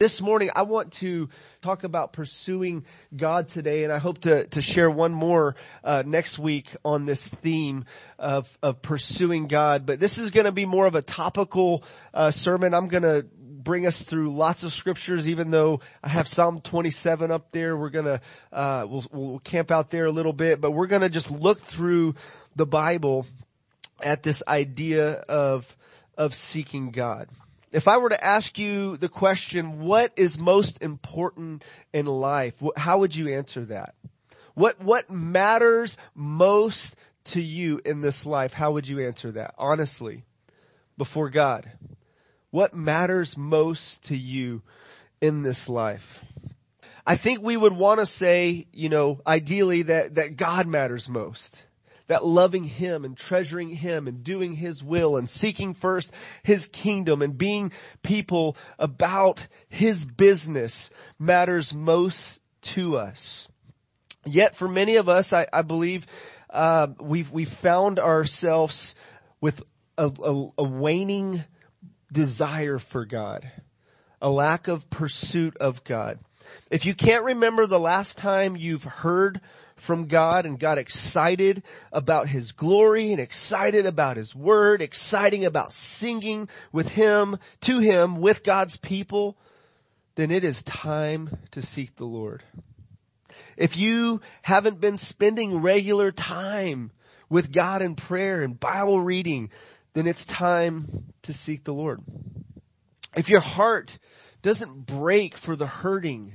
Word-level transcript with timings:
This 0.00 0.20
morning, 0.20 0.50
I 0.56 0.62
want 0.62 0.94
to 0.94 1.28
talk 1.60 1.84
about 1.84 2.12
pursuing 2.12 2.84
God 3.14 3.46
today, 3.46 3.84
and 3.84 3.92
I 3.92 3.98
hope 3.98 4.22
to, 4.22 4.44
to 4.48 4.60
share 4.60 4.90
one 4.90 5.12
more 5.12 5.54
uh, 5.84 6.02
next 6.04 6.36
week 6.36 6.74
on 6.84 7.06
this 7.06 7.28
theme 7.28 7.84
of, 8.18 8.58
of 8.60 8.82
pursuing 8.82 9.46
God. 9.46 9.86
But 9.86 10.00
this 10.00 10.18
is 10.18 10.32
going 10.32 10.46
to 10.46 10.52
be 10.52 10.66
more 10.66 10.86
of 10.86 10.96
a 10.96 11.00
topical 11.00 11.84
uh, 12.12 12.32
sermon. 12.32 12.74
I'm 12.74 12.88
going 12.88 13.04
to 13.04 13.24
bring 13.38 13.86
us 13.86 14.02
through 14.02 14.34
lots 14.34 14.64
of 14.64 14.72
scriptures, 14.72 15.28
even 15.28 15.52
though 15.52 15.78
I 16.02 16.08
have 16.08 16.26
Psalm 16.26 16.60
27 16.60 17.30
up 17.30 17.52
there. 17.52 17.76
We're 17.76 17.90
going 17.90 18.06
to 18.06 18.20
uh, 18.52 18.86
we'll, 18.88 19.04
we'll 19.12 19.38
camp 19.38 19.70
out 19.70 19.90
there 19.90 20.06
a 20.06 20.12
little 20.12 20.32
bit, 20.32 20.60
but 20.60 20.72
we're 20.72 20.88
going 20.88 21.02
to 21.02 21.08
just 21.08 21.30
look 21.30 21.60
through 21.60 22.16
the 22.56 22.66
Bible 22.66 23.26
at 24.02 24.24
this 24.24 24.42
idea 24.48 25.12
of 25.12 25.76
of 26.18 26.34
seeking 26.34 26.90
God. 26.90 27.28
If 27.74 27.88
I 27.88 27.96
were 27.96 28.10
to 28.10 28.24
ask 28.24 28.56
you 28.56 28.96
the 28.96 29.08
question, 29.08 29.80
what 29.80 30.12
is 30.16 30.38
most 30.38 30.80
important 30.80 31.64
in 31.92 32.06
life? 32.06 32.62
How 32.76 32.98
would 32.98 33.16
you 33.16 33.34
answer 33.34 33.64
that? 33.64 33.96
What, 34.54 34.80
what 34.80 35.10
matters 35.10 35.98
most 36.14 36.94
to 37.24 37.40
you 37.42 37.80
in 37.84 38.00
this 38.00 38.24
life? 38.24 38.52
How 38.52 38.70
would 38.70 38.86
you 38.86 39.00
answer 39.00 39.32
that? 39.32 39.56
Honestly, 39.58 40.22
before 40.96 41.30
God. 41.30 41.68
What 42.50 42.74
matters 42.74 43.36
most 43.36 44.04
to 44.04 44.16
you 44.16 44.62
in 45.20 45.42
this 45.42 45.68
life? 45.68 46.24
I 47.04 47.16
think 47.16 47.42
we 47.42 47.56
would 47.56 47.72
want 47.72 47.98
to 47.98 48.06
say, 48.06 48.68
you 48.72 48.88
know, 48.88 49.20
ideally 49.26 49.82
that, 49.82 50.14
that 50.14 50.36
God 50.36 50.68
matters 50.68 51.08
most 51.08 51.63
that 52.06 52.24
loving 52.24 52.64
Him 52.64 53.04
and 53.04 53.16
treasuring 53.16 53.70
Him 53.70 54.06
and 54.06 54.22
doing 54.22 54.54
His 54.54 54.82
will 54.82 55.16
and 55.16 55.28
seeking 55.28 55.74
first 55.74 56.12
His 56.42 56.66
kingdom 56.66 57.22
and 57.22 57.36
being 57.36 57.72
people 58.02 58.56
about 58.78 59.46
His 59.68 60.04
business 60.04 60.90
matters 61.18 61.72
most 61.74 62.40
to 62.62 62.96
us. 62.96 63.48
Yet 64.26 64.54
for 64.56 64.68
many 64.68 64.96
of 64.96 65.08
us, 65.08 65.32
I, 65.32 65.46
I 65.52 65.62
believe, 65.62 66.06
uh, 66.50 66.88
we've, 67.00 67.30
we've 67.30 67.48
found 67.48 67.98
ourselves 67.98 68.94
with 69.40 69.62
a, 69.98 70.10
a, 70.22 70.48
a 70.58 70.64
waning 70.64 71.44
desire 72.10 72.78
for 72.78 73.04
God, 73.04 73.50
a 74.22 74.30
lack 74.30 74.68
of 74.68 74.88
pursuit 74.88 75.56
of 75.58 75.84
God. 75.84 76.18
If 76.70 76.86
you 76.86 76.94
can't 76.94 77.24
remember 77.24 77.66
the 77.66 77.80
last 77.80 78.16
time 78.16 78.56
you've 78.56 78.84
heard 78.84 79.40
from 79.76 80.06
God 80.06 80.46
and 80.46 80.58
got 80.58 80.78
excited 80.78 81.62
about 81.92 82.28
His 82.28 82.52
glory 82.52 83.10
and 83.12 83.20
excited 83.20 83.86
about 83.86 84.16
His 84.16 84.34
Word, 84.34 84.80
exciting 84.80 85.44
about 85.44 85.72
singing 85.72 86.48
with 86.72 86.92
Him, 86.92 87.38
to 87.62 87.78
Him, 87.80 88.20
with 88.20 88.44
God's 88.44 88.76
people, 88.78 89.36
then 90.14 90.30
it 90.30 90.44
is 90.44 90.62
time 90.62 91.38
to 91.50 91.62
seek 91.62 91.96
the 91.96 92.04
Lord. 92.04 92.42
If 93.56 93.76
you 93.76 94.20
haven't 94.42 94.80
been 94.80 94.96
spending 94.96 95.60
regular 95.60 96.10
time 96.10 96.92
with 97.28 97.52
God 97.52 97.82
in 97.82 97.94
prayer 97.94 98.42
and 98.42 98.58
Bible 98.58 99.00
reading, 99.00 99.50
then 99.94 100.06
it's 100.06 100.24
time 100.24 101.12
to 101.22 101.32
seek 101.32 101.64
the 101.64 101.74
Lord. 101.74 102.00
If 103.16 103.28
your 103.28 103.40
heart 103.40 103.98
doesn't 104.42 104.86
break 104.86 105.36
for 105.36 105.56
the 105.56 105.66
hurting 105.66 106.34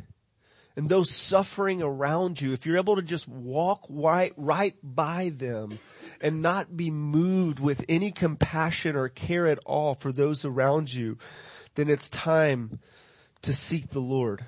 and 0.80 0.88
those 0.88 1.11
suffering 1.11 1.83
around 1.83 2.39
you, 2.39 2.53
if 2.53 2.66
you're 2.66 2.77
able 2.77 2.95
to 2.95 3.02
just 3.02 3.27
walk 3.27 3.85
right, 3.89 4.31
right 4.38 4.75
by 4.81 5.27
them 5.27 5.77
and 6.21 6.41
not 6.41 6.77
be 6.77 6.89
moved 6.89 7.59
with 7.59 7.83
any 7.89 8.11
compassion 8.11 8.95
or 8.95 9.09
care 9.09 9.45
at 9.47 9.59
all 9.66 9.94
for 9.94 10.13
those 10.13 10.45
around 10.45 10.94
you, 10.94 11.17
then 11.75 11.89
it's 11.89 12.08
time 12.08 12.80
to 13.41 13.52
seek 13.52 13.89
the 13.89 13.99
Lord. 13.99 14.45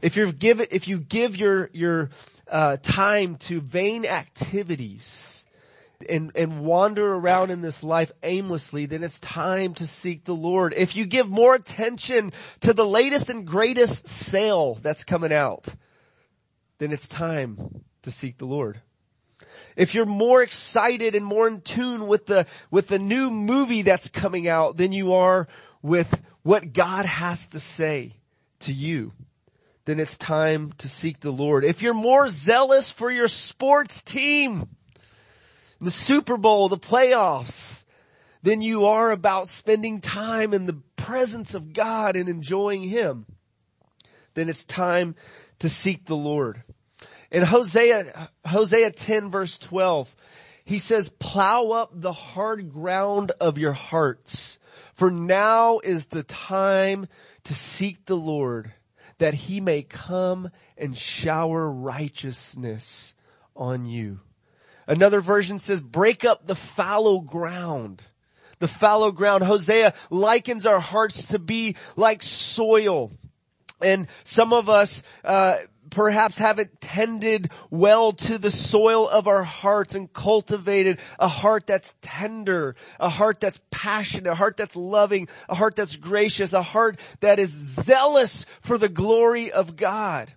If 0.00 0.16
you 0.16 0.32
give 0.32 0.58
if 0.58 0.88
you 0.88 0.96
give 0.96 1.36
your, 1.36 1.68
your, 1.74 2.08
uh, 2.48 2.78
time 2.80 3.36
to 3.40 3.60
vain 3.60 4.06
activities, 4.06 5.44
and, 6.08 6.32
and 6.34 6.60
wander 6.60 7.14
around 7.14 7.50
in 7.50 7.60
this 7.60 7.84
life 7.84 8.12
aimlessly, 8.22 8.86
then 8.86 9.02
it's 9.02 9.20
time 9.20 9.74
to 9.74 9.86
seek 9.86 10.24
the 10.24 10.34
Lord. 10.34 10.74
If 10.76 10.96
you 10.96 11.06
give 11.06 11.28
more 11.28 11.54
attention 11.54 12.32
to 12.60 12.72
the 12.72 12.86
latest 12.86 13.28
and 13.28 13.46
greatest 13.46 14.08
sale 14.08 14.74
that's 14.76 15.04
coming 15.04 15.32
out, 15.32 15.74
then 16.78 16.92
it's 16.92 17.08
time 17.08 17.82
to 18.02 18.10
seek 18.10 18.38
the 18.38 18.46
Lord. 18.46 18.80
If 19.76 19.94
you're 19.94 20.06
more 20.06 20.42
excited 20.42 21.14
and 21.14 21.24
more 21.24 21.46
in 21.46 21.60
tune 21.60 22.06
with 22.06 22.26
the, 22.26 22.46
with 22.70 22.88
the 22.88 22.98
new 22.98 23.30
movie 23.30 23.82
that's 23.82 24.08
coming 24.08 24.48
out 24.48 24.76
than 24.76 24.92
you 24.92 25.14
are 25.14 25.48
with 25.82 26.22
what 26.42 26.72
God 26.72 27.04
has 27.04 27.46
to 27.48 27.58
say 27.58 28.14
to 28.60 28.72
you, 28.72 29.12
then 29.84 29.98
it's 29.98 30.18
time 30.18 30.72
to 30.78 30.88
seek 30.88 31.20
the 31.20 31.30
Lord. 31.30 31.64
If 31.64 31.82
you're 31.82 31.94
more 31.94 32.28
zealous 32.28 32.90
for 32.90 33.10
your 33.10 33.28
sports 33.28 34.02
team, 34.02 34.68
the 35.80 35.90
Super 35.90 36.36
Bowl, 36.36 36.68
the 36.68 36.76
playoffs, 36.76 37.84
than 38.42 38.62
you 38.62 38.86
are 38.86 39.10
about 39.10 39.48
spending 39.48 40.00
time 40.00 40.54
in 40.54 40.66
the 40.66 40.80
presence 40.96 41.54
of 41.54 41.72
God 41.72 42.16
and 42.16 42.28
enjoying 42.28 42.82
Him, 42.82 43.26
then 44.34 44.48
it's 44.48 44.64
time 44.64 45.14
to 45.58 45.68
seek 45.68 46.04
the 46.04 46.16
Lord. 46.16 46.62
In 47.30 47.42
Hosea, 47.42 48.30
Hosea 48.46 48.90
10 48.90 49.30
verse 49.30 49.58
12, 49.58 50.14
he 50.64 50.78
says, 50.78 51.08
plow 51.08 51.70
up 51.70 51.90
the 51.92 52.12
hard 52.12 52.70
ground 52.70 53.32
of 53.40 53.58
your 53.58 53.72
hearts, 53.72 54.58
for 54.94 55.10
now 55.10 55.80
is 55.80 56.06
the 56.06 56.22
time 56.22 57.06
to 57.44 57.54
seek 57.54 58.04
the 58.04 58.16
Lord, 58.16 58.72
that 59.18 59.34
he 59.34 59.60
may 59.60 59.82
come 59.82 60.50
and 60.76 60.96
shower 60.96 61.70
righteousness 61.70 63.14
on 63.56 63.84
you. 63.84 64.20
Another 64.86 65.20
version 65.20 65.58
says, 65.58 65.82
break 65.82 66.24
up 66.24 66.46
the 66.46 66.54
fallow 66.54 67.20
ground. 67.20 68.02
The 68.58 68.68
fallow 68.68 69.12
ground. 69.12 69.44
Hosea 69.44 69.94
likens 70.10 70.66
our 70.66 70.80
hearts 70.80 71.24
to 71.26 71.38
be 71.38 71.76
like 71.96 72.22
soil. 72.22 73.10
And 73.82 74.08
some 74.24 74.52
of 74.52 74.68
us, 74.68 75.02
uh, 75.24 75.56
perhaps 75.90 76.38
haven't 76.38 76.80
tended 76.80 77.50
well 77.68 78.12
to 78.12 78.38
the 78.38 78.50
soil 78.50 79.08
of 79.08 79.26
our 79.26 79.42
hearts 79.42 79.94
and 79.94 80.12
cultivated 80.12 80.98
a 81.18 81.28
heart 81.28 81.66
that's 81.66 81.96
tender, 82.00 82.76
a 82.98 83.08
heart 83.08 83.40
that's 83.40 83.60
passionate, 83.70 84.30
a 84.30 84.34
heart 84.34 84.56
that's 84.56 84.76
loving, 84.76 85.28
a 85.48 85.54
heart 85.54 85.76
that's 85.76 85.96
gracious, 85.96 86.52
a 86.52 86.62
heart 86.62 86.98
that 87.20 87.38
is 87.38 87.50
zealous 87.50 88.46
for 88.60 88.78
the 88.78 88.88
glory 88.88 89.52
of 89.52 89.76
God. 89.76 90.32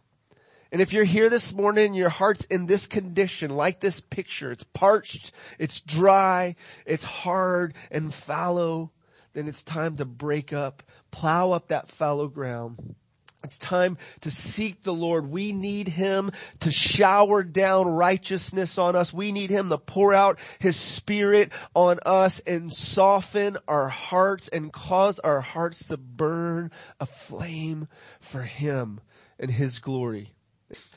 And 0.73 0.81
if 0.81 0.91
you're 0.91 1.03
here 1.03 1.29
this 1.29 1.53
morning 1.53 1.93
your 1.93 2.09
heart's 2.09 2.45
in 2.45 2.65
this 2.65 2.87
condition, 2.87 3.51
like 3.51 3.79
this 3.79 4.01
picture, 4.01 4.51
it's 4.51 4.63
parched, 4.63 5.31
it's 5.59 5.79
dry, 5.79 6.55
it's 6.87 7.03
hard 7.03 7.75
and 7.91 8.11
fallow, 8.11 8.91
then 9.33 9.47
it's 9.47 9.63
time 9.63 9.97
to 9.97 10.05
break 10.05 10.51
up, 10.51 10.81
plow 11.11 11.51
up 11.51 11.67
that 11.67 11.89
fallow 11.89 12.27
ground. 12.27 12.95
It's 13.43 13.59
time 13.59 13.99
to 14.21 14.31
seek 14.31 14.81
the 14.81 14.95
Lord. 14.95 15.27
We 15.27 15.51
need 15.51 15.89
Him 15.89 16.31
to 16.61 16.71
shower 16.71 17.43
down 17.43 17.85
righteousness 17.87 18.79
on 18.79 18.95
us. 18.95 19.13
We 19.13 19.31
need 19.31 19.51
Him 19.51 19.69
to 19.69 19.77
pour 19.77 20.11
out 20.11 20.39
His 20.57 20.75
Spirit 20.75 21.51
on 21.75 21.99
us 22.03 22.39
and 22.47 22.73
soften 22.73 23.57
our 23.67 23.89
hearts 23.89 24.47
and 24.47 24.73
cause 24.73 25.19
our 25.19 25.41
hearts 25.41 25.89
to 25.89 25.97
burn 25.97 26.71
a 26.99 27.05
flame 27.05 27.87
for 28.19 28.41
Him 28.41 29.01
and 29.37 29.51
His 29.51 29.77
glory. 29.77 30.33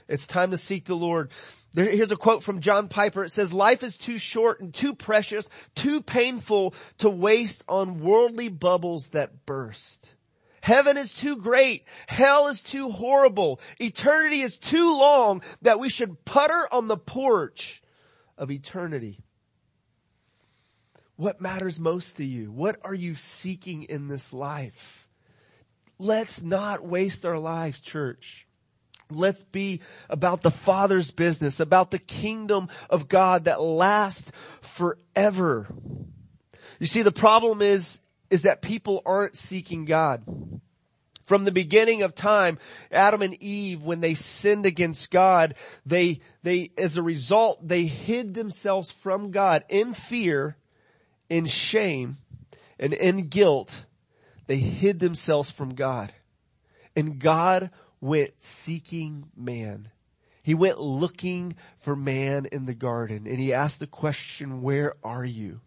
It's 0.09 0.27
time 0.27 0.51
to 0.53 0.57
seek 0.57 0.85
the 0.85 0.95
Lord. 0.95 1.31
Here's 1.75 2.13
a 2.13 2.17
quote 2.17 2.43
from 2.43 2.61
John 2.61 2.89
Piper. 2.89 3.25
It 3.25 3.33
says, 3.33 3.53
life 3.53 3.83
is 3.83 3.97
too 3.97 4.19
short 4.19 4.61
and 4.61 4.73
too 4.73 4.95
precious, 4.95 5.49
too 5.75 6.01
painful 6.01 6.75
to 6.99 7.11
waste 7.11 7.65
on 7.69 8.01
worldly 8.01 8.49
bubbles 8.49 9.09
that 9.09 9.45
burst. 9.45 10.15
Heaven 10.63 10.97
is 10.97 11.13
too 11.13 11.37
great. 11.37 11.85
Hell 12.07 12.49
is 12.49 12.63
too 12.63 12.91
horrible. 12.91 13.61
Eternity 13.79 14.41
is 14.41 14.57
too 14.57 14.97
long 14.99 15.43
that 15.63 15.79
we 15.79 15.89
should 15.89 16.25
putter 16.25 16.67
on 16.73 16.89
the 16.89 16.97
porch 16.97 17.83
of 18.39 18.51
eternity. 18.51 19.21
What 21.17 21.41
matters 21.41 21.79
most 21.79 22.17
to 22.17 22.25
you? 22.25 22.51
What 22.51 22.77
are 22.83 22.95
you 22.95 23.15
seeking 23.15 23.85
in 23.85 24.09
this 24.09 24.33
life? 24.33 25.09
Let's 25.99 26.43
not 26.43 26.87
waste 26.87 27.25
our 27.25 27.39
lives, 27.39 27.81
church. 27.81 28.46
Let's 29.11 29.45
be 29.45 29.81
about 30.11 30.43
the 30.43 30.51
Father's 30.51 31.11
business, 31.11 31.61
about 31.61 31.91
the 31.91 31.99
kingdom 31.99 32.69
of 32.91 33.09
God 33.09 33.45
that 33.45 33.61
lasts 33.61 34.33
forever. 34.63 35.69
You 36.81 36.87
see, 36.87 37.03
the 37.03 37.13
problem 37.13 37.63
is, 37.63 38.01
is 38.31 38.43
that 38.43 38.63
people 38.63 39.03
aren't 39.07 39.37
seeking 39.37 39.85
God. 39.85 40.25
From 41.25 41.45
the 41.45 41.53
beginning 41.53 42.03
of 42.03 42.15
time, 42.15 42.59
Adam 42.93 43.21
and 43.21 43.41
Eve, 43.43 43.83
when 43.83 44.01
they 44.01 44.15
sinned 44.15 44.65
against 44.65 45.11
God, 45.11 45.55
they, 45.85 46.21
they, 46.43 46.71
as 46.79 46.97
a 46.97 47.03
result, 47.03 47.67
they 47.67 47.85
hid 47.85 48.35
themselves 48.35 48.91
from 48.91 49.33
God 49.33 49.65
in 49.69 49.93
fear, 49.93 50.57
in 51.29 51.47
shame, 51.47 52.19
and 52.79 52.93
in 52.93 53.29
guilt. 53.29 53.87
They 54.47 54.59
hid 54.59 55.01
themselves 55.01 55.51
from 55.51 55.75
God. 55.75 56.13
And 56.95 57.19
God 57.19 57.71
went 58.01 58.43
seeking 58.43 59.29
man. 59.37 59.91
He 60.43 60.55
went 60.55 60.79
looking 60.79 61.57
for 61.81 61.97
man 61.97 62.47
in 62.47 62.67
the 62.67 62.75
garden 62.75 63.27
and 63.27 63.39
he 63.39 63.53
asked 63.53 63.81
the 63.81 63.87
question, 63.87 64.63
where 64.63 64.95
are 65.03 65.25
you? 65.25 65.61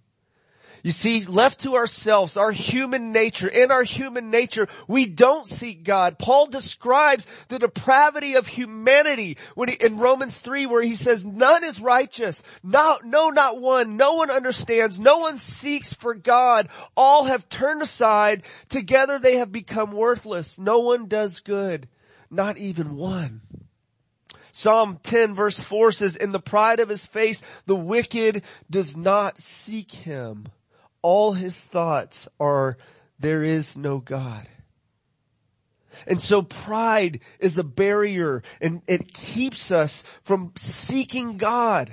You 0.83 0.91
see, 0.91 1.25
left 1.25 1.61
to 1.61 1.75
ourselves, 1.75 2.37
our 2.37 2.51
human 2.51 3.11
nature, 3.11 3.47
in 3.47 3.71
our 3.71 3.83
human 3.83 4.31
nature, 4.31 4.67
we 4.87 5.07
don't 5.07 5.45
seek 5.45 5.83
God. 5.83 6.17
Paul 6.17 6.45
describes 6.45 7.25
the 7.49 7.59
depravity 7.59 8.35
of 8.35 8.47
humanity 8.47 9.37
when 9.55 9.69
he, 9.69 9.75
in 9.75 9.97
Romans 9.97 10.39
3 10.39 10.65
where 10.67 10.81
he 10.81 10.95
says, 10.95 11.25
none 11.25 11.63
is 11.63 11.81
righteous. 11.81 12.41
No, 12.63 12.97
no, 13.03 13.29
not 13.29 13.59
one. 13.59 13.97
No 13.97 14.13
one 14.13 14.31
understands. 14.31 14.99
No 14.99 15.17
one 15.17 15.37
seeks 15.37 15.93
for 15.93 16.15
God. 16.15 16.69
All 16.95 17.25
have 17.25 17.49
turned 17.49 17.81
aside. 17.81 18.43
Together 18.69 19.19
they 19.19 19.37
have 19.37 19.51
become 19.51 19.91
worthless. 19.91 20.57
No 20.57 20.79
one 20.79 21.07
does 21.07 21.41
good. 21.41 21.89
Not 22.29 22.57
even 22.57 22.95
one. 22.95 23.41
Psalm 24.51 24.99
10 25.03 25.35
verse 25.35 25.63
4 25.63 25.91
says, 25.91 26.15
in 26.15 26.31
the 26.31 26.39
pride 26.39 26.79
of 26.79 26.89
his 26.89 27.05
face, 27.05 27.41
the 27.65 27.75
wicked 27.75 28.43
does 28.69 28.97
not 28.97 29.39
seek 29.39 29.91
him 29.91 30.45
all 31.01 31.33
his 31.33 31.63
thoughts 31.63 32.27
are, 32.39 32.77
there 33.19 33.43
is 33.43 33.77
no 33.77 33.99
God. 33.99 34.47
And 36.07 36.21
so 36.21 36.41
pride 36.41 37.19
is 37.39 37.57
a 37.57 37.63
barrier 37.63 38.41
and 38.61 38.81
it 38.87 39.13
keeps 39.13 39.71
us 39.71 40.03
from 40.23 40.53
seeking 40.55 41.37
God. 41.37 41.91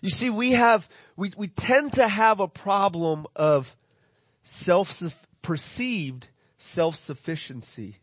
You 0.00 0.10
see, 0.10 0.28
we 0.28 0.52
have, 0.52 0.88
we, 1.16 1.32
we 1.36 1.48
tend 1.48 1.94
to 1.94 2.08
have 2.08 2.40
a 2.40 2.48
problem 2.48 3.26
of 3.34 3.76
self, 4.42 5.00
perceived 5.40 6.28
self-sufficiency. 6.58 7.98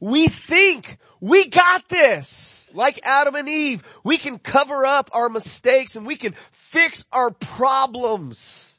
We 0.00 0.28
think 0.28 0.98
we 1.20 1.48
got 1.48 1.88
this. 1.88 2.70
Like 2.72 3.00
Adam 3.02 3.34
and 3.34 3.48
Eve, 3.48 3.82
we 4.04 4.16
can 4.16 4.38
cover 4.38 4.86
up 4.86 5.10
our 5.12 5.28
mistakes 5.28 5.96
and 5.96 6.06
we 6.06 6.16
can 6.16 6.32
fix 6.32 7.04
our 7.12 7.32
problems. 7.32 8.70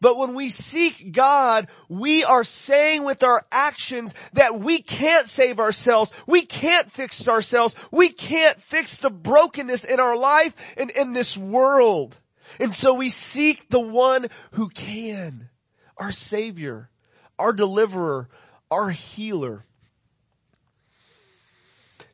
But 0.00 0.18
when 0.18 0.34
we 0.34 0.50
seek 0.50 1.12
God, 1.12 1.68
we 1.88 2.24
are 2.24 2.44
saying 2.44 3.04
with 3.04 3.22
our 3.22 3.42
actions 3.50 4.14
that 4.34 4.58
we 4.60 4.82
can't 4.82 5.26
save 5.26 5.58
ourselves. 5.58 6.12
We 6.26 6.42
can't 6.42 6.90
fix 6.90 7.26
ourselves. 7.26 7.74
We 7.90 8.10
can't 8.10 8.60
fix 8.60 8.98
the 8.98 9.08
brokenness 9.08 9.84
in 9.84 10.00
our 10.00 10.14
life 10.14 10.54
and 10.76 10.90
in 10.90 11.14
this 11.14 11.38
world. 11.38 12.20
And 12.60 12.70
so 12.70 12.92
we 12.92 13.08
seek 13.08 13.68
the 13.70 13.80
one 13.80 14.26
who 14.52 14.68
can. 14.68 15.48
Our 15.96 16.12
savior, 16.12 16.90
our 17.38 17.54
deliverer, 17.54 18.28
our 18.70 18.90
healer. 18.90 19.64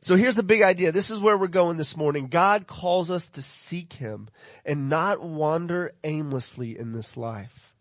So 0.03 0.15
here's 0.15 0.35
the 0.35 0.43
big 0.43 0.63
idea. 0.63 0.91
This 0.91 1.11
is 1.11 1.19
where 1.19 1.37
we're 1.37 1.47
going 1.47 1.77
this 1.77 1.95
morning. 1.95 2.27
God 2.27 2.65
calls 2.65 3.11
us 3.11 3.27
to 3.29 3.41
seek 3.43 3.93
Him 3.93 4.29
and 4.65 4.89
not 4.89 5.21
wander 5.21 5.91
aimlessly 6.03 6.77
in 6.77 6.91
this 6.91 7.15
life. 7.15 7.75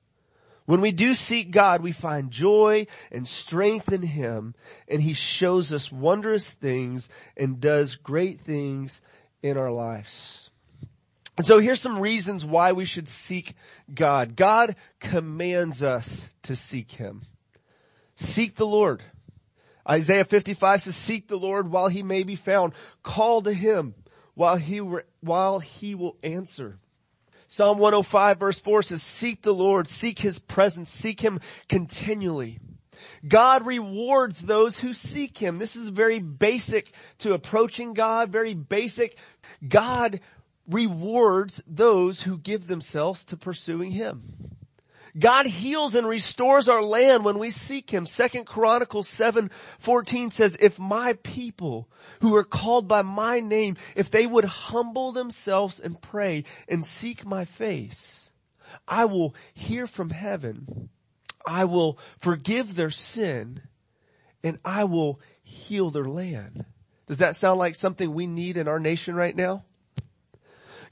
When 0.66 0.82
we 0.82 0.92
do 0.92 1.14
seek 1.14 1.50
God, 1.50 1.82
we 1.82 1.92
find 1.92 2.30
joy 2.30 2.86
and 3.10 3.26
strength 3.26 3.90
in 3.90 4.02
Him 4.02 4.54
and 4.86 5.00
He 5.00 5.14
shows 5.14 5.72
us 5.72 5.90
wondrous 5.90 6.52
things 6.52 7.08
and 7.38 7.58
does 7.58 7.96
great 7.96 8.40
things 8.40 9.00
in 9.42 9.56
our 9.56 9.72
lives. 9.72 10.50
And 11.38 11.46
so 11.46 11.58
here's 11.58 11.80
some 11.80 11.98
reasons 11.98 12.44
why 12.44 12.72
we 12.72 12.84
should 12.84 13.08
seek 13.08 13.54
God. 13.92 14.36
God 14.36 14.76
commands 15.00 15.82
us 15.82 16.28
to 16.42 16.54
seek 16.54 16.92
Him. 16.92 17.22
Seek 18.14 18.56
the 18.56 18.66
Lord. 18.66 19.02
Isaiah 19.88 20.24
55 20.24 20.82
says, 20.82 20.96
seek 20.96 21.28
the 21.28 21.36
Lord 21.36 21.70
while 21.70 21.88
He 21.88 22.02
may 22.02 22.22
be 22.22 22.36
found. 22.36 22.74
Call 23.02 23.42
to 23.42 23.52
Him 23.52 23.94
while 24.34 24.56
He, 24.56 24.78
while 25.20 25.58
He 25.58 25.94
will 25.94 26.16
answer. 26.22 26.78
Psalm 27.46 27.78
105 27.78 28.38
verse 28.38 28.58
4 28.58 28.82
says, 28.82 29.02
seek 29.02 29.42
the 29.42 29.54
Lord, 29.54 29.88
seek 29.88 30.18
His 30.18 30.38
presence, 30.38 30.90
seek 30.90 31.20
Him 31.20 31.40
continually. 31.68 32.60
God 33.26 33.66
rewards 33.66 34.40
those 34.40 34.78
who 34.78 34.92
seek 34.92 35.38
Him. 35.38 35.58
This 35.58 35.76
is 35.76 35.88
very 35.88 36.20
basic 36.20 36.92
to 37.18 37.32
approaching 37.32 37.94
God, 37.94 38.30
very 38.30 38.54
basic. 38.54 39.16
God 39.66 40.20
rewards 40.68 41.62
those 41.66 42.22
who 42.22 42.38
give 42.38 42.66
themselves 42.66 43.24
to 43.26 43.36
pursuing 43.36 43.90
Him. 43.92 44.22
God 45.18 45.46
heals 45.46 45.94
and 45.94 46.06
restores 46.06 46.68
our 46.68 46.82
land 46.82 47.24
when 47.24 47.38
we 47.38 47.50
seek 47.50 47.90
Him. 47.90 48.06
Second 48.06 48.44
Chronicles 48.46 49.08
7, 49.08 49.50
14 49.78 50.30
says, 50.30 50.56
if 50.60 50.78
my 50.78 51.14
people 51.22 51.88
who 52.20 52.36
are 52.36 52.44
called 52.44 52.88
by 52.88 53.02
my 53.02 53.40
name, 53.40 53.76
if 53.96 54.10
they 54.10 54.26
would 54.26 54.44
humble 54.44 55.12
themselves 55.12 55.80
and 55.80 56.00
pray 56.00 56.44
and 56.68 56.84
seek 56.84 57.26
my 57.26 57.44
face, 57.44 58.30
I 58.86 59.06
will 59.06 59.34
hear 59.54 59.86
from 59.86 60.10
heaven. 60.10 60.88
I 61.46 61.64
will 61.64 61.98
forgive 62.18 62.74
their 62.74 62.90
sin 62.90 63.62
and 64.44 64.58
I 64.64 64.84
will 64.84 65.20
heal 65.42 65.90
their 65.90 66.04
land. 66.04 66.64
Does 67.06 67.18
that 67.18 67.34
sound 67.34 67.58
like 67.58 67.74
something 67.74 68.12
we 68.12 68.26
need 68.26 68.56
in 68.56 68.68
our 68.68 68.78
nation 68.78 69.14
right 69.16 69.34
now? 69.34 69.64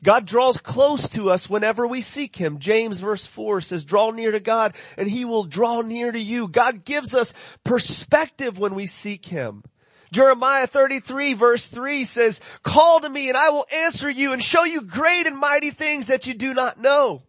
God 0.04 0.26
draws 0.26 0.58
close 0.58 1.08
to 1.10 1.30
us 1.30 1.50
whenever 1.50 1.86
we 1.86 2.00
seek 2.00 2.36
Him. 2.36 2.60
James 2.60 3.00
verse 3.00 3.26
4 3.26 3.60
says, 3.60 3.84
draw 3.84 4.10
near 4.10 4.30
to 4.30 4.40
God 4.40 4.74
and 4.96 5.10
He 5.10 5.24
will 5.24 5.44
draw 5.44 5.80
near 5.80 6.12
to 6.12 6.18
you. 6.18 6.46
God 6.46 6.84
gives 6.84 7.14
us 7.14 7.34
perspective 7.64 8.58
when 8.58 8.74
we 8.74 8.86
seek 8.86 9.26
Him. 9.26 9.64
Jeremiah 10.12 10.68
33 10.68 11.34
verse 11.34 11.68
3 11.68 12.04
says, 12.04 12.40
call 12.62 13.00
to 13.00 13.08
me 13.08 13.28
and 13.28 13.36
I 13.36 13.50
will 13.50 13.66
answer 13.74 14.08
you 14.08 14.32
and 14.32 14.42
show 14.42 14.64
you 14.64 14.82
great 14.82 15.26
and 15.26 15.36
mighty 15.36 15.70
things 15.70 16.06
that 16.06 16.26
you 16.26 16.34
do 16.34 16.54
not 16.54 16.78
know. 16.78 17.22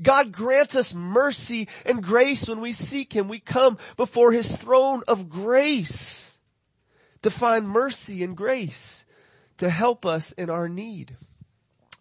God 0.00 0.30
grants 0.30 0.76
us 0.76 0.94
mercy 0.94 1.68
and 1.86 2.02
grace 2.02 2.48
when 2.48 2.60
we 2.60 2.72
seek 2.72 3.12
Him. 3.12 3.28
We 3.28 3.40
come 3.40 3.78
before 3.96 4.32
His 4.32 4.54
throne 4.54 5.02
of 5.08 5.28
grace 5.28 6.38
to 7.22 7.30
find 7.30 7.68
mercy 7.68 8.22
and 8.22 8.36
grace 8.36 9.04
to 9.58 9.70
help 9.70 10.04
us 10.04 10.32
in 10.32 10.50
our 10.50 10.68
need. 10.68 11.16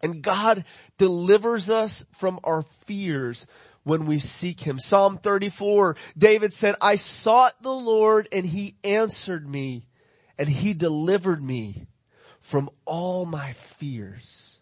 And 0.04 0.22
God 0.22 0.66
delivers 0.98 1.70
us 1.70 2.06
from 2.12 2.40
our 2.44 2.64
fears 2.64 3.48
when 3.84 4.06
we 4.06 4.20
seek 4.20 4.62
Him. 4.62 4.80
Psalm 4.80 5.18
34, 5.18 5.96
David 6.18 6.54
said, 6.54 6.76
I 6.82 6.96
sought 6.96 7.62
the 7.62 7.72
Lord 7.72 8.28
and 8.32 8.46
He 8.46 8.76
answered 8.84 9.48
me 9.48 9.88
and 10.38 10.48
He 10.48 10.74
delivered 10.74 11.42
me 11.42 11.88
from 12.42 12.70
all 12.86 13.26
my 13.26 13.54
fears. 13.54 14.60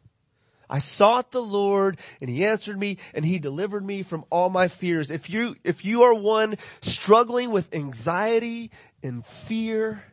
I 0.70 0.80
sought 0.80 1.32
the 1.32 1.42
Lord 1.42 2.00
and 2.22 2.30
He 2.30 2.46
answered 2.46 2.78
me 2.78 2.98
and 3.14 3.26
He 3.26 3.40
delivered 3.40 3.84
me 3.84 4.04
from 4.04 4.24
all 4.30 4.50
my 4.50 4.68
fears. 4.68 5.10
If 5.10 5.30
you, 5.30 5.56
if 5.64 5.84
you 5.84 6.04
are 6.04 6.14
one 6.14 6.58
struggling 6.82 7.52
with 7.52 7.74
anxiety 7.74 8.72
and 9.02 9.26
fear, 9.26 10.04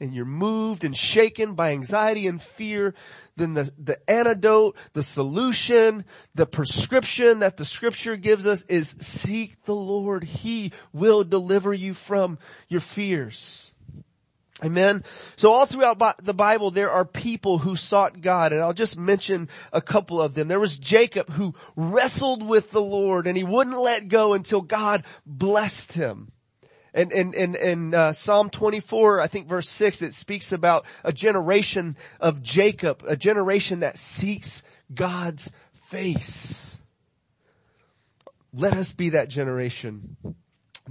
and 0.00 0.14
you're 0.14 0.24
moved 0.24 0.82
and 0.82 0.96
shaken 0.96 1.54
by 1.54 1.72
anxiety 1.72 2.26
and 2.26 2.40
fear, 2.40 2.94
then 3.36 3.54
the, 3.54 3.70
the 3.78 4.10
antidote, 4.10 4.76
the 4.94 5.02
solution, 5.02 6.04
the 6.34 6.46
prescription 6.46 7.40
that 7.40 7.56
the 7.56 7.64
scripture 7.64 8.16
gives 8.16 8.46
us 8.46 8.64
is 8.64 8.96
seek 9.00 9.62
the 9.64 9.74
Lord. 9.74 10.24
He 10.24 10.72
will 10.92 11.22
deliver 11.22 11.72
you 11.74 11.94
from 11.94 12.38
your 12.68 12.80
fears. 12.80 13.72
Amen. 14.62 15.04
So 15.36 15.50
all 15.50 15.64
throughout 15.64 16.22
the 16.22 16.34
Bible, 16.34 16.70
there 16.70 16.90
are 16.90 17.04
people 17.04 17.58
who 17.58 17.76
sought 17.76 18.20
God, 18.20 18.52
and 18.52 18.60
I'll 18.60 18.74
just 18.74 18.98
mention 18.98 19.48
a 19.72 19.80
couple 19.80 20.20
of 20.20 20.34
them. 20.34 20.48
There 20.48 20.60
was 20.60 20.78
Jacob 20.78 21.30
who 21.30 21.54
wrestled 21.76 22.46
with 22.46 22.70
the 22.70 22.82
Lord, 22.82 23.26
and 23.26 23.36
he 23.36 23.44
wouldn't 23.44 23.78
let 23.78 24.08
go 24.08 24.34
until 24.34 24.60
God 24.60 25.04
blessed 25.24 25.94
him. 25.94 26.32
And 26.92 27.12
in, 27.12 27.34
in, 27.34 27.54
in 27.54 27.94
uh, 27.94 28.12
Psalm 28.12 28.50
24, 28.50 29.20
I 29.20 29.26
think 29.26 29.46
verse 29.46 29.68
6, 29.68 30.02
it 30.02 30.14
speaks 30.14 30.52
about 30.52 30.84
a 31.04 31.12
generation 31.12 31.96
of 32.20 32.42
Jacob, 32.42 33.04
a 33.06 33.16
generation 33.16 33.80
that 33.80 33.96
seeks 33.96 34.62
God's 34.92 35.52
face. 35.82 36.78
Let 38.52 38.74
us 38.74 38.92
be 38.92 39.10
that 39.10 39.28
generation. 39.28 40.16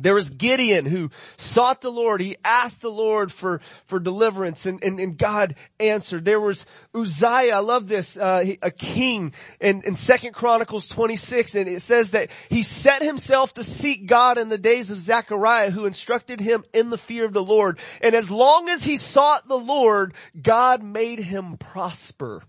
There 0.02 0.14
was 0.14 0.32
Gideon 0.32 0.86
who 0.86 1.10
sought 1.38 1.82
the 1.82 1.92
Lord. 1.92 2.22
He 2.22 2.38
asked 2.44 2.82
the 2.82 2.92
Lord 2.92 3.32
for, 3.32 3.60
for 3.86 4.00
deliverance 4.00 4.66
and, 4.66 4.84
and, 4.84 5.00
and 5.00 5.18
God 5.18 5.56
answered. 5.80 6.26
There 6.26 6.40
was 6.40 6.66
Uzziah. 6.94 7.56
I 7.56 7.60
love 7.60 7.88
this, 7.88 8.18
uh, 8.18 8.56
a 8.62 8.72
king 8.72 9.34
in, 9.60 9.82
in 9.84 9.96
second 9.96 10.34
Chronicles 10.34 10.88
26 10.88 11.56
and 11.56 11.70
it 11.70 11.82
says 11.82 12.12
that 12.12 12.30
he 12.50 12.64
set 12.64 13.02
himself 13.02 13.54
to 13.56 13.64
seek 13.64 14.08
God 14.08 14.38
in 14.38 14.50
the 14.50 14.58
days 14.58 14.92
of 14.92 14.98
Zechariah 14.98 15.72
who 15.72 15.86
instructed 15.86 16.40
him 16.40 16.64
in 16.74 16.90
the 16.90 16.98
fear 16.98 17.26
of 17.26 17.34
the 17.34 17.44
Lord. 17.44 17.80
And 18.02 18.16
as 18.16 18.32
long 18.32 18.70
as 18.70 18.84
he 18.84 18.98
sought 18.98 19.48
the 19.48 19.58
Lord, 19.58 20.14
God 20.40 20.84
made 20.84 21.20
him 21.20 21.58
prosper. 21.58 22.44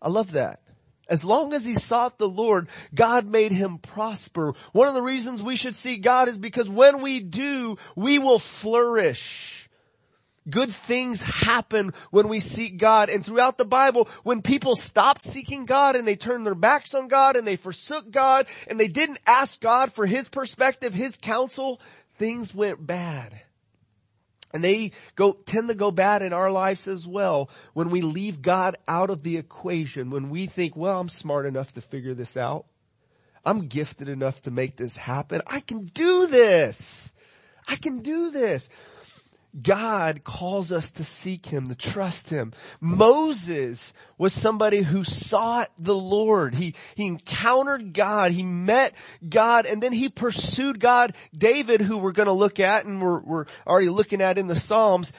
I 0.00 0.08
love 0.08 0.32
that. 0.32 0.60
As 1.08 1.24
long 1.24 1.52
as 1.52 1.64
he 1.64 1.74
sought 1.74 2.18
the 2.18 2.28
Lord, 2.28 2.68
God 2.94 3.26
made 3.26 3.52
him 3.52 3.78
prosper. 3.78 4.54
One 4.72 4.88
of 4.88 4.94
the 4.94 5.02
reasons 5.02 5.42
we 5.42 5.56
should 5.56 5.74
seek 5.74 6.02
God 6.02 6.28
is 6.28 6.36
because 6.36 6.68
when 6.68 7.00
we 7.00 7.20
do, 7.20 7.76
we 7.94 8.18
will 8.18 8.40
flourish. 8.40 9.68
Good 10.48 10.70
things 10.70 11.22
happen 11.22 11.92
when 12.10 12.28
we 12.28 12.40
seek 12.40 12.78
God. 12.78 13.08
And 13.08 13.24
throughout 13.24 13.58
the 13.58 13.64
Bible, 13.64 14.08
when 14.22 14.42
people 14.42 14.76
stopped 14.76 15.22
seeking 15.22 15.64
God 15.64 15.96
and 15.96 16.06
they 16.06 16.16
turned 16.16 16.46
their 16.46 16.54
backs 16.54 16.94
on 16.94 17.08
God 17.08 17.36
and 17.36 17.46
they 17.46 17.56
forsook 17.56 18.10
God 18.10 18.46
and 18.68 18.78
they 18.78 18.88
didn't 18.88 19.18
ask 19.26 19.60
God 19.60 19.92
for 19.92 20.06
His 20.06 20.28
perspective, 20.28 20.94
His 20.94 21.16
counsel, 21.16 21.80
things 22.18 22.54
went 22.54 22.84
bad. 22.84 23.40
And 24.52 24.62
they 24.62 24.92
go, 25.16 25.32
tend 25.32 25.68
to 25.68 25.74
go 25.74 25.90
bad 25.90 26.22
in 26.22 26.32
our 26.32 26.50
lives 26.50 26.88
as 26.88 27.06
well 27.06 27.50
when 27.74 27.90
we 27.90 28.00
leave 28.00 28.42
God 28.42 28.76
out 28.88 29.10
of 29.10 29.22
the 29.22 29.36
equation, 29.36 30.10
when 30.10 30.30
we 30.30 30.46
think, 30.46 30.76
well, 30.76 31.00
I'm 31.00 31.08
smart 31.08 31.46
enough 31.46 31.72
to 31.72 31.80
figure 31.80 32.14
this 32.14 32.36
out. 32.36 32.66
I'm 33.44 33.68
gifted 33.68 34.08
enough 34.08 34.42
to 34.42 34.50
make 34.50 34.76
this 34.76 34.96
happen. 34.96 35.42
I 35.46 35.60
can 35.60 35.84
do 35.84 36.26
this. 36.26 37.14
I 37.68 37.76
can 37.76 38.02
do 38.02 38.30
this. 38.30 38.68
God 39.60 40.22
calls 40.24 40.72
us 40.72 40.90
to 40.92 41.04
seek 41.04 41.46
Him, 41.46 41.68
to 41.68 41.74
trust 41.74 42.30
Him. 42.30 42.52
Moses 42.80 43.92
was 44.18 44.32
somebody 44.32 44.82
who 44.82 45.04
sought 45.04 45.70
the 45.78 45.94
Lord. 45.94 46.54
He, 46.54 46.74
he 46.94 47.06
encountered 47.06 47.92
God. 47.92 48.32
He 48.32 48.42
met 48.42 48.94
God 49.26 49.66
and 49.66 49.82
then 49.82 49.92
he 49.92 50.08
pursued 50.08 50.80
God. 50.80 51.14
David, 51.36 51.80
who 51.80 51.98
we're 51.98 52.12
going 52.12 52.26
to 52.26 52.32
look 52.32 52.60
at 52.60 52.84
and 52.84 53.00
we're, 53.00 53.20
we're 53.20 53.44
already 53.66 53.88
looking 53.88 54.20
at 54.20 54.38
in 54.38 54.46
the 54.46 54.56
Psalms, 54.56 55.12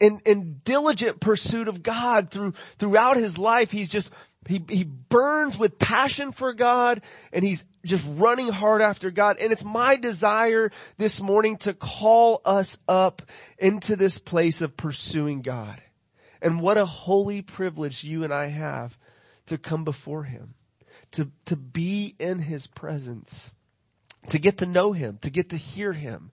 in, 0.00 0.20
in 0.26 0.60
diligent 0.64 1.20
pursuit 1.20 1.68
of 1.68 1.82
God 1.82 2.30
through, 2.30 2.52
throughout 2.78 3.16
his 3.16 3.38
life, 3.38 3.70
he's 3.70 3.90
just 3.90 4.10
he, 4.48 4.64
he 4.68 4.84
burns 4.84 5.56
with 5.58 5.78
passion 5.78 6.32
for 6.32 6.52
God 6.52 7.00
and 7.32 7.44
he's 7.44 7.64
just 7.84 8.06
running 8.10 8.48
hard 8.48 8.82
after 8.82 9.10
God. 9.10 9.38
And 9.40 9.52
it's 9.52 9.64
my 9.64 9.96
desire 9.96 10.70
this 10.98 11.20
morning 11.20 11.56
to 11.58 11.74
call 11.74 12.40
us 12.44 12.78
up 12.88 13.22
into 13.58 13.94
this 13.96 14.18
place 14.18 14.60
of 14.60 14.76
pursuing 14.76 15.42
God. 15.42 15.80
And 16.40 16.60
what 16.60 16.76
a 16.76 16.86
holy 16.86 17.42
privilege 17.42 18.02
you 18.02 18.24
and 18.24 18.34
I 18.34 18.46
have 18.46 18.98
to 19.46 19.58
come 19.58 19.84
before 19.84 20.24
him, 20.24 20.54
to, 21.12 21.30
to 21.46 21.56
be 21.56 22.16
in 22.18 22.40
his 22.40 22.66
presence, 22.66 23.52
to 24.30 24.38
get 24.38 24.58
to 24.58 24.66
know 24.66 24.92
him, 24.92 25.18
to 25.22 25.30
get 25.30 25.50
to 25.50 25.56
hear 25.56 25.92
him, 25.92 26.32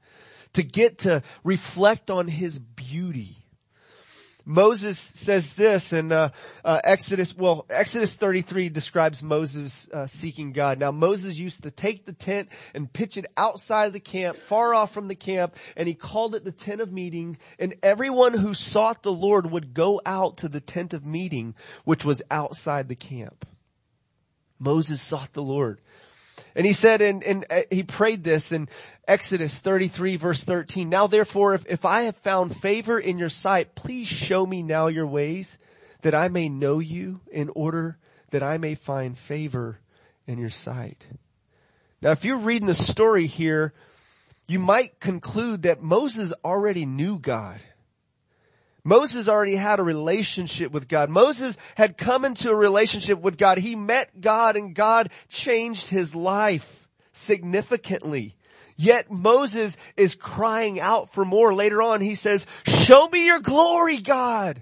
to 0.54 0.64
get 0.64 1.00
to 1.00 1.22
reflect 1.44 2.10
on 2.10 2.28
his 2.28 2.58
beauty 2.58 3.46
Moses 4.50 4.98
says 4.98 5.56
this 5.56 5.94
in 5.94 6.12
uh, 6.12 6.32
uh, 6.66 6.82
Exodus. 6.84 7.38
Well, 7.38 7.68
Exodus 7.70 8.16
33 8.16 8.70
describes 8.70 9.22
Moses 9.22 9.88
uh, 9.90 10.08
seeking 10.08 10.54
God. 10.54 10.80
Now 10.80 10.90
Moses 10.90 11.38
used 11.38 11.64
to 11.64 11.72
take 11.72 12.06
the 12.06 12.14
tent 12.14 12.50
and 12.74 12.92
pitch 12.92 13.16
it 13.16 13.28
outside 13.38 13.86
of 13.86 13.94
the 13.94 14.00
camp, 14.00 14.38
far 14.38 14.74
off 14.74 14.92
from 14.92 15.08
the 15.08 15.14
camp, 15.14 15.56
and 15.78 15.88
he 15.88 15.94
called 15.94 16.34
it 16.34 16.44
the 16.44 16.52
tent 16.52 16.82
of 16.82 16.92
meeting. 16.92 17.38
And 17.60 17.76
everyone 17.84 18.34
who 18.34 18.56
sought 18.56 19.04
the 19.04 19.14
Lord 19.14 19.52
would 19.52 19.76
go 19.76 20.02
out 20.04 20.38
to 20.38 20.50
the 20.50 20.62
tent 20.62 20.96
of 20.96 21.06
meeting, 21.06 21.54
which 21.86 22.04
was 22.04 22.24
outside 22.32 22.88
the 22.88 22.96
camp. 22.96 23.46
Moses 24.58 25.00
sought 25.00 25.32
the 25.34 25.44
Lord. 25.44 25.80
And 26.56 26.66
he 26.66 26.74
said, 26.74 27.02
and, 27.02 27.24
and 27.24 27.46
uh, 27.52 27.62
he 27.70 27.84
prayed 27.84 28.24
this 28.24 28.52
in 28.52 28.68
Exodus 29.10 29.58
33 29.58 30.18
verse 30.18 30.44
13. 30.44 30.88
Now 30.88 31.08
therefore, 31.08 31.56
if, 31.56 31.66
if 31.66 31.84
I 31.84 32.04
have 32.04 32.16
found 32.16 32.56
favor 32.56 33.00
in 33.00 33.18
your 33.18 33.30
sight, 33.30 33.74
please 33.74 34.08
show 34.08 34.46
me 34.46 34.62
now 34.62 34.86
your 34.86 35.08
ways 35.08 35.58
that 36.04 36.14
I 36.14 36.28
may 36.28 36.48
know 36.48 36.78
you 36.78 37.20
in 37.32 37.50
order 37.56 37.98
that 38.30 38.44
I 38.44 38.60
may 38.60 38.76
find 38.76 39.18
favor 39.18 39.80
in 40.28 40.38
your 40.38 40.52
sight. 40.52 41.08
Now 42.04 42.12
if 42.12 42.24
you're 42.24 42.38
reading 42.38 42.68
the 42.68 42.76
story 42.76 43.26
here, 43.26 43.74
you 44.48 44.60
might 44.60 45.00
conclude 45.00 45.64
that 45.64 45.82
Moses 45.82 46.32
already 46.46 46.86
knew 46.86 47.18
God. 47.18 47.60
Moses 48.84 49.28
already 49.28 49.56
had 49.56 49.80
a 49.80 49.84
relationship 49.84 50.72
with 50.72 50.88
God. 50.88 51.10
Moses 51.10 51.58
had 51.74 51.98
come 51.98 52.26
into 52.26 52.52
a 52.52 52.56
relationship 52.56 53.20
with 53.20 53.40
God. 53.40 53.58
He 53.58 53.76
met 53.76 54.22
God 54.22 54.56
and 54.56 54.76
God 54.76 55.10
changed 55.30 55.90
his 55.90 56.14
life 56.14 56.88
significantly. 57.12 58.36
Yet 58.82 59.12
Moses 59.12 59.78
is 59.98 60.16
crying 60.16 60.80
out 60.80 61.10
for 61.10 61.26
more. 61.26 61.54
Later 61.54 61.82
on 61.82 62.00
he 62.00 62.16
says, 62.16 62.46
show 62.66 63.10
me 63.10 63.26
your 63.26 63.42
glory, 63.42 63.98
God. 63.98 64.62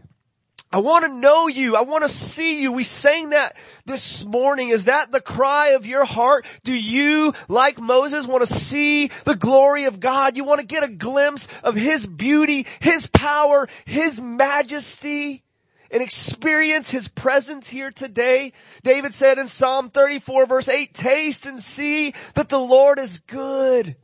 I 0.71 0.79
want 0.79 1.05
to 1.05 1.13
know 1.13 1.47
you. 1.47 1.75
I 1.75 1.83
want 1.83 2.01
to 2.01 2.09
see 2.09 2.63
you. 2.63 2.71
We 2.71 2.81
sang 2.81 3.29
that 3.29 3.55
this 3.85 4.25
morning. 4.25 4.69
Is 4.69 4.85
that 4.85 5.11
the 5.11 5.21
cry 5.21 5.73
of 5.75 5.85
your 5.85 6.03
heart? 6.03 6.47
Do 6.63 6.73
you, 6.73 7.31
like 7.47 7.79
Moses, 7.79 8.25
want 8.25 8.45
to 8.47 8.51
see 8.51 9.11
the 9.23 9.35
glory 9.35 9.83
of 9.83 9.99
God? 9.99 10.35
You 10.35 10.45
want 10.45 10.61
to 10.61 10.65
get 10.65 10.81
a 10.81 10.91
glimpse 10.91 11.47
of 11.63 11.75
His 11.75 12.03
beauty, 12.03 12.65
His 12.79 13.05
power, 13.05 13.67
His 13.85 14.19
majesty? 14.19 15.43
and 15.89 16.03
experience 16.03 16.89
His 16.89 17.07
presence 17.07 17.69
here 17.69 17.91
today. 17.91 18.51
David 18.83 19.13
said 19.13 19.37
in 19.37 19.47
Psalm 19.47 19.89
34 19.89 20.45
verse 20.45 20.67
8, 20.67 20.93
taste 20.93 21.45
and 21.45 21.59
see 21.59 22.13
that 22.33 22.49
the 22.49 22.59
Lord 22.59 22.99
is 22.99 23.19
good. 23.19 23.95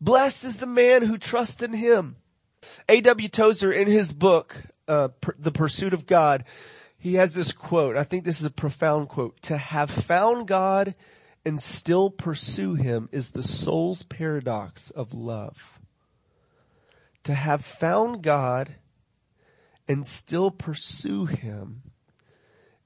Blessed 0.00 0.44
is 0.44 0.56
the 0.56 0.66
man 0.66 1.02
who 1.02 1.18
trusts 1.18 1.62
in 1.62 1.72
Him. 1.72 2.16
A.W. 2.88 3.28
Tozer 3.28 3.72
in 3.72 3.86
his 3.86 4.12
book, 4.12 4.56
uh, 4.86 5.08
The 5.38 5.52
Pursuit 5.52 5.92
of 5.92 6.06
God, 6.06 6.44
he 6.98 7.14
has 7.14 7.32
this 7.32 7.52
quote. 7.52 7.96
I 7.96 8.02
think 8.02 8.24
this 8.24 8.40
is 8.40 8.44
a 8.44 8.50
profound 8.50 9.08
quote. 9.08 9.40
To 9.42 9.56
have 9.56 9.90
found 9.90 10.48
God 10.48 10.94
and 11.44 11.60
still 11.60 12.10
pursue 12.10 12.74
Him 12.74 13.08
is 13.12 13.30
the 13.30 13.42
soul's 13.42 14.02
paradox 14.02 14.90
of 14.90 15.14
love. 15.14 15.80
To 17.24 17.34
have 17.34 17.64
found 17.64 18.22
God 18.22 18.74
and 19.86 20.04
still 20.04 20.50
pursue 20.50 21.26
Him 21.26 21.82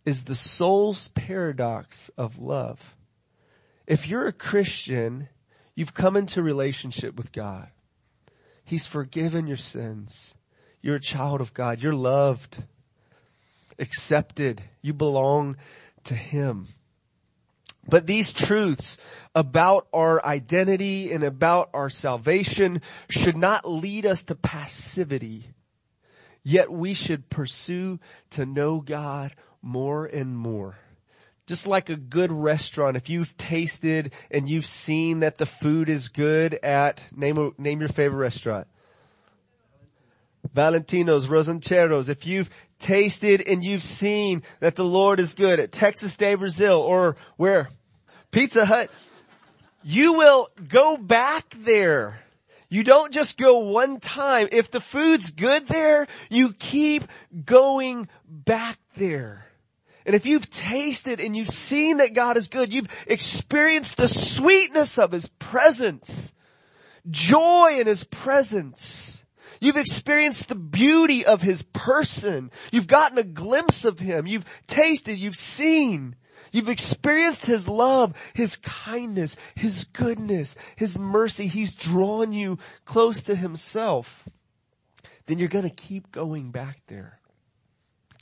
is 0.04 0.24
the 0.24 0.34
soul's 0.34 1.08
paradox 1.08 2.10
of 2.10 2.38
love. 2.38 2.94
If 3.86 4.06
you're 4.06 4.26
a 4.26 4.32
Christian, 4.32 5.28
you've 5.74 5.94
come 5.94 6.16
into 6.16 6.42
relationship 6.42 7.16
with 7.16 7.32
God. 7.32 7.68
He's 8.64 8.86
forgiven 8.86 9.46
your 9.46 9.56
sins. 9.56 10.34
You're 10.80 10.96
a 10.96 11.00
child 11.00 11.40
of 11.40 11.54
God. 11.54 11.80
You're 11.80 11.94
loved, 11.94 12.62
accepted. 13.78 14.62
You 14.80 14.92
belong 14.94 15.56
to 16.04 16.14
Him. 16.14 16.68
But 17.88 18.06
these 18.06 18.32
truths 18.32 18.96
about 19.34 19.88
our 19.92 20.24
identity 20.24 21.12
and 21.12 21.24
about 21.24 21.70
our 21.74 21.90
salvation 21.90 22.80
should 23.08 23.36
not 23.36 23.68
lead 23.68 24.06
us 24.06 24.22
to 24.24 24.34
passivity. 24.34 25.46
Yet 26.44 26.70
we 26.70 26.94
should 26.94 27.28
pursue 27.28 27.98
to 28.30 28.46
know 28.46 28.80
God 28.80 29.34
more 29.60 30.06
and 30.06 30.36
more. 30.36 30.76
Just 31.46 31.66
like 31.66 31.90
a 31.90 31.96
good 31.96 32.30
restaurant, 32.30 32.96
if 32.96 33.10
you've 33.10 33.36
tasted 33.36 34.12
and 34.30 34.48
you've 34.48 34.66
seen 34.66 35.20
that 35.20 35.38
the 35.38 35.46
food 35.46 35.88
is 35.88 36.08
good 36.08 36.54
at, 36.62 37.06
name, 37.14 37.52
name 37.58 37.80
your 37.80 37.88
favorite 37.88 38.18
restaurant. 38.18 38.68
Valentino's, 40.54 41.26
Rancheros, 41.26 42.08
if 42.08 42.26
you've 42.26 42.50
tasted 42.78 43.42
and 43.46 43.64
you've 43.64 43.82
seen 43.82 44.42
that 44.60 44.76
the 44.76 44.84
Lord 44.84 45.18
is 45.18 45.34
good 45.34 45.58
at 45.58 45.72
Texas 45.72 46.16
de 46.16 46.34
Brazil 46.34 46.78
or 46.78 47.16
where? 47.36 47.70
Pizza 48.30 48.64
Hut, 48.64 48.90
you 49.82 50.14
will 50.14 50.48
go 50.68 50.96
back 50.96 51.54
there. 51.58 52.20
You 52.68 52.82
don't 52.82 53.12
just 53.12 53.38
go 53.38 53.58
one 53.58 54.00
time. 54.00 54.48
If 54.52 54.70
the 54.70 54.80
food's 54.80 55.32
good 55.32 55.66
there, 55.68 56.06
you 56.30 56.54
keep 56.54 57.04
going 57.44 58.08
back 58.26 58.78
there. 58.96 59.41
And 60.04 60.14
if 60.14 60.26
you've 60.26 60.50
tasted 60.50 61.20
and 61.20 61.36
you've 61.36 61.48
seen 61.48 61.98
that 61.98 62.14
God 62.14 62.36
is 62.36 62.48
good, 62.48 62.72
you've 62.72 63.04
experienced 63.06 63.96
the 63.96 64.08
sweetness 64.08 64.98
of 64.98 65.12
His 65.12 65.28
presence, 65.38 66.32
joy 67.08 67.78
in 67.78 67.86
His 67.86 68.04
presence, 68.04 69.22
You've 69.62 69.76
experienced 69.76 70.48
the 70.48 70.56
beauty 70.56 71.24
of 71.24 71.40
His 71.40 71.62
person. 71.62 72.50
You've 72.72 72.88
gotten 72.88 73.16
a 73.16 73.22
glimpse 73.22 73.84
of 73.84 74.00
Him. 74.00 74.26
You've 74.26 74.44
tasted, 74.66 75.18
you've 75.18 75.36
seen. 75.36 76.16
You've 76.50 76.68
experienced 76.68 77.46
His 77.46 77.68
love, 77.68 78.20
His 78.34 78.56
kindness, 78.56 79.36
His 79.54 79.84
goodness, 79.84 80.56
His 80.74 80.98
mercy. 80.98 81.46
He's 81.46 81.76
drawn 81.76 82.32
you 82.32 82.58
close 82.84 83.22
to 83.22 83.36
Himself. 83.36 84.28
Then 85.26 85.38
you're 85.38 85.48
gonna 85.48 85.70
keep 85.70 86.10
going 86.10 86.50
back 86.50 86.80
there. 86.88 87.20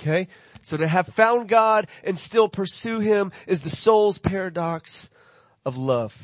Okay? 0.00 0.28
So 0.62 0.76
to 0.76 0.88
have 0.88 1.06
found 1.08 1.48
God 1.48 1.88
and 2.04 2.18
still 2.18 2.48
pursue 2.48 3.00
Him 3.00 3.32
is 3.46 3.60
the 3.60 3.70
soul's 3.70 4.18
paradox 4.18 5.10
of 5.64 5.76
love. 5.76 6.16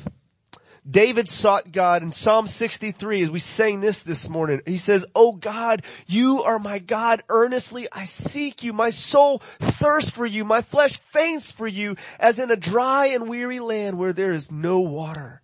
David 0.89 1.27
sought 1.27 1.73
God 1.73 2.01
in 2.01 2.13
Psalm 2.13 2.47
63 2.47 3.23
as 3.23 3.29
we 3.29 3.39
sang 3.39 3.81
this 3.81 4.03
this 4.03 4.29
morning. 4.29 4.61
He 4.65 4.77
says, 4.77 5.05
Oh 5.13 5.33
God, 5.33 5.83
you 6.07 6.43
are 6.43 6.59
my 6.59 6.79
God. 6.79 7.23
Earnestly 7.27 7.87
I 7.91 8.05
seek 8.05 8.63
you. 8.63 8.71
My 8.71 8.89
soul 8.91 9.39
thirsts 9.39 10.09
for 10.09 10.25
you. 10.25 10.45
My 10.45 10.61
flesh 10.61 10.97
faints 10.97 11.51
for 11.51 11.67
you 11.67 11.97
as 12.19 12.39
in 12.39 12.51
a 12.51 12.55
dry 12.55 13.07
and 13.07 13.27
weary 13.27 13.59
land 13.59 13.97
where 13.97 14.13
there 14.13 14.31
is 14.31 14.49
no 14.49 14.79
water. 14.79 15.41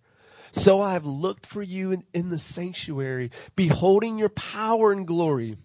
So 0.52 0.80
I 0.80 0.94
have 0.94 1.04
looked 1.04 1.44
for 1.44 1.62
you 1.62 1.92
in, 1.92 2.04
in 2.14 2.30
the 2.30 2.38
sanctuary, 2.38 3.30
beholding 3.54 4.18
your 4.18 4.30
power 4.30 4.92
and 4.92 5.06
glory. 5.06 5.58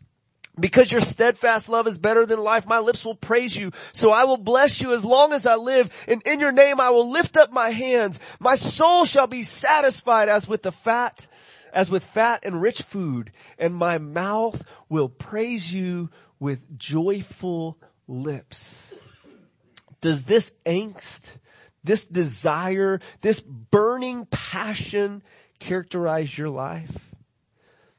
Because 0.58 0.92
your 0.92 1.02
steadfast 1.02 1.70
love 1.70 1.88
is 1.88 1.98
better 1.98 2.26
than 2.26 2.40
life, 2.40 2.68
my 2.68 2.80
lips 2.80 3.06
will 3.06 3.16
praise 3.16 3.56
you. 3.56 3.72
So 3.94 4.12
I 4.12 4.26
will 4.26 4.38
bless 4.38 4.82
you 4.82 4.94
as 4.94 5.06
long 5.06 5.34
as 5.34 5.46
I 5.46 5.56
live, 5.56 6.06
and 6.08 6.22
in 6.26 6.40
your 6.40 6.52
name 6.52 6.80
I 6.80 6.90
will 6.90 7.12
lift 7.12 7.38
up 7.38 7.52
my 7.52 7.70
hands. 7.70 8.20
My 8.40 8.56
soul 8.56 9.06
shall 9.06 9.28
be 9.28 9.44
satisfied 9.44 10.28
as 10.30 10.48
with 10.48 10.64
the 10.64 10.72
fat, 10.72 11.28
as 11.74 11.90
with 11.90 12.04
fat 12.04 12.46
and 12.46 12.62
rich 12.62 12.82
food, 12.82 13.32
and 13.58 13.74
my 13.74 13.98
mouth 13.98 14.62
will 14.90 15.10
praise 15.10 15.72
you 15.72 16.10
with 16.40 16.78
joyful 16.78 17.78
lips. 18.08 18.94
Does 20.02 20.24
this 20.24 20.52
angst, 20.66 21.38
this 21.84 22.06
desire, 22.06 23.00
this 23.22 23.40
burning 23.40 24.26
passion 24.26 25.22
characterize 25.60 26.38
your 26.38 26.50
life? 26.50 27.10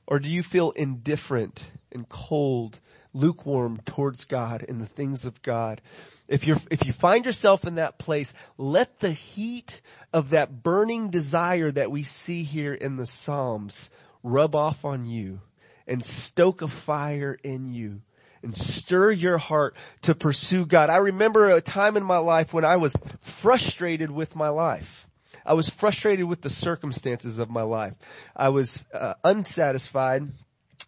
Or 0.06 0.18
do 0.18 0.28
you 0.28 0.42
feel 0.42 0.72
indifferent 0.72 1.62
and 1.92 2.08
cold, 2.08 2.80
lukewarm 3.12 3.80
towards 3.84 4.24
God 4.24 4.64
and 4.68 4.80
the 4.80 4.86
things 4.86 5.24
of 5.24 5.42
God. 5.42 5.80
If 6.28 6.46
you're, 6.46 6.58
if 6.70 6.84
you 6.84 6.92
find 6.92 7.26
yourself 7.26 7.64
in 7.64 7.76
that 7.76 7.98
place, 7.98 8.32
let 8.56 9.00
the 9.00 9.12
heat 9.12 9.80
of 10.12 10.30
that 10.30 10.62
burning 10.62 11.10
desire 11.10 11.70
that 11.72 11.90
we 11.90 12.02
see 12.02 12.42
here 12.42 12.74
in 12.74 12.96
the 12.96 13.06
Psalms 13.06 13.90
rub 14.22 14.54
off 14.54 14.84
on 14.84 15.04
you 15.04 15.40
and 15.86 16.02
stoke 16.04 16.62
a 16.62 16.68
fire 16.68 17.38
in 17.42 17.72
you 17.72 18.02
and 18.42 18.56
stir 18.56 19.10
your 19.10 19.38
heart 19.38 19.76
to 20.02 20.14
pursue 20.14 20.64
God. 20.64 20.88
I 20.90 20.96
remember 20.98 21.50
a 21.50 21.60
time 21.60 21.96
in 21.96 22.04
my 22.04 22.18
life 22.18 22.54
when 22.54 22.64
I 22.64 22.76
was 22.76 22.94
frustrated 23.20 24.10
with 24.10 24.34
my 24.34 24.48
life. 24.48 25.08
I 25.44 25.54
was 25.54 25.68
frustrated 25.68 26.26
with 26.26 26.42
the 26.42 26.50
circumstances 26.50 27.38
of 27.38 27.50
my 27.50 27.62
life. 27.62 27.94
I 28.36 28.50
was 28.50 28.86
uh, 28.92 29.14
unsatisfied 29.24 30.22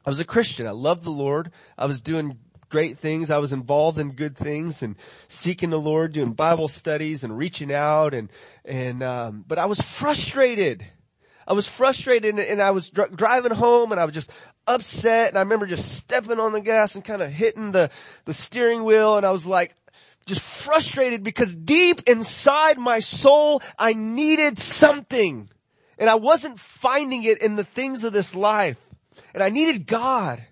I 0.05 0.11
was 0.11 0.21
a 0.21 0.25
Christian. 0.25 0.67
I 0.67 0.73
loved 0.73 1.05
the 1.05 1.11
Lord. 1.11 1.53
I 1.79 1.87
was 1.87 2.01
doing 2.01 2.39
great 2.73 2.99
things. 2.99 3.31
I 3.31 3.39
was 3.39 3.53
involved 3.53 3.99
in 3.99 4.13
good 4.13 4.37
things 4.37 4.83
and 4.83 4.97
seeking 5.29 5.71
the 5.71 5.81
Lord, 5.81 6.13
doing 6.13 6.33
Bible 6.33 6.69
studies 6.69 7.23
and 7.23 7.37
reaching 7.37 7.73
out 7.73 8.15
and, 8.15 8.31
and, 8.65 9.03
um, 9.03 9.45
but 9.47 9.59
I 9.59 9.67
was 9.67 9.81
frustrated. 9.81 10.85
I 11.47 11.53
was 11.53 11.69
frustrated 11.69 12.31
and, 12.31 12.41
and 12.41 12.63
I 12.63 12.71
was 12.71 12.89
dr- 12.89 13.15
driving 13.15 13.53
home 13.53 13.93
and 13.93 14.01
I 14.01 14.07
was 14.07 14.15
just 14.15 14.33
upset 14.67 15.29
and 15.29 15.39
I 15.39 15.43
remember 15.43 15.67
just 15.67 15.97
stepping 15.97 16.41
on 16.41 16.53
the 16.53 16.61
gas 16.61 16.95
and 16.95 17.05
kind 17.05 17.21
of 17.21 17.31
hitting 17.31 17.73
the, 17.73 17.91
the 18.25 18.33
steering 18.33 18.85
wheel 18.85 19.19
and 19.19 19.27
I 19.27 19.31
was 19.31 19.47
like, 19.47 19.77
just 20.25 20.41
frustrated 20.41 21.23
because 21.23 21.55
deep 21.55 22.03
inside 22.07 22.79
my 22.79 23.01
soul, 23.01 23.61
I 23.79 23.93
needed 23.93 24.59
something 24.59 25.51
and 25.99 26.09
I 26.09 26.15
wasn't 26.15 26.59
finding 26.59 27.25
it 27.25 27.43
in 27.43 27.57
the 27.57 27.65
things 27.65 28.03
of 28.05 28.13
this 28.13 28.35
life 28.35 28.79
and 29.35 29.43
I 29.43 29.49
needed 29.51 29.87
God. 29.87 30.45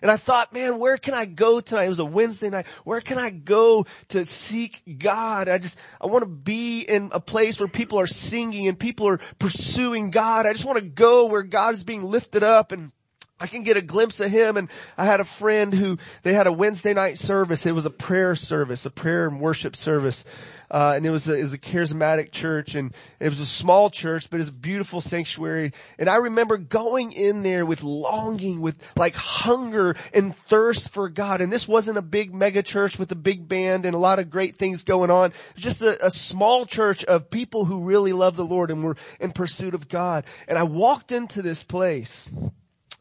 And 0.00 0.10
I 0.10 0.16
thought, 0.16 0.52
man, 0.52 0.78
where 0.78 0.96
can 0.96 1.14
I 1.14 1.24
go 1.24 1.60
tonight? 1.60 1.86
It 1.86 1.88
was 1.88 1.98
a 1.98 2.04
Wednesday 2.04 2.50
night. 2.50 2.66
Where 2.84 3.00
can 3.00 3.18
I 3.18 3.30
go 3.30 3.86
to 4.08 4.24
seek 4.24 4.82
God? 4.98 5.48
I 5.48 5.58
just, 5.58 5.76
I 6.00 6.06
want 6.06 6.22
to 6.22 6.30
be 6.30 6.82
in 6.82 7.10
a 7.12 7.20
place 7.20 7.58
where 7.58 7.68
people 7.68 7.98
are 7.98 8.06
singing 8.06 8.68
and 8.68 8.78
people 8.78 9.08
are 9.08 9.18
pursuing 9.38 10.10
God. 10.10 10.46
I 10.46 10.52
just 10.52 10.64
want 10.64 10.78
to 10.78 10.88
go 10.88 11.26
where 11.26 11.42
God 11.42 11.74
is 11.74 11.82
being 11.82 12.04
lifted 12.04 12.44
up 12.44 12.70
and 12.70 12.92
I 13.40 13.46
can 13.46 13.62
get 13.62 13.76
a 13.76 13.82
glimpse 13.82 14.18
of 14.20 14.30
him 14.30 14.56
and 14.56 14.68
I 14.96 15.04
had 15.04 15.20
a 15.20 15.24
friend 15.24 15.72
who, 15.72 15.98
they 16.22 16.32
had 16.32 16.48
a 16.48 16.52
Wednesday 16.52 16.92
night 16.92 17.18
service. 17.18 17.66
It 17.66 17.74
was 17.74 17.86
a 17.86 17.90
prayer 17.90 18.34
service, 18.34 18.84
a 18.84 18.90
prayer 18.90 19.28
and 19.28 19.40
worship 19.40 19.76
service. 19.76 20.24
Uh, 20.70 20.94
and 20.96 21.06
it 21.06 21.10
was, 21.10 21.28
a, 21.28 21.34
it 21.34 21.40
was 21.40 21.52
a 21.52 21.58
charismatic 21.58 22.30
church 22.30 22.74
and 22.74 22.92
it 23.20 23.28
was 23.28 23.40
a 23.40 23.46
small 23.46 23.90
church, 23.90 24.28
but 24.28 24.36
it 24.36 24.40
was 24.40 24.48
a 24.48 24.52
beautiful 24.52 25.00
sanctuary. 25.00 25.72
And 25.98 26.08
I 26.08 26.16
remember 26.16 26.58
going 26.58 27.12
in 27.12 27.42
there 27.42 27.64
with 27.64 27.82
longing, 27.82 28.60
with 28.60 28.92
like 28.96 29.14
hunger 29.14 29.94
and 30.12 30.34
thirst 30.34 30.90
for 30.90 31.08
God. 31.08 31.40
And 31.40 31.52
this 31.52 31.68
wasn't 31.68 31.96
a 31.96 32.02
big 32.02 32.34
mega 32.34 32.62
church 32.62 32.98
with 32.98 33.12
a 33.12 33.16
big 33.16 33.48
band 33.48 33.86
and 33.86 33.94
a 33.94 33.98
lot 33.98 34.18
of 34.18 34.30
great 34.30 34.56
things 34.56 34.82
going 34.82 35.10
on. 35.10 35.30
It 35.30 35.54
was 35.54 35.64
just 35.64 35.80
a, 35.80 36.04
a 36.04 36.10
small 36.10 36.66
church 36.66 37.04
of 37.04 37.30
people 37.30 37.64
who 37.64 37.84
really 37.84 38.12
love 38.12 38.36
the 38.36 38.44
Lord 38.44 38.70
and 38.70 38.82
were 38.82 38.96
in 39.20 39.30
pursuit 39.30 39.74
of 39.74 39.88
God. 39.88 40.24
And 40.48 40.58
I 40.58 40.64
walked 40.64 41.12
into 41.12 41.40
this 41.40 41.62
place 41.64 42.30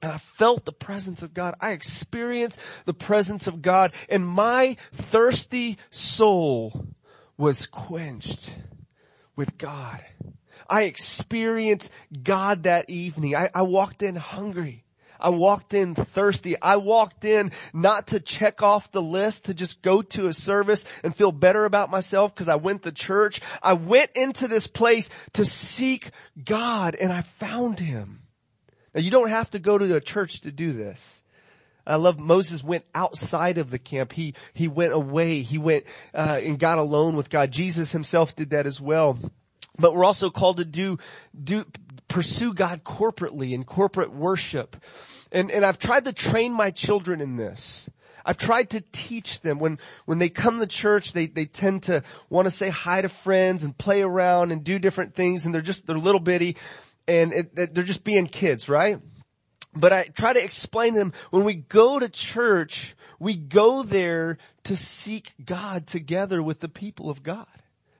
and 0.01 0.11
I 0.11 0.17
felt 0.17 0.65
the 0.65 0.71
presence 0.71 1.23
of 1.23 1.33
God. 1.33 1.55
I 1.59 1.71
experienced 1.71 2.59
the 2.85 2.93
presence 2.93 3.47
of 3.47 3.61
God 3.61 3.93
and 4.09 4.27
my 4.27 4.75
thirsty 4.91 5.77
soul 5.89 6.87
was 7.37 7.65
quenched 7.65 8.55
with 9.35 9.57
God. 9.57 10.03
I 10.69 10.83
experienced 10.83 11.91
God 12.23 12.63
that 12.63 12.89
evening. 12.89 13.35
I, 13.35 13.49
I 13.53 13.61
walked 13.61 14.01
in 14.01 14.15
hungry. 14.15 14.83
I 15.19 15.29
walked 15.29 15.73
in 15.73 15.95
thirsty. 15.95 16.59
I 16.61 16.77
walked 16.77 17.25
in 17.25 17.51
not 17.73 18.07
to 18.07 18.19
check 18.19 18.61
off 18.61 18.91
the 18.91 19.01
list, 19.01 19.45
to 19.45 19.53
just 19.53 19.81
go 19.81 20.01
to 20.01 20.27
a 20.27 20.33
service 20.33 20.85
and 21.03 21.15
feel 21.15 21.31
better 21.31 21.65
about 21.65 21.89
myself 21.89 22.35
because 22.35 22.49
I 22.49 22.55
went 22.55 22.83
to 22.83 22.91
church. 22.91 23.41
I 23.63 23.73
went 23.73 24.11
into 24.15 24.47
this 24.47 24.67
place 24.67 25.09
to 25.33 25.45
seek 25.45 26.11
God 26.43 26.95
and 26.95 27.11
I 27.11 27.21
found 27.21 27.79
Him. 27.79 28.26
You 28.97 29.11
don't 29.11 29.29
have 29.29 29.49
to 29.51 29.59
go 29.59 29.77
to 29.77 29.95
a 29.95 30.01
church 30.01 30.41
to 30.41 30.51
do 30.51 30.73
this. 30.73 31.23
I 31.85 31.95
love 31.95 32.19
Moses 32.19 32.63
went 32.63 32.83
outside 32.93 33.57
of 33.57 33.69
the 33.69 33.79
camp. 33.79 34.11
He, 34.11 34.33
he 34.53 34.67
went 34.67 34.93
away. 34.93 35.41
He 35.41 35.57
went, 35.57 35.85
uh, 36.13 36.39
and 36.43 36.59
got 36.59 36.77
alone 36.77 37.15
with 37.15 37.29
God. 37.29 37.51
Jesus 37.51 37.91
himself 37.91 38.35
did 38.35 38.49
that 38.49 38.65
as 38.65 38.81
well. 38.81 39.17
But 39.79 39.95
we're 39.95 40.03
also 40.03 40.29
called 40.29 40.57
to 40.57 40.65
do, 40.65 40.97
do, 41.41 41.65
pursue 42.07 42.53
God 42.53 42.83
corporately 42.83 43.53
in 43.53 43.63
corporate 43.63 44.11
worship. 44.11 44.75
And, 45.31 45.51
and 45.51 45.65
I've 45.65 45.79
tried 45.79 46.05
to 46.05 46.13
train 46.13 46.51
my 46.51 46.71
children 46.71 47.21
in 47.21 47.37
this. 47.37 47.89
I've 48.25 48.37
tried 48.37 48.71
to 48.71 48.83
teach 48.91 49.39
them 49.39 49.57
when, 49.57 49.79
when 50.05 50.17
they 50.17 50.27
come 50.27 50.59
to 50.59 50.67
church, 50.67 51.13
they, 51.13 51.27
they 51.27 51.45
tend 51.45 51.83
to 51.83 52.03
want 52.29 52.45
to 52.45 52.51
say 52.51 52.67
hi 52.67 53.01
to 53.01 53.07
friends 53.07 53.63
and 53.63 53.77
play 53.77 54.01
around 54.01 54.51
and 54.51 54.65
do 54.65 54.79
different 54.79 55.15
things 55.15 55.45
and 55.45 55.55
they're 55.55 55.61
just, 55.61 55.87
they're 55.87 55.97
little 55.97 56.19
bitty 56.19 56.57
and 57.07 57.33
it, 57.33 57.55
they're 57.73 57.83
just 57.83 58.03
being 58.03 58.27
kids, 58.27 58.67
right? 58.67 58.97
But 59.73 59.93
I 59.93 60.03
try 60.03 60.33
to 60.33 60.43
explain 60.43 60.93
to 60.93 60.99
them 60.99 61.13
when 61.29 61.43
we 61.43 61.53
go 61.53 61.99
to 61.99 62.09
church, 62.09 62.95
we 63.19 63.35
go 63.35 63.83
there 63.83 64.37
to 64.63 64.75
seek 64.75 65.33
God 65.43 65.87
together 65.87 66.41
with 66.41 66.59
the 66.59 66.69
people 66.69 67.09
of 67.09 67.23
God. 67.23 67.47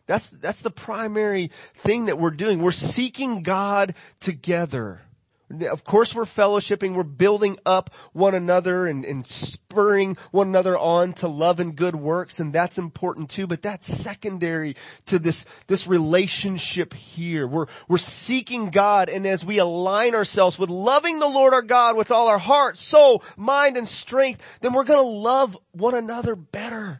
That's, 0.07 0.29
that's 0.29 0.61
the 0.61 0.71
primary 0.71 1.51
thing 1.73 2.05
that 2.05 2.17
we're 2.17 2.31
doing. 2.31 2.61
We're 2.61 2.71
seeking 2.71 3.43
God 3.43 3.93
together. 4.19 5.01
Of 5.49 5.85
course 5.85 6.13
we're 6.13 6.25
fellowshipping, 6.25 6.93
we're 6.93 7.03
building 7.03 7.57
up 7.65 7.93
one 8.11 8.35
another 8.35 8.85
and, 8.85 9.05
and, 9.05 9.25
spurring 9.25 10.17
one 10.31 10.49
another 10.49 10.77
on 10.77 11.13
to 11.13 11.29
love 11.29 11.61
and 11.61 11.73
good 11.73 11.95
works 11.95 12.41
and 12.41 12.51
that's 12.51 12.77
important 12.77 13.29
too, 13.29 13.47
but 13.47 13.61
that's 13.61 13.87
secondary 13.87 14.75
to 15.05 15.19
this, 15.19 15.45
this 15.67 15.87
relationship 15.87 16.93
here. 16.93 17.47
We're, 17.47 17.67
we're 17.87 17.97
seeking 17.97 18.71
God 18.71 19.07
and 19.07 19.25
as 19.25 19.45
we 19.45 19.59
align 19.59 20.15
ourselves 20.15 20.59
with 20.59 20.69
loving 20.69 21.19
the 21.19 21.29
Lord 21.29 21.53
our 21.53 21.61
God 21.61 21.95
with 21.95 22.11
all 22.11 22.27
our 22.27 22.39
heart, 22.39 22.77
soul, 22.77 23.23
mind 23.37 23.77
and 23.77 23.87
strength, 23.87 24.43
then 24.59 24.73
we're 24.73 24.83
gonna 24.83 25.01
love 25.01 25.57
one 25.71 25.95
another 25.95 26.35
better. 26.35 26.99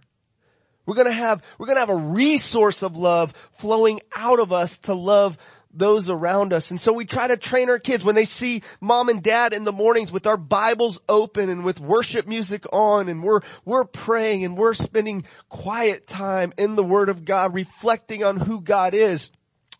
We're 0.87 0.95
gonna 0.95 1.11
have, 1.11 1.43
we're 1.57 1.67
gonna 1.67 1.81
have 1.81 1.89
a 1.89 1.95
resource 1.97 2.81
of 2.81 2.95
love 2.95 3.33
flowing 3.51 3.99
out 4.15 4.39
of 4.39 4.53
us 4.53 4.77
to 4.79 4.93
love 4.93 5.37
those 5.77 6.09
around 6.09 6.53
us. 6.53 6.71
And 6.71 6.79
so 6.79 6.93
we 6.93 7.05
try 7.05 7.27
to 7.27 7.37
train 7.37 7.69
our 7.69 7.79
kids 7.79 8.03
when 8.03 8.15
they 8.15 8.25
see 8.25 8.63
mom 8.81 9.09
and 9.09 9.21
dad 9.21 9.53
in 9.53 9.63
the 9.63 9.71
mornings 9.71 10.11
with 10.11 10.27
our 10.27 10.37
Bibles 10.37 10.99
open 11.07 11.49
and 11.49 11.63
with 11.63 11.79
worship 11.79 12.27
music 12.27 12.65
on 12.71 13.09
and 13.09 13.23
we're, 13.23 13.41
we're 13.65 13.85
praying 13.85 14.45
and 14.45 14.57
we're 14.57 14.73
spending 14.73 15.25
quiet 15.49 16.07
time 16.07 16.53
in 16.57 16.75
the 16.75 16.83
Word 16.83 17.09
of 17.09 17.25
God 17.25 17.53
reflecting 17.53 18.23
on 18.23 18.37
who 18.37 18.61
God 18.61 18.93
is. 18.93 19.31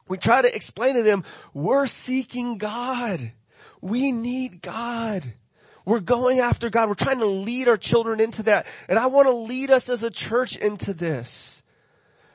We 0.08 0.18
try 0.18 0.42
to 0.42 0.56
explain 0.56 0.96
to 0.96 1.04
them, 1.04 1.24
we're 1.54 1.88
seeking 1.88 2.58
God. 2.58 3.32
We 3.82 4.12
need 4.12 4.62
God. 4.62 5.34
We're 5.86 6.00
going 6.00 6.40
after 6.40 6.70
God. 6.70 6.90
We're 6.90 6.96
trying 6.96 7.20
to 7.20 7.28
lead 7.28 7.68
our 7.68 7.78
children 7.78 8.20
into 8.20 8.44
that. 8.44 8.68
And 8.90 9.00
I 9.00 9.08
want 9.08 9.28
to 9.28 9.36
lead 9.36 9.72
us 9.72 9.90
as 9.90 10.04
a 10.04 10.10
church 10.10 10.58
into 10.58 10.94
this. 10.94 11.64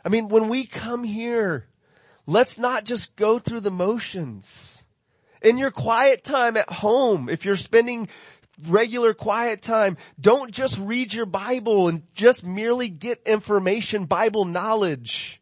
I 0.04 0.08
mean, 0.08 0.28
when 0.28 0.48
we 0.48 0.64
come 0.64 1.04
here, 1.04 1.66
Let's 2.26 2.58
not 2.58 2.84
just 2.84 3.16
go 3.16 3.38
through 3.38 3.60
the 3.60 3.70
motions. 3.70 4.84
In 5.42 5.58
your 5.58 5.72
quiet 5.72 6.22
time 6.22 6.56
at 6.56 6.70
home, 6.70 7.28
if 7.28 7.44
you're 7.44 7.56
spending 7.56 8.08
regular 8.68 9.12
quiet 9.12 9.60
time, 9.60 9.96
don't 10.20 10.52
just 10.52 10.78
read 10.78 11.12
your 11.12 11.26
Bible 11.26 11.88
and 11.88 12.02
just 12.14 12.44
merely 12.44 12.88
get 12.88 13.22
information, 13.26 14.04
Bible 14.04 14.44
knowledge. 14.44 15.40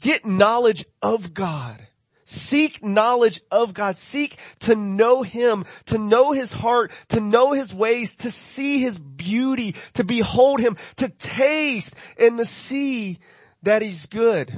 Get 0.00 0.24
knowledge 0.24 0.84
of 1.00 1.34
God. 1.34 1.80
Seek 2.24 2.84
knowledge 2.84 3.40
of 3.50 3.74
God. 3.74 3.96
Seek 3.96 4.38
to 4.60 4.76
know 4.76 5.22
Him, 5.22 5.64
to 5.86 5.98
know 5.98 6.32
His 6.32 6.52
heart, 6.52 6.92
to 7.08 7.20
know 7.20 7.52
His 7.52 7.74
ways, 7.74 8.16
to 8.16 8.30
see 8.30 8.78
His 8.78 8.98
beauty, 8.98 9.74
to 9.94 10.04
behold 10.04 10.60
Him, 10.60 10.76
to 10.96 11.08
taste 11.08 11.94
and 12.16 12.38
to 12.38 12.44
see 12.44 13.18
that 13.62 13.82
He's 13.82 14.06
good. 14.06 14.52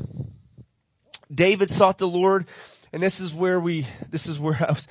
David 1.32 1.70
sought 1.70 1.98
the 1.98 2.08
Lord, 2.08 2.46
and 2.92 3.02
this 3.02 3.20
is 3.20 3.32
where 3.32 3.60
we, 3.60 3.86
this 4.10 4.26
is 4.26 4.38
where 4.38 4.56
I 4.60 4.72
was 4.72 4.88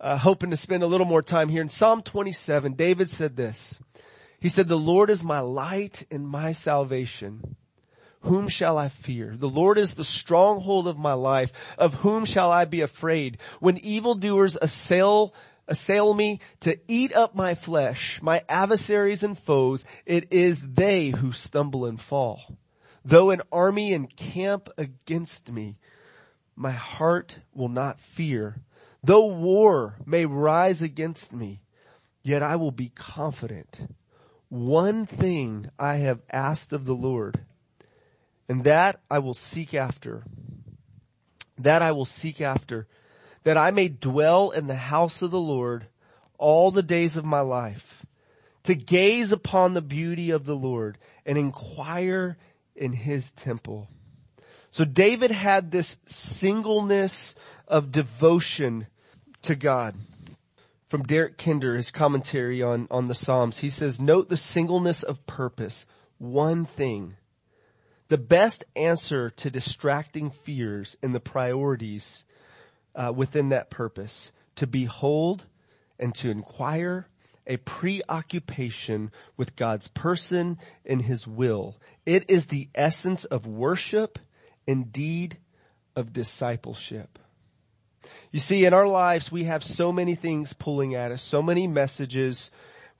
uh, 0.00 0.16
hoping 0.16 0.50
to 0.50 0.56
spend 0.56 0.82
a 0.82 0.86
little 0.86 1.06
more 1.06 1.22
time 1.22 1.48
here. 1.48 1.62
In 1.62 1.68
Psalm 1.68 2.02
27, 2.02 2.74
David 2.74 3.08
said 3.08 3.36
this. 3.36 3.78
He 4.40 4.48
said, 4.48 4.68
the 4.68 4.78
Lord 4.78 5.10
is 5.10 5.24
my 5.24 5.40
light 5.40 6.06
and 6.10 6.28
my 6.28 6.52
salvation. 6.52 7.56
Whom 8.20 8.48
shall 8.48 8.76
I 8.76 8.88
fear? 8.88 9.34
The 9.36 9.48
Lord 9.48 9.78
is 9.78 9.94
the 9.94 10.04
stronghold 10.04 10.88
of 10.88 10.98
my 10.98 11.12
life. 11.12 11.74
Of 11.78 11.94
whom 11.94 12.24
shall 12.24 12.50
I 12.50 12.64
be 12.64 12.80
afraid? 12.80 13.38
When 13.60 13.78
evildoers 13.78 14.58
assail 14.60 15.34
assail 15.68 16.14
me 16.14 16.40
to 16.60 16.78
eat 16.86 17.14
up 17.14 17.34
my 17.34 17.54
flesh, 17.54 18.20
my 18.22 18.42
adversaries 18.48 19.22
and 19.22 19.36
foes, 19.36 19.84
it 20.04 20.32
is 20.32 20.74
they 20.74 21.08
who 21.08 21.32
stumble 21.32 21.86
and 21.86 22.00
fall. 22.00 22.56
Though 23.06 23.30
an 23.30 23.40
army 23.52 23.92
encamp 23.92 24.68
against 24.76 25.52
me, 25.52 25.78
my 26.56 26.72
heart 26.72 27.38
will 27.54 27.68
not 27.68 28.00
fear. 28.00 28.62
Though 29.00 29.26
war 29.26 29.94
may 30.04 30.26
rise 30.26 30.82
against 30.82 31.32
me, 31.32 31.60
yet 32.24 32.42
I 32.42 32.56
will 32.56 32.72
be 32.72 32.88
confident. 32.88 33.94
One 34.48 35.06
thing 35.06 35.70
I 35.78 35.98
have 35.98 36.20
asked 36.32 36.72
of 36.72 36.84
the 36.84 36.96
Lord, 36.96 37.46
and 38.48 38.64
that 38.64 39.00
I 39.08 39.20
will 39.20 39.34
seek 39.34 39.72
after. 39.72 40.24
That 41.56 41.82
I 41.82 41.92
will 41.92 42.06
seek 42.06 42.40
after, 42.40 42.88
that 43.44 43.56
I 43.56 43.70
may 43.70 43.86
dwell 43.86 44.50
in 44.50 44.66
the 44.66 44.74
house 44.74 45.22
of 45.22 45.30
the 45.30 45.38
Lord 45.38 45.86
all 46.38 46.72
the 46.72 46.82
days 46.82 47.16
of 47.16 47.24
my 47.24 47.38
life, 47.38 48.04
to 48.64 48.74
gaze 48.74 49.30
upon 49.30 49.74
the 49.74 49.80
beauty 49.80 50.30
of 50.30 50.44
the 50.44 50.56
Lord 50.56 50.98
and 51.24 51.38
inquire 51.38 52.36
in 52.76 52.92
his 52.92 53.32
temple. 53.32 53.88
So 54.70 54.84
David 54.84 55.30
had 55.30 55.70
this 55.70 55.96
singleness 56.04 57.34
of 57.66 57.90
devotion 57.92 58.86
to 59.42 59.54
God. 59.54 59.94
From 60.88 61.02
Derek 61.02 61.36
Kidner, 61.36 61.76
his 61.76 61.90
commentary 61.90 62.62
on, 62.62 62.86
on 62.90 63.08
the 63.08 63.14
Psalms, 63.14 63.58
he 63.58 63.70
says, 63.70 64.00
note 64.00 64.28
the 64.28 64.36
singleness 64.36 65.02
of 65.02 65.26
purpose. 65.26 65.86
One 66.18 66.64
thing. 66.64 67.16
The 68.08 68.18
best 68.18 68.64
answer 68.76 69.30
to 69.30 69.50
distracting 69.50 70.30
fears 70.30 70.96
and 71.02 71.14
the 71.14 71.20
priorities 71.20 72.24
uh, 72.94 73.12
within 73.14 73.48
that 73.48 73.70
purpose. 73.70 74.30
To 74.56 74.66
behold 74.66 75.46
and 75.98 76.14
to 76.16 76.30
inquire 76.30 77.06
a 77.46 77.56
preoccupation 77.58 79.10
with 79.36 79.56
God's 79.56 79.88
person 79.88 80.58
and 80.84 81.02
His 81.02 81.26
will. 81.26 81.76
It 82.06 82.30
is 82.30 82.46
the 82.46 82.68
essence 82.74 83.24
of 83.24 83.46
worship, 83.46 84.18
indeed 84.66 85.36
of 85.94 86.12
discipleship. 86.12 87.18
You 88.30 88.38
see, 88.38 88.64
in 88.64 88.72
our 88.72 88.86
lives, 88.86 89.32
we 89.32 89.44
have 89.44 89.64
so 89.64 89.92
many 89.92 90.14
things 90.14 90.52
pulling 90.52 90.94
at 90.94 91.10
us, 91.10 91.22
so 91.22 91.42
many 91.42 91.66
messages. 91.66 92.50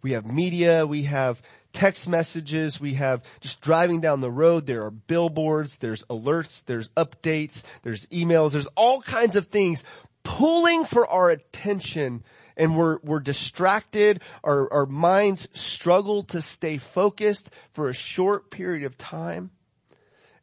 We 0.02 0.12
have 0.12 0.26
media, 0.26 0.86
we 0.86 1.04
have 1.04 1.40
text 1.72 2.08
messages, 2.08 2.80
we 2.80 2.94
have 2.94 3.22
just 3.40 3.60
driving 3.60 4.00
down 4.00 4.22
the 4.22 4.30
road, 4.30 4.66
there 4.66 4.84
are 4.84 4.90
billboards, 4.90 5.78
there's 5.78 6.04
alerts, 6.04 6.64
there's 6.64 6.88
updates, 6.90 7.62
there's 7.82 8.06
emails, 8.06 8.52
there's 8.52 8.68
all 8.68 9.02
kinds 9.02 9.36
of 9.36 9.46
things 9.46 9.84
pulling 10.22 10.84
for 10.84 11.06
our 11.06 11.28
attention 11.28 12.24
and 12.56 12.76
we're, 12.76 12.98
we're 13.02 13.20
distracted. 13.20 14.20
Our, 14.42 14.72
our 14.72 14.86
minds 14.86 15.48
struggle 15.52 16.22
to 16.24 16.40
stay 16.40 16.78
focused 16.78 17.50
for 17.72 17.88
a 17.88 17.94
short 17.94 18.50
period 18.50 18.84
of 18.84 18.96
time. 18.96 19.50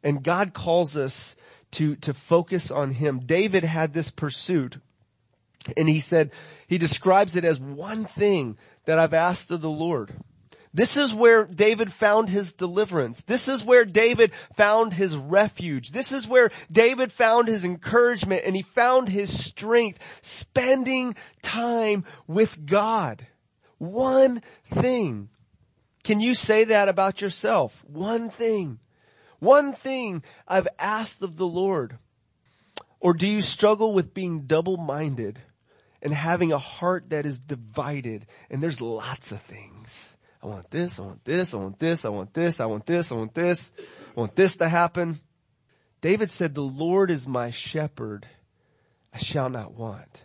And 0.02 0.22
God 0.22 0.52
calls 0.52 0.96
us 0.96 1.36
to, 1.72 1.96
to 1.96 2.14
focus 2.14 2.70
on 2.70 2.90
Him. 2.90 3.20
David 3.20 3.64
had 3.64 3.94
this 3.94 4.10
pursuit 4.10 4.78
and 5.76 5.88
he 5.88 6.00
said, 6.00 6.30
he 6.66 6.78
describes 6.78 7.36
it 7.36 7.44
as 7.44 7.60
one 7.60 8.04
thing 8.04 8.58
that 8.84 8.98
I've 8.98 9.14
asked 9.14 9.50
of 9.50 9.60
the 9.60 9.70
Lord. 9.70 10.12
This 10.74 10.96
is 10.96 11.14
where 11.14 11.46
David 11.46 11.92
found 11.92 12.28
his 12.28 12.52
deliverance. 12.52 13.22
This 13.22 13.46
is 13.46 13.64
where 13.64 13.84
David 13.84 14.34
found 14.56 14.92
his 14.92 15.16
refuge. 15.16 15.92
This 15.92 16.10
is 16.10 16.26
where 16.26 16.50
David 16.70 17.12
found 17.12 17.46
his 17.46 17.64
encouragement 17.64 18.42
and 18.44 18.56
he 18.56 18.62
found 18.62 19.08
his 19.08 19.44
strength 19.44 20.00
spending 20.20 21.14
time 21.42 22.04
with 22.26 22.66
God. 22.66 23.24
One 23.78 24.42
thing. 24.66 25.28
Can 26.02 26.18
you 26.18 26.34
say 26.34 26.64
that 26.64 26.88
about 26.88 27.20
yourself? 27.20 27.84
One 27.86 28.28
thing. 28.28 28.80
One 29.38 29.74
thing 29.74 30.24
I've 30.48 30.68
asked 30.80 31.22
of 31.22 31.36
the 31.36 31.46
Lord. 31.46 31.98
Or 32.98 33.14
do 33.14 33.28
you 33.28 33.42
struggle 33.42 33.94
with 33.94 34.12
being 34.12 34.46
double-minded 34.46 35.38
and 36.02 36.12
having 36.12 36.50
a 36.50 36.58
heart 36.58 37.10
that 37.10 37.26
is 37.26 37.38
divided 37.38 38.26
and 38.50 38.60
there's 38.60 38.80
lots 38.80 39.30
of 39.30 39.40
things? 39.40 39.73
I 40.44 40.46
want 40.46 40.70
this, 40.70 40.98
I 41.00 41.02
want 41.02 41.24
this, 41.24 41.54
I 41.54 41.56
want 41.56 41.78
this, 41.78 42.04
I 42.04 42.08
want 42.10 42.34
this, 42.34 42.60
I 42.60 42.66
want 42.66 42.84
this, 42.84 43.10
I 43.10 43.14
want 43.14 43.34
this, 43.34 43.72
I 44.14 44.20
want 44.20 44.36
this 44.36 44.56
to 44.58 44.68
happen. 44.68 45.18
David 46.02 46.28
said, 46.28 46.54
the 46.54 46.60
Lord 46.60 47.10
is 47.10 47.26
my 47.26 47.48
shepherd. 47.48 48.26
I 49.14 49.18
shall 49.18 49.48
not 49.48 49.72
want. 49.72 50.22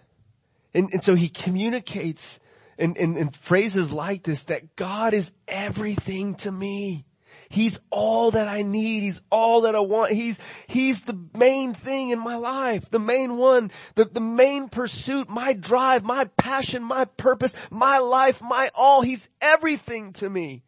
And, 0.73 0.89
and 0.91 1.01
so 1.01 1.15
he 1.15 1.29
communicates 1.29 2.39
in, 2.77 2.97
in, 2.97 3.15
in 3.15 3.29
phrases 3.29 3.93
like 3.93 4.23
this 4.23 4.43
that 4.45 4.75
God 4.75 5.13
is 5.13 5.32
everything 5.47 6.36
to 6.36 6.51
me. 6.51 7.05
He's 7.50 7.80
all 7.90 8.32
that 8.32 8.48
I 8.48 8.62
need. 8.62 9.02
He's 9.02 9.24
all 9.32 9.62
that 9.62 9.76
I 9.76 9.80
want. 9.80 10.12
He's, 10.12 10.40
He's 10.68 11.02
the 11.02 11.20
main 11.34 11.74
thing 11.74 12.12
in 12.12 12.20
my 12.20 12.36
life. 12.36 12.90
The 12.90 13.00
main 13.00 13.38
one. 13.38 13.72
The, 13.96 14.06
the 14.06 14.20
main 14.20 14.70
pursuit. 14.70 15.30
My 15.30 15.54
drive. 15.54 16.04
My 16.04 16.26
passion. 16.38 16.84
My 16.84 17.06
purpose. 17.06 17.56
My 17.72 17.98
life. 17.98 18.40
My 18.42 18.70
all. 18.76 19.02
He's 19.02 19.30
everything 19.42 20.14
to 20.14 20.30
me. 20.30 20.64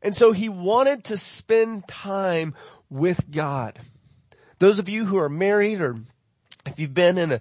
And 0.00 0.16
so 0.16 0.32
he 0.32 0.48
wanted 0.48 1.04
to 1.04 1.18
spend 1.18 1.86
time 1.86 2.54
with 2.88 3.30
God. 3.30 3.78
Those 4.58 4.78
of 4.78 4.88
you 4.88 5.04
who 5.04 5.18
are 5.18 5.28
married 5.28 5.82
or 5.82 5.96
if 6.64 6.78
you've 6.78 6.94
been 6.94 7.18
in 7.18 7.32
a, 7.32 7.40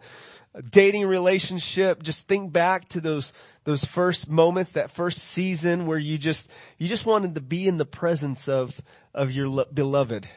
a 0.53 0.61
dating 0.61 1.07
relationship, 1.07 2.03
just 2.03 2.27
think 2.27 2.51
back 2.51 2.89
to 2.89 2.99
those 2.99 3.31
those 3.65 3.83
first 3.83 4.29
moments, 4.29 4.73
that 4.73 4.91
first 4.91 5.17
season 5.17 5.87
where 5.87 5.97
you 5.97 6.17
just, 6.17 6.49
you 6.77 6.87
just 6.87 7.05
wanted 7.05 7.35
to 7.35 7.41
be 7.41 7.67
in 7.67 7.77
the 7.77 7.85
presence 7.85 8.47
of, 8.47 8.79
of 9.13 9.31
your 9.31 9.49
lo- 9.49 9.65
beloved. 9.73 10.27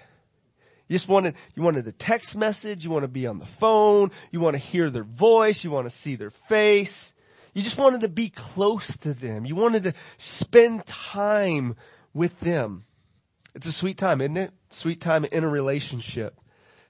You 0.89 0.95
just 0.95 1.09
wanted, 1.09 1.35
you 1.55 1.63
wanted 1.63 1.87
a 1.87 1.93
text 1.93 2.37
message, 2.37 2.83
you 2.83 2.91
want 2.91 3.05
to 3.05 3.09
be 3.09 3.27
on 3.27 3.39
the 3.39 3.47
phone, 3.47 4.11
you 4.33 4.41
want 4.41 4.55
to 4.55 4.59
hear 4.59 4.89
their 4.89 5.05
voice, 5.05 5.63
you 5.63 5.71
want 5.71 5.85
to 5.85 5.95
see 5.95 6.17
their 6.17 6.31
face. 6.31 7.13
You 7.53 7.63
just 7.63 7.79
wanted 7.79 8.01
to 8.01 8.09
be 8.09 8.31
close 8.31 8.97
to 8.99 9.13
them. 9.13 9.45
You 9.45 9.55
wanted 9.55 9.83
to 9.85 9.93
spend 10.17 10.87
time 10.87 11.77
with 12.15 12.41
them. 12.41 12.87
It's 13.55 13.67
a 13.67 13.73
sweet 13.73 13.99
time, 13.99 14.23
isn't 14.23 14.37
it? 14.37 14.53
Sweet 14.71 15.01
time 15.01 15.27
in 15.27 15.45
a 15.45 15.49
relationship 15.49 16.39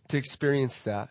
to 0.09 0.17
experience 0.17 0.83
that. 0.83 1.09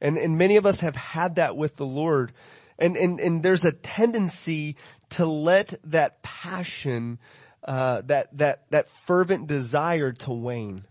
And, 0.00 0.18
and 0.18 0.38
many 0.38 0.56
of 0.56 0.66
us 0.66 0.80
have 0.80 0.96
had 0.96 1.36
that 1.36 1.56
with 1.56 1.76
the 1.76 1.86
Lord 1.86 2.32
and, 2.78 2.96
and, 2.96 3.20
and 3.20 3.42
there's 3.42 3.64
a 3.64 3.72
tendency 3.72 4.76
to 5.10 5.26
let 5.26 5.74
that 5.84 6.22
passion, 6.22 7.18
uh, 7.64 8.02
that, 8.06 8.36
that, 8.38 8.70
that 8.70 8.88
fervent 8.88 9.46
desire 9.46 10.12
to 10.12 10.32
wane. 10.32 10.84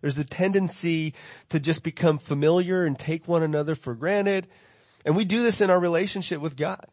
There's 0.00 0.18
a 0.18 0.24
tendency 0.24 1.14
to 1.48 1.58
just 1.58 1.82
become 1.82 2.18
familiar 2.18 2.84
and 2.84 2.98
take 2.98 3.26
one 3.26 3.42
another 3.42 3.74
for 3.74 3.94
granted. 3.94 4.46
And 5.04 5.16
we 5.16 5.24
do 5.24 5.42
this 5.42 5.60
in 5.60 5.70
our 5.70 5.80
relationship 5.80 6.40
with 6.40 6.56
God. 6.56 6.84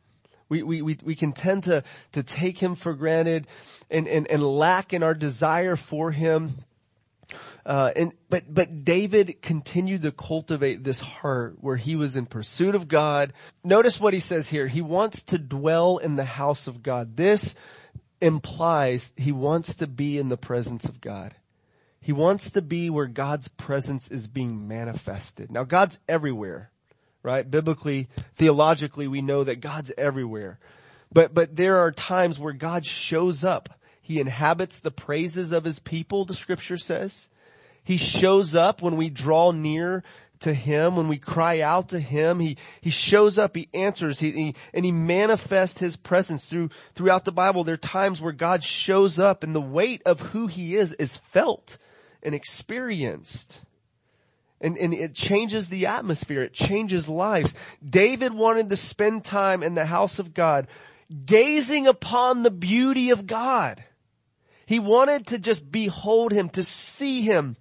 We, 0.50 0.64
we, 0.64 0.82
we, 0.82 0.98
we 1.04 1.16
can 1.16 1.32
tend 1.32 1.64
to, 1.64 1.84
to 2.14 2.24
take 2.24 2.58
Him 2.58 2.76
for 2.76 2.94
granted 2.94 3.48
and, 3.90 4.08
and, 4.08 4.28
and 4.28 4.44
lack 4.44 4.94
in 4.94 5.04
our 5.04 5.14
desire 5.14 5.76
for 5.76 6.12
Him. 6.12 6.54
Uh, 7.66 7.92
and 7.96 8.14
but 8.30 8.44
but 8.48 8.86
David 8.86 9.42
continued 9.42 10.04
to 10.04 10.12
cultivate 10.12 10.84
this 10.84 11.00
heart 11.00 11.58
where 11.60 11.78
he 11.78 11.96
was 11.96 12.16
in 12.16 12.26
pursuit 12.26 12.76
of 12.76 12.88
God. 12.88 13.34
Notice 13.64 14.00
what 14.00 14.14
he 14.14 14.20
says 14.20 14.50
here. 14.50 14.68
He 14.68 14.82
wants 14.82 15.24
to 15.24 15.38
dwell 15.38 15.98
in 15.98 16.16
the 16.16 16.26
house 16.26 16.68
of 16.68 16.84
God. 16.84 17.18
This 17.18 17.56
implies 18.22 19.14
he 19.18 19.32
wants 19.32 19.76
to 19.76 19.88
be 19.88 20.18
in 20.18 20.30
the 20.30 20.38
presence 20.38 20.86
of 20.86 21.02
God. 21.02 21.36
He 22.00 22.14
wants 22.14 22.52
to 22.52 22.62
be 22.62 22.92
where 22.92 23.08
God's 23.08 23.48
presence 23.48 24.10
is 24.12 24.28
being 24.28 24.68
manifested. 24.68 25.52
Now 25.52 25.64
God's 25.64 26.00
everywhere, 26.08 26.70
right? 27.24 27.50
Biblically, 27.50 28.10
theologically, 28.36 29.08
we 29.08 29.22
know 29.22 29.44
that 29.44 29.60
God's 29.60 29.92
everywhere. 29.98 30.60
But, 31.12 31.34
but 31.34 31.56
there 31.56 31.78
are 31.78 31.92
times 31.92 32.40
where 32.40 32.54
God 32.54 32.86
shows 32.86 33.44
up. 33.44 33.70
He 34.06 34.20
inhabits 34.20 34.82
the 34.82 34.92
praises 34.92 35.52
of 35.52 35.64
his 35.64 35.80
people, 35.80 36.26
the 36.26 36.36
scripture 36.36 36.78
says. 36.78 37.28
He 37.84 37.98
shows 37.98 38.54
up 38.54 38.84
when 38.84 38.98
we 38.98 39.10
draw 39.10 39.50
near 39.50 40.04
to 40.42 40.54
Him, 40.54 40.96
when 40.96 41.08
we 41.08 41.18
cry 41.18 41.62
out 41.62 41.90
to 41.90 42.00
Him, 42.00 42.40
He, 42.40 42.58
He 42.80 42.92
shows 42.92 43.40
up, 43.40 43.56
He 43.56 43.68
answers, 43.74 44.20
He, 44.20 44.32
he 44.32 44.56
and 44.76 44.86
He 44.86 44.92
manifests 44.92 45.80
His 45.80 45.98
presence 45.98 46.46
through, 46.48 46.70
throughout 46.94 47.26
the 47.26 47.32
Bible. 47.32 47.64
There 47.64 47.74
are 47.74 47.78
times 47.78 48.22
where 48.22 48.32
God 48.32 48.64
shows 48.64 49.18
up 49.18 49.44
and 49.44 49.56
the 49.56 49.62
weight 49.62 50.04
of 50.06 50.20
who 50.20 50.46
He 50.46 50.76
is 50.76 50.94
is 50.94 51.18
felt 51.18 51.80
and 52.22 52.36
experienced. 52.36 53.60
And, 54.62 54.78
and 54.78 54.94
it 54.94 55.16
changes 55.16 55.70
the 55.70 55.88
atmosphere. 55.88 56.44
It 56.44 56.54
changes 56.54 57.10
lives. 57.10 57.56
David 57.88 58.32
wanted 58.32 58.70
to 58.70 58.76
spend 58.76 59.26
time 59.26 59.64
in 59.64 59.74
the 59.74 59.86
house 59.86 60.20
of 60.20 60.36
God, 60.36 60.68
gazing 61.26 61.88
upon 61.88 62.44
the 62.44 62.52
beauty 62.52 63.10
of 63.10 63.26
God. 63.26 63.84
He 64.66 64.80
wanted 64.80 65.28
to 65.28 65.40
just 65.40 65.72
behold 65.72 66.32
Him, 66.32 66.50
to 66.50 66.64
see 66.64 67.22
Him, 67.22 67.58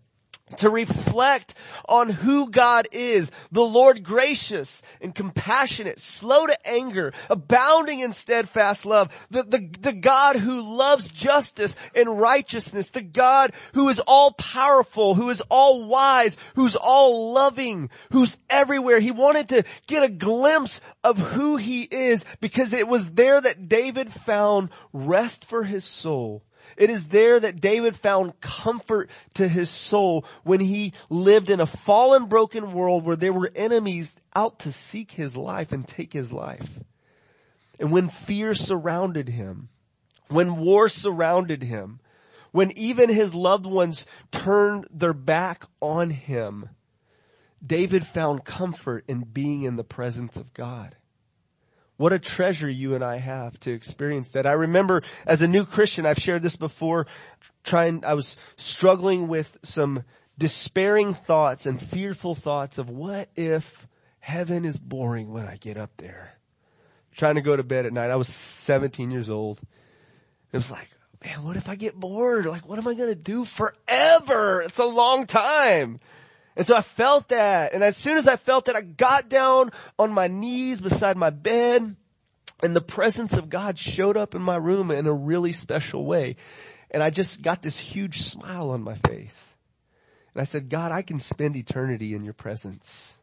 to 0.59 0.71
reflect 0.71 1.55
on 1.89 2.09
who 2.09 2.51
God 2.51 2.87
is, 2.93 3.31
the 3.51 3.63
Lord 3.63 4.03
gracious 4.03 4.83
and 5.01 5.15
compassionate, 5.15 5.99
slow 5.99 6.47
to 6.47 6.69
anger, 6.69 7.13
abounding 7.31 8.01
in 8.01 8.13
steadfast 8.13 8.87
love, 8.87 9.27
the, 9.31 9.43
the, 9.43 9.71
the 9.81 9.93
God 9.93 10.37
who 10.37 10.77
loves 10.77 11.09
justice 11.09 11.77
and 11.95 12.19
righteousness, 12.21 12.91
the 12.91 13.03
God 13.03 13.53
who 13.73 13.89
is 13.89 14.01
all 14.07 14.33
powerful, 14.33 15.15
who 15.15 15.31
is 15.31 15.41
all 15.49 15.85
wise, 15.87 16.37
who's 16.55 16.77
all 16.77 17.33
loving, 17.33 17.91
who's 18.13 18.39
everywhere. 18.51 19.01
He 19.01 19.11
wanted 19.11 19.49
to 19.51 19.65
get 19.87 20.03
a 20.03 20.09
glimpse 20.09 20.81
of 21.03 21.19
who 21.19 21.57
he 21.57 21.83
is 21.83 22.25
because 22.41 22.73
it 22.73 22.87
was 22.87 23.13
there 23.13 23.41
that 23.41 23.69
David 23.69 24.13
found 24.13 24.71
rest 24.93 25.47
for 25.47 25.65
his 25.65 25.85
soul 25.85 26.43
it 26.77 26.91
is 26.91 27.09
there 27.09 27.39
that 27.41 27.61
David 27.61 27.97
found 27.97 28.41
comfort 28.41 29.11
to 29.35 29.49
his 29.49 29.69
soul 29.71 30.25
when 30.43 30.61
he 30.61 30.93
lived 31.09 31.51
in 31.51 31.61
a 31.61 31.67
fallen 31.67 32.27
broken 32.27 32.73
world 32.73 33.05
where 33.05 33.17
there 33.17 33.33
were 33.33 33.51
enemies 33.55 34.17
out 34.35 34.61
to 34.61 34.73
seek 34.73 35.13
his 35.13 35.37
life 35.37 35.73
and 35.73 35.87
take 35.87 36.13
his 36.13 36.33
life. 36.33 36.81
And 37.79 37.91
when 37.91 38.09
fear 38.09 38.55
surrounded 38.55 39.29
him, 39.29 39.69
when 40.29 40.57
war 40.57 40.89
surrounded 40.89 41.63
him, 41.63 42.01
when 42.53 42.71
even 42.79 43.09
his 43.09 43.35
loved 43.35 43.67
ones 43.67 44.07
turned 44.31 44.87
their 44.91 45.13
back 45.13 45.65
on 45.81 46.11
him, 46.11 46.69
David 47.65 48.07
found 48.07 48.45
comfort 48.45 49.05
in 49.09 49.23
being 49.23 49.63
in 49.63 49.77
the 49.77 49.85
presence 49.85 50.37
of 50.37 50.55
God. 50.55 50.97
What 52.05 52.13
a 52.13 52.19
treasure 52.19 52.69
you 52.69 52.95
and 52.95 53.03
I 53.03 53.17
have 53.17 53.59
to 53.61 53.73
experience 53.73 54.33
that. 54.33 54.47
I 54.47 54.53
remember 54.53 55.03
as 55.25 55.41
a 55.41 55.49
new 55.49 55.65
Christian, 55.65 56.05
I've 56.05 56.19
shared 56.19 56.43
this 56.43 56.55
before, 56.55 57.07
trying, 57.63 58.05
I 58.05 58.13
was 58.13 58.37
struggling 58.59 59.27
with 59.27 59.57
some 59.63 60.05
despairing 60.37 61.15
thoughts 61.15 61.65
and 61.65 61.81
fearful 61.81 62.35
thoughts 62.35 62.77
of 62.77 62.91
what 62.91 63.31
if 63.37 63.87
heaven 64.19 64.67
is 64.67 64.79
boring 64.79 65.33
when 65.33 65.47
I 65.47 65.57
get 65.57 65.79
up 65.79 65.93
there? 65.97 66.35
Trying 67.13 67.37
to 67.37 67.41
go 67.41 67.57
to 67.57 67.63
bed 67.63 67.87
at 67.87 67.95
night. 67.95 68.11
I 68.11 68.17
was 68.17 68.29
17 68.29 69.11
years 69.11 69.31
old. 69.31 69.63
It 70.53 70.59
was 70.59 70.71
like, 70.71 70.91
man, 71.25 71.43
what 71.43 71.57
if 71.57 71.71
I 71.71 71.75
get 71.75 71.99
bored? 71.99 72.45
Like, 72.45 72.69
what 72.69 72.79
am 72.79 72.87
I 72.87 72.93
going 72.93 73.09
to 73.09 73.15
do 73.15 73.47
forever? 73.47 74.61
It's 74.61 74.77
a 74.77 74.85
long 74.85 75.25
time. 75.25 76.01
And 76.57 76.65
so 76.67 76.77
I 76.77 76.83
felt 76.83 77.29
that. 77.29 77.73
And 77.75 77.83
as 77.83 77.97
soon 77.97 78.17
as 78.17 78.29
I 78.29 78.37
felt 78.37 78.67
that, 78.67 78.77
I 78.77 78.81
got 78.81 79.29
down 79.29 79.71
on 79.99 80.13
my 80.13 80.29
knees 80.29 80.81
beside 80.81 81.17
my 81.17 81.31
bed 81.31 81.97
and 82.63 82.77
the 82.77 82.81
presence 82.81 83.33
of 83.33 83.51
God 83.51 83.77
showed 83.77 84.17
up 84.17 84.35
in 84.35 84.43
my 84.43 84.57
room 84.57 84.91
in 84.91 85.07
a 85.07 85.13
really 85.13 85.53
special 85.53 86.07
way. 86.07 86.37
And 86.91 87.03
I 87.03 87.11
just 87.11 87.43
got 87.43 87.63
this 87.63 87.79
huge 87.79 88.23
smile 88.23 88.71
on 88.71 88.83
my 88.83 88.95
face. 88.95 89.57
And 90.33 90.41
I 90.41 90.45
said, 90.45 90.69
God, 90.69 90.93
I 90.93 91.03
can 91.03 91.19
spend 91.19 91.57
eternity 91.57 92.15
in 92.15 92.25
your 92.25 92.35
presence. 92.35 93.17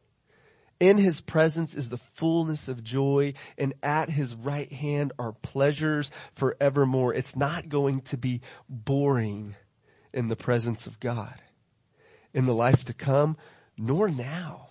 In 0.80 0.98
his 0.98 1.22
presence 1.22 1.76
is 1.76 1.90
the 1.90 1.98
fullness 1.98 2.68
of 2.68 2.84
joy 2.84 3.34
and 3.58 3.74
at 3.84 4.10
his 4.10 4.36
right 4.36 4.72
hand 4.72 5.14
are 5.20 5.32
pleasures 5.32 6.12
forevermore. 6.34 7.14
It's 7.14 7.36
not 7.36 7.70
going 7.70 8.02
to 8.02 8.18
be 8.18 8.42
boring 8.68 9.56
in 10.14 10.28
the 10.28 10.36
presence 10.36 10.88
of 10.88 11.00
God 11.00 11.40
in 12.34 12.46
the 12.46 12.54
life 12.54 12.86
to 12.86 12.94
come, 12.94 13.38
nor 13.78 14.10
now. 14.10 14.70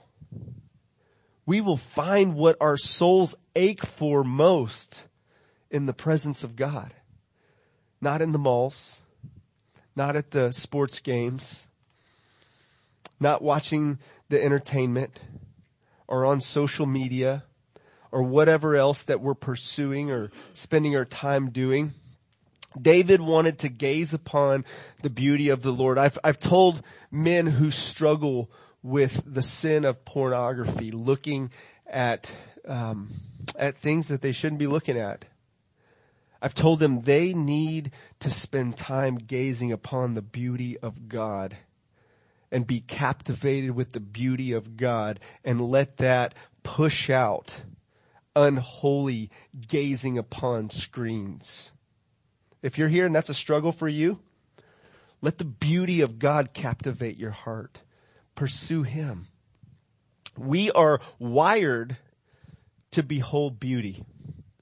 We 1.47 1.61
will 1.61 1.77
find 1.77 2.35
what 2.35 2.57
our 2.61 2.77
souls 2.77 3.35
ache 3.57 3.85
for 3.85 4.23
most 4.23 5.07
in 5.71 5.87
the 5.87 5.93
presence 5.93 6.45
of 6.45 6.57
God. 6.57 6.95
Not 8.01 8.23
in 8.23 8.33
the 8.33 8.39
malls, 8.39 9.03
not 9.97 10.17
at 10.17 10.31
the 10.31 10.53
sports 10.53 11.01
games, 11.01 11.67
not 13.19 13.43
watching 13.43 13.99
the 14.29 14.43
entertainment 14.43 15.21
or 16.09 16.25
on 16.25 16.41
social 16.41 16.87
media 16.87 17.45
or 18.13 18.23
whatever 18.23 18.77
else 18.77 19.05
that 19.05 19.21
we're 19.21 19.35
pursuing 19.35 20.11
or 20.11 20.31
spending 20.53 20.97
our 20.97 21.05
time 21.05 21.51
doing. 21.51 21.95
David 22.81 23.21
wanted 23.21 23.59
to 23.61 23.69
gaze 23.69 24.15
upon 24.15 24.65
the 25.03 25.11
beauty 25.11 25.49
of 25.49 25.63
the 25.63 25.73
Lord. 25.73 25.99
I've, 25.99 26.19
I've 26.23 26.39
told 26.39 26.83
men 27.11 27.47
who 27.47 27.71
struggle 27.71 28.51
with 28.83 29.23
the 29.27 29.43
sin 29.43 29.85
of 29.85 30.05
pornography, 30.05 30.91
looking 30.91 31.51
at, 31.87 32.33
um, 32.67 33.09
at 33.57 33.77
things 33.77 34.09
that 34.09 34.23
they 34.23 34.33
shouldn't 34.33 34.61
be 34.61 34.67
looking 34.67 34.97
at. 34.97 35.25
I've 36.41 36.55
told 36.55 36.79
them 36.79 37.03
they 37.03 37.35
need 37.35 37.91
to 38.21 38.31
spend 38.31 38.77
time 38.77 39.17
gazing 39.17 39.73
upon 39.73 40.15
the 40.15 40.23
beauty 40.23 40.79
of 40.79 41.09
God 41.09 41.57
and 42.51 42.67
be 42.67 42.81
captivated 42.81 43.73
with 43.73 43.93
the 43.93 44.01
beauty 44.01 44.53
of 44.53 44.77
God 44.77 45.21
and 45.45 45.61
let 45.61 45.99
that 45.99 46.35
push 46.63 47.11
out 47.11 47.63
unholy 48.35 49.31
gazing 49.69 50.17
upon 50.17 50.71
screens. 50.71 51.73
If 52.63 52.79
you're 52.79 52.89
here 52.89 53.07
and 53.07 53.15
that's 53.15 53.29
a 53.29 53.35
struggle 53.35 53.73
for 53.73 53.89
you, 53.89 54.21
let 55.23 55.39
the 55.39 55.45
beauty 55.45 56.01
of 56.01 56.19
God 56.19 56.53
captivate 56.53 57.19
your 57.19 57.31
heart. 57.31 57.81
Pursue 58.35 58.83
Him. 58.83 59.27
We 60.37 60.71
are 60.71 61.01
wired 61.19 61.97
to 62.93 63.03
behold 63.03 63.61
beauty 63.61 64.05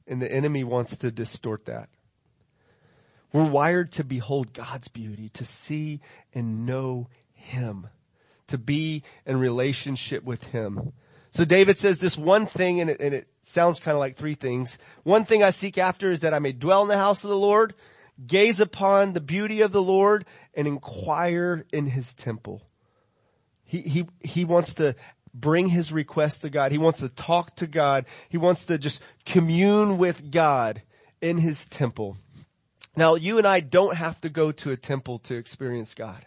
and 0.09 0.21
the 0.21 0.33
enemy 0.33 0.65
wants 0.65 0.97
to 0.97 1.11
distort 1.11 1.67
that. 1.67 1.89
We're 3.33 3.49
wired 3.49 3.93
to 3.93 4.05
behold 4.05 4.55
God's 4.55 4.89
beauty, 4.89 5.29
to 5.35 5.45
see 5.45 6.01
and 6.33 6.65
know 6.65 7.09
Him, 7.35 7.89
to 8.47 8.57
be 8.57 9.03
in 9.27 9.39
relationship 9.39 10.25
with 10.25 10.45
Him. 10.45 10.93
So 11.33 11.45
David 11.45 11.77
says 11.77 11.99
this 11.99 12.17
one 12.17 12.47
thing 12.47 12.81
and 12.81 12.91
it, 12.91 13.01
and 13.01 13.15
it 13.15 13.29
sounds 13.49 13.81
kind 13.81 13.95
of 13.95 14.01
like 14.01 14.17
three 14.17 14.35
things. 14.35 14.79
One 15.03 15.25
thing 15.25 15.43
I 15.43 15.51
seek 15.51 15.79
after 15.79 16.11
is 16.11 16.21
that 16.21 16.35
I 16.35 16.39
may 16.39 16.53
dwell 16.53 16.83
in 16.83 16.89
the 16.89 16.97
house 16.97 17.25
of 17.25 17.31
the 17.31 17.37
Lord, 17.37 17.75
gaze 18.27 18.61
upon 18.61 19.13
the 19.13 19.21
beauty 19.21 19.61
of 19.61 19.73
the 19.73 19.83
Lord 19.83 20.25
and 20.55 20.67
inquire 20.67 21.65
in 21.73 21.87
his 21.87 22.15
temple. 22.15 22.63
He, 23.65 23.81
he, 23.81 24.07
he 24.21 24.45
wants 24.45 24.75
to 24.75 24.95
bring 25.35 25.69
his 25.69 25.93
request 25.93 26.43
to 26.43 26.51
God. 26.51 26.73
He 26.73 26.79
wants 26.79 27.01
to 27.01 27.09
talk 27.09 27.57
to 27.57 27.67
God. 27.67 28.07
He 28.29 28.39
wants 28.39 28.67
to 28.67 28.79
just 28.79 29.03
commune 29.25 29.99
with 29.99 30.31
God 30.31 30.83
in 31.21 31.39
his 31.39 31.67
temple. 31.67 32.17
Now 32.97 33.15
you 33.15 33.39
and 33.39 33.47
I 33.47 33.61
don't 33.61 33.97
have 33.97 34.21
to 34.23 34.29
go 34.29 34.53
to 34.53 34.73
a 34.73 34.77
temple 34.77 35.19
to 35.21 35.37
experience 35.37 35.95
God. 35.95 36.27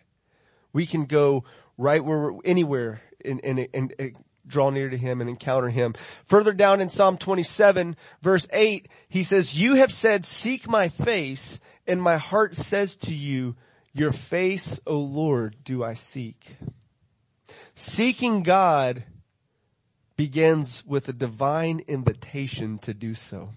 We 0.71 0.86
can 0.86 1.05
go 1.05 1.43
right 1.77 2.03
where, 2.03 2.31
anywhere 2.45 3.01
and, 3.25 3.43
and, 3.43 3.67
and, 3.73 4.15
draw 4.47 4.69
near 4.69 4.89
to 4.89 4.97
him 4.97 5.21
and 5.21 5.30
encounter 5.30 5.69
him. 5.69 5.93
Further 6.25 6.54
down 6.54 6.82
in 6.82 6.89
Psalm 6.89 7.17
27 7.17 7.95
verse 8.21 8.47
8, 8.51 8.88
he 9.10 9.23
says, 9.23 9.56
you 9.56 9.75
have 9.75 9.91
said, 9.91 10.25
seek 10.25 10.69
my 10.69 10.89
face 10.89 11.60
and 11.88 12.01
my 12.01 12.17
heart 12.17 12.56
says 12.56 12.95
to 12.97 13.13
you, 13.13 13.56
your 13.93 14.12
face, 14.12 14.80
O 14.88 14.97
Lord, 14.97 15.56
do 15.63 15.84
I 15.84 15.95
seek. 15.95 16.56
Seeking 17.75 18.43
God 18.43 19.04
begins 20.15 20.86
with 20.86 21.10
a 21.10 21.13
divine 21.13 21.82
invitation 21.88 22.77
to 22.80 22.93
do 22.93 23.15
so. 23.15 23.49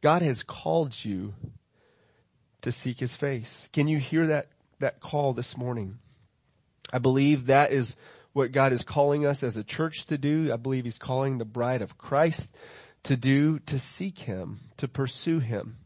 God 0.00 0.22
has 0.22 0.42
called 0.42 1.04
you 1.04 1.34
to 2.62 2.72
seek 2.72 2.98
his 2.98 3.14
face. 3.14 3.68
Can 3.72 3.86
you 3.86 3.98
hear 3.98 4.26
that, 4.26 4.48
that 4.80 5.00
call 5.00 5.32
this 5.32 5.56
morning? 5.56 5.98
I 6.92 6.98
believe 6.98 7.46
that 7.46 7.72
is 7.72 7.96
what 8.34 8.52
God 8.52 8.72
is 8.72 8.82
calling 8.82 9.24
us 9.24 9.42
as 9.42 9.56
a 9.56 9.64
church 9.64 10.06
to 10.06 10.18
do. 10.18 10.52
I 10.52 10.56
believe 10.56 10.84
he's 10.84 10.98
calling 10.98 11.38
the 11.38 11.44
bride 11.46 11.80
of 11.80 11.96
Christ 11.96 12.54
to 13.04 13.16
do, 13.16 13.60
to 13.60 13.78
seek 13.78 14.18
him, 14.18 14.60
to 14.76 14.88
pursue 14.88 15.38
him. 15.38 15.78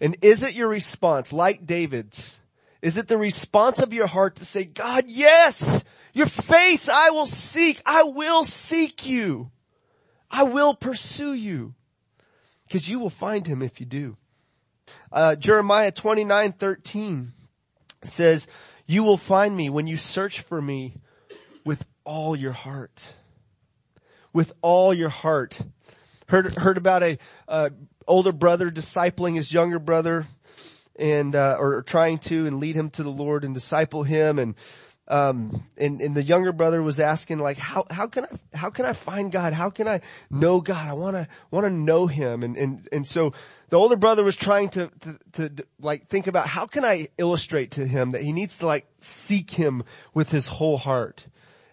And 0.00 0.16
is 0.22 0.42
it 0.42 0.54
your 0.54 0.68
response, 0.68 1.32
like 1.32 1.66
David's, 1.66 2.38
is 2.82 2.96
it 2.96 3.08
the 3.08 3.18
response 3.18 3.80
of 3.80 3.92
your 3.92 4.06
heart 4.06 4.36
to 4.36 4.44
say, 4.44 4.64
God, 4.64 5.04
yes, 5.08 5.84
your 6.12 6.26
face 6.26 6.88
I 6.88 7.10
will 7.10 7.26
seek. 7.26 7.80
I 7.84 8.04
will 8.04 8.44
seek 8.44 9.06
you. 9.06 9.50
I 10.30 10.44
will 10.44 10.74
pursue 10.74 11.32
you. 11.32 11.74
Cause 12.70 12.88
you 12.88 13.00
will 13.00 13.10
find 13.10 13.46
him 13.46 13.62
if 13.62 13.80
you 13.80 13.86
do. 13.86 14.16
Uh, 15.10 15.34
Jeremiah 15.34 15.90
29, 15.90 16.52
13 16.52 17.32
says, 18.04 18.46
you 18.86 19.02
will 19.02 19.16
find 19.16 19.56
me 19.56 19.70
when 19.70 19.86
you 19.86 19.96
search 19.96 20.40
for 20.40 20.60
me 20.60 20.94
with 21.64 21.86
all 22.04 22.36
your 22.36 22.52
heart. 22.52 23.14
With 24.32 24.52
all 24.62 24.94
your 24.94 25.08
heart. 25.08 25.60
Heard, 26.28 26.54
heard 26.56 26.76
about 26.76 27.02
a, 27.02 27.18
uh, 27.48 27.70
older 28.06 28.32
brother 28.32 28.70
discipling 28.70 29.36
his 29.36 29.52
younger 29.52 29.78
brother 29.78 30.24
and, 30.96 31.34
uh, 31.34 31.56
or 31.58 31.82
trying 31.82 32.18
to 32.18 32.46
and 32.46 32.58
lead 32.58 32.76
him 32.76 32.90
to 32.90 33.02
the 33.02 33.10
Lord 33.10 33.44
and 33.44 33.54
disciple 33.54 34.02
him 34.02 34.38
and, 34.38 34.54
um, 35.08 35.64
and, 35.76 36.00
and 36.00 36.14
the 36.14 36.22
younger 36.22 36.52
brother 36.52 36.80
was 36.80 37.00
asking 37.00 37.40
like, 37.40 37.58
how, 37.58 37.84
how 37.90 38.06
can 38.06 38.24
I, 38.24 38.56
how 38.56 38.70
can 38.70 38.84
I 38.84 38.92
find 38.92 39.32
God? 39.32 39.52
How 39.52 39.68
can 39.68 39.88
I 39.88 40.02
know 40.30 40.60
God? 40.60 40.88
I 40.88 40.92
want 40.92 41.16
to, 41.16 41.26
want 41.50 41.66
to 41.66 41.70
know 41.70 42.06
him. 42.06 42.44
And, 42.44 42.56
and, 42.56 42.88
and 42.92 43.04
so 43.04 43.32
the 43.70 43.76
older 43.76 43.96
brother 43.96 44.22
was 44.22 44.36
trying 44.36 44.68
to, 44.70 44.90
to, 45.32 45.48
to, 45.48 45.64
like 45.80 46.06
think 46.06 46.28
about 46.28 46.46
how 46.46 46.66
can 46.66 46.84
I 46.84 47.08
illustrate 47.18 47.72
to 47.72 47.84
him 47.84 48.12
that 48.12 48.22
he 48.22 48.32
needs 48.32 48.58
to 48.58 48.66
like 48.66 48.86
seek 49.00 49.50
him 49.50 49.82
with 50.14 50.30
his 50.30 50.46
whole 50.46 50.76
heart. 50.76 51.26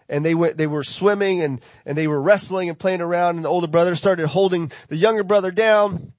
And 0.08 0.24
they 0.24 0.34
went, 0.34 0.56
they 0.56 0.66
were 0.66 0.84
swimming 0.84 1.42
and, 1.42 1.60
and 1.84 1.96
they 1.96 2.06
were 2.06 2.20
wrestling 2.20 2.68
and 2.68 2.78
playing 2.78 3.02
around 3.02 3.36
and 3.36 3.44
the 3.44 3.48
older 3.48 3.66
brother 3.66 3.94
started 3.94 4.26
holding 4.26 4.72
the 4.88 4.96
younger 4.96 5.22
brother 5.22 5.50
down 5.50 6.12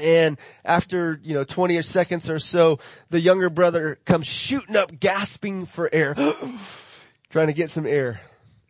and 0.00 0.38
after, 0.64 1.20
you 1.22 1.34
know, 1.34 1.44
20 1.44 1.80
seconds 1.82 2.30
or 2.30 2.38
so, 2.38 2.78
the 3.10 3.20
younger 3.20 3.50
brother 3.50 3.98
comes 4.04 4.26
shooting 4.26 4.76
up, 4.76 4.98
gasping 4.98 5.66
for 5.66 5.88
air, 5.92 6.14
trying 7.30 7.48
to 7.48 7.52
get 7.52 7.70
some 7.70 7.86
air. 7.86 8.20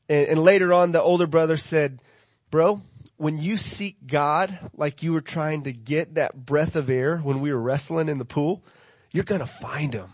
And, 0.08 0.28
and 0.28 0.40
later 0.40 0.72
on, 0.72 0.92
the 0.92 1.00
older 1.00 1.26
brother 1.26 1.56
said, 1.56 2.02
bro, 2.50 2.82
when 3.16 3.38
you 3.38 3.56
seek 3.56 3.96
God 4.06 4.56
like 4.76 5.02
you 5.02 5.12
were 5.12 5.20
trying 5.20 5.64
to 5.64 5.72
get 5.72 6.16
that 6.16 6.34
breath 6.34 6.74
of 6.74 6.90
air 6.90 7.18
when 7.18 7.40
we 7.40 7.52
were 7.52 7.60
wrestling 7.60 8.08
in 8.08 8.18
the 8.18 8.24
pool, 8.24 8.64
you're 9.12 9.24
gonna 9.24 9.46
find 9.46 9.94
him. 9.94 10.10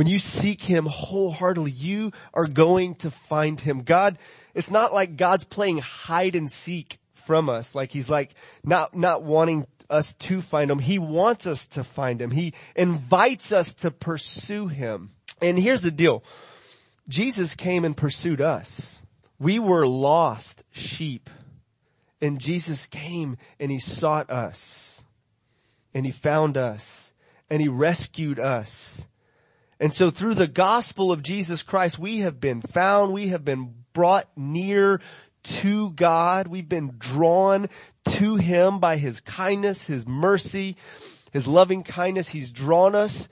When 0.00 0.06
you 0.06 0.18
seek 0.18 0.62
him 0.62 0.86
wholeheartedly, 0.86 1.72
you 1.72 2.12
are 2.32 2.46
going 2.46 2.94
to 2.94 3.10
find 3.10 3.60
him. 3.60 3.82
God, 3.82 4.16
it's 4.54 4.70
not 4.70 4.94
like 4.94 5.18
God's 5.18 5.44
playing 5.44 5.76
hide 5.76 6.34
and 6.36 6.50
seek 6.50 6.98
from 7.12 7.50
us. 7.50 7.74
Like 7.74 7.92
he's 7.92 8.08
like 8.08 8.32
not, 8.64 8.96
not 8.96 9.24
wanting 9.24 9.66
us 9.90 10.14
to 10.14 10.40
find 10.40 10.70
him. 10.70 10.78
He 10.78 10.98
wants 10.98 11.46
us 11.46 11.66
to 11.66 11.84
find 11.84 12.18
him. 12.18 12.30
He 12.30 12.54
invites 12.74 13.52
us 13.52 13.74
to 13.74 13.90
pursue 13.90 14.68
him. 14.68 15.10
And 15.42 15.58
here's 15.58 15.82
the 15.82 15.90
deal. 15.90 16.24
Jesus 17.06 17.54
came 17.54 17.84
and 17.84 17.94
pursued 17.94 18.40
us. 18.40 19.02
We 19.38 19.58
were 19.58 19.86
lost 19.86 20.62
sheep 20.70 21.28
and 22.22 22.40
Jesus 22.40 22.86
came 22.86 23.36
and 23.58 23.70
he 23.70 23.80
sought 23.80 24.30
us 24.30 25.04
and 25.92 26.06
he 26.06 26.10
found 26.10 26.56
us 26.56 27.12
and 27.50 27.60
he 27.60 27.68
rescued 27.68 28.40
us. 28.40 29.06
And 29.80 29.94
so 29.94 30.10
through 30.10 30.34
the 30.34 30.46
gospel 30.46 31.10
of 31.10 31.22
Jesus 31.22 31.62
Christ, 31.62 31.98
we 31.98 32.18
have 32.18 32.38
been 32.38 32.60
found, 32.60 33.14
we 33.14 33.28
have 33.28 33.46
been 33.46 33.74
brought 33.94 34.26
near 34.36 35.00
to 35.42 35.90
God. 35.92 36.46
We've 36.48 36.68
been 36.68 36.96
drawn 36.98 37.66
to 38.04 38.36
Him 38.36 38.78
by 38.78 38.98
His 38.98 39.20
kindness, 39.20 39.86
His 39.86 40.06
mercy, 40.06 40.76
His 41.32 41.46
loving 41.46 41.82
kindness. 41.82 42.28
He's 42.28 42.52
drawn 42.52 42.94
us. 42.94 43.28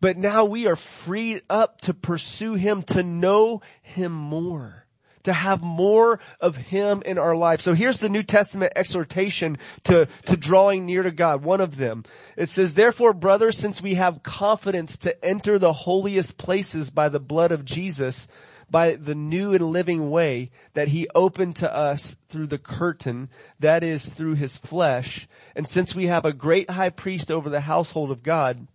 But 0.00 0.16
now 0.16 0.44
we 0.44 0.66
are 0.66 0.74
freed 0.74 1.42
up 1.48 1.80
to 1.82 1.94
pursue 1.94 2.54
Him, 2.54 2.82
to 2.82 3.04
know 3.04 3.62
Him 3.82 4.10
more, 4.10 4.81
to 5.24 5.32
have 5.32 5.62
more 5.62 6.20
of 6.40 6.56
Him 6.56 7.02
in 7.04 7.18
our 7.18 7.36
life. 7.36 7.60
So 7.60 7.74
here's 7.74 8.00
the 8.00 8.08
New 8.08 8.22
Testament 8.22 8.72
exhortation 8.76 9.58
to, 9.84 10.06
to 10.26 10.36
drawing 10.36 10.86
near 10.86 11.02
to 11.02 11.10
God. 11.10 11.42
One 11.42 11.60
of 11.60 11.76
them. 11.76 12.04
It 12.36 12.48
says, 12.48 12.74
therefore 12.74 13.12
brothers, 13.12 13.56
since 13.56 13.80
we 13.80 13.94
have 13.94 14.22
confidence 14.22 14.96
to 14.98 15.24
enter 15.24 15.58
the 15.58 15.72
holiest 15.72 16.38
places 16.38 16.90
by 16.90 17.08
the 17.08 17.20
blood 17.20 17.52
of 17.52 17.64
Jesus, 17.64 18.28
by 18.70 18.94
the 18.94 19.14
new 19.14 19.52
and 19.52 19.66
living 19.66 20.10
way 20.10 20.50
that 20.72 20.88
he 20.88 21.06
opened 21.14 21.56
to 21.56 21.72
us 21.72 22.16
through 22.30 22.46
the 22.46 22.58
curtain, 22.58 23.28
that 23.60 23.84
is 23.84 24.06
through 24.06 24.34
his 24.34 24.56
flesh. 24.56 25.28
And 25.54 25.68
since 25.68 25.94
we 25.94 26.06
have 26.06 26.24
a 26.24 26.32
great 26.32 26.70
high 26.70 26.90
priest 26.90 27.30
over 27.30 27.50
the 27.50 27.60
household 27.60 28.10
of 28.10 28.22
God, 28.22 28.66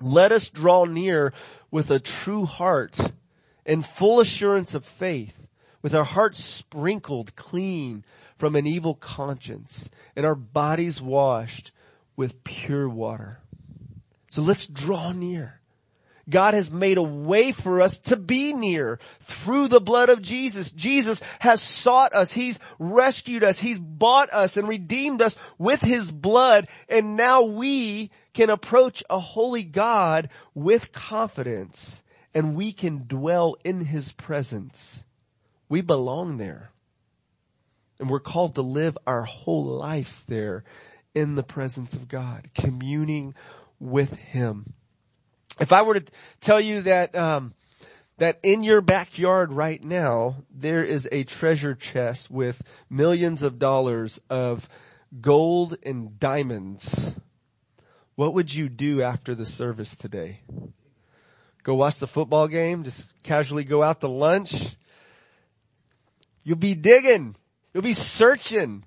let 0.00 0.32
us 0.32 0.50
draw 0.50 0.84
near 0.84 1.32
with 1.70 1.90
a 1.90 2.00
true 2.00 2.44
heart 2.44 2.98
and 3.64 3.86
full 3.86 4.20
assurance 4.20 4.74
of 4.74 4.84
faith, 4.84 5.45
with 5.86 5.94
our 5.94 6.02
hearts 6.02 6.42
sprinkled 6.42 7.36
clean 7.36 8.04
from 8.38 8.56
an 8.56 8.66
evil 8.66 8.92
conscience 8.92 9.88
and 10.16 10.26
our 10.26 10.34
bodies 10.34 11.00
washed 11.00 11.70
with 12.16 12.42
pure 12.42 12.88
water. 12.88 13.38
So 14.28 14.42
let's 14.42 14.66
draw 14.66 15.12
near. 15.12 15.60
God 16.28 16.54
has 16.54 16.72
made 16.72 16.98
a 16.98 17.04
way 17.04 17.52
for 17.52 17.80
us 17.80 18.00
to 18.00 18.16
be 18.16 18.52
near 18.52 18.98
through 19.20 19.68
the 19.68 19.80
blood 19.80 20.08
of 20.08 20.22
Jesus. 20.22 20.72
Jesus 20.72 21.22
has 21.38 21.62
sought 21.62 22.12
us. 22.12 22.32
He's 22.32 22.58
rescued 22.80 23.44
us. 23.44 23.60
He's 23.60 23.80
bought 23.80 24.30
us 24.32 24.56
and 24.56 24.66
redeemed 24.66 25.22
us 25.22 25.38
with 25.56 25.82
His 25.82 26.10
blood. 26.10 26.66
And 26.88 27.16
now 27.16 27.42
we 27.42 28.10
can 28.34 28.50
approach 28.50 29.04
a 29.08 29.20
holy 29.20 29.62
God 29.62 30.30
with 30.52 30.90
confidence 30.90 32.02
and 32.34 32.56
we 32.56 32.72
can 32.72 33.04
dwell 33.06 33.54
in 33.62 33.82
His 33.82 34.10
presence. 34.10 35.04
We 35.68 35.80
belong 35.80 36.38
there. 36.38 36.70
And 37.98 38.10
we're 38.10 38.20
called 38.20 38.54
to 38.56 38.62
live 38.62 38.96
our 39.06 39.22
whole 39.22 39.64
lives 39.64 40.24
there 40.24 40.64
in 41.14 41.34
the 41.34 41.42
presence 41.42 41.94
of 41.94 42.08
God, 42.08 42.50
communing 42.54 43.34
with 43.80 44.18
Him. 44.20 44.74
If 45.58 45.72
I 45.72 45.82
were 45.82 45.94
to 45.94 46.04
tell 46.40 46.60
you 46.60 46.82
that, 46.82 47.14
um, 47.16 47.54
that 48.18 48.38
in 48.42 48.62
your 48.62 48.82
backyard 48.82 49.50
right 49.50 49.82
now, 49.82 50.36
there 50.50 50.84
is 50.84 51.08
a 51.10 51.24
treasure 51.24 51.74
chest 51.74 52.30
with 52.30 52.62
millions 52.90 53.42
of 53.42 53.58
dollars 53.58 54.20
of 54.28 54.68
gold 55.20 55.76
and 55.82 56.18
diamonds, 56.18 57.14
what 58.14 58.34
would 58.34 58.52
you 58.52 58.68
do 58.68 59.02
after 59.02 59.34
the 59.34 59.46
service 59.46 59.96
today? 59.96 60.40
Go 61.62 61.74
watch 61.74 61.98
the 61.98 62.06
football 62.06 62.48
game? 62.48 62.84
Just 62.84 63.10
casually 63.22 63.64
go 63.64 63.82
out 63.82 64.00
to 64.00 64.08
lunch? 64.08 64.76
You'll 66.46 66.56
be 66.56 66.76
digging. 66.76 67.34
You'll 67.74 67.82
be 67.82 67.92
searching. 67.92 68.84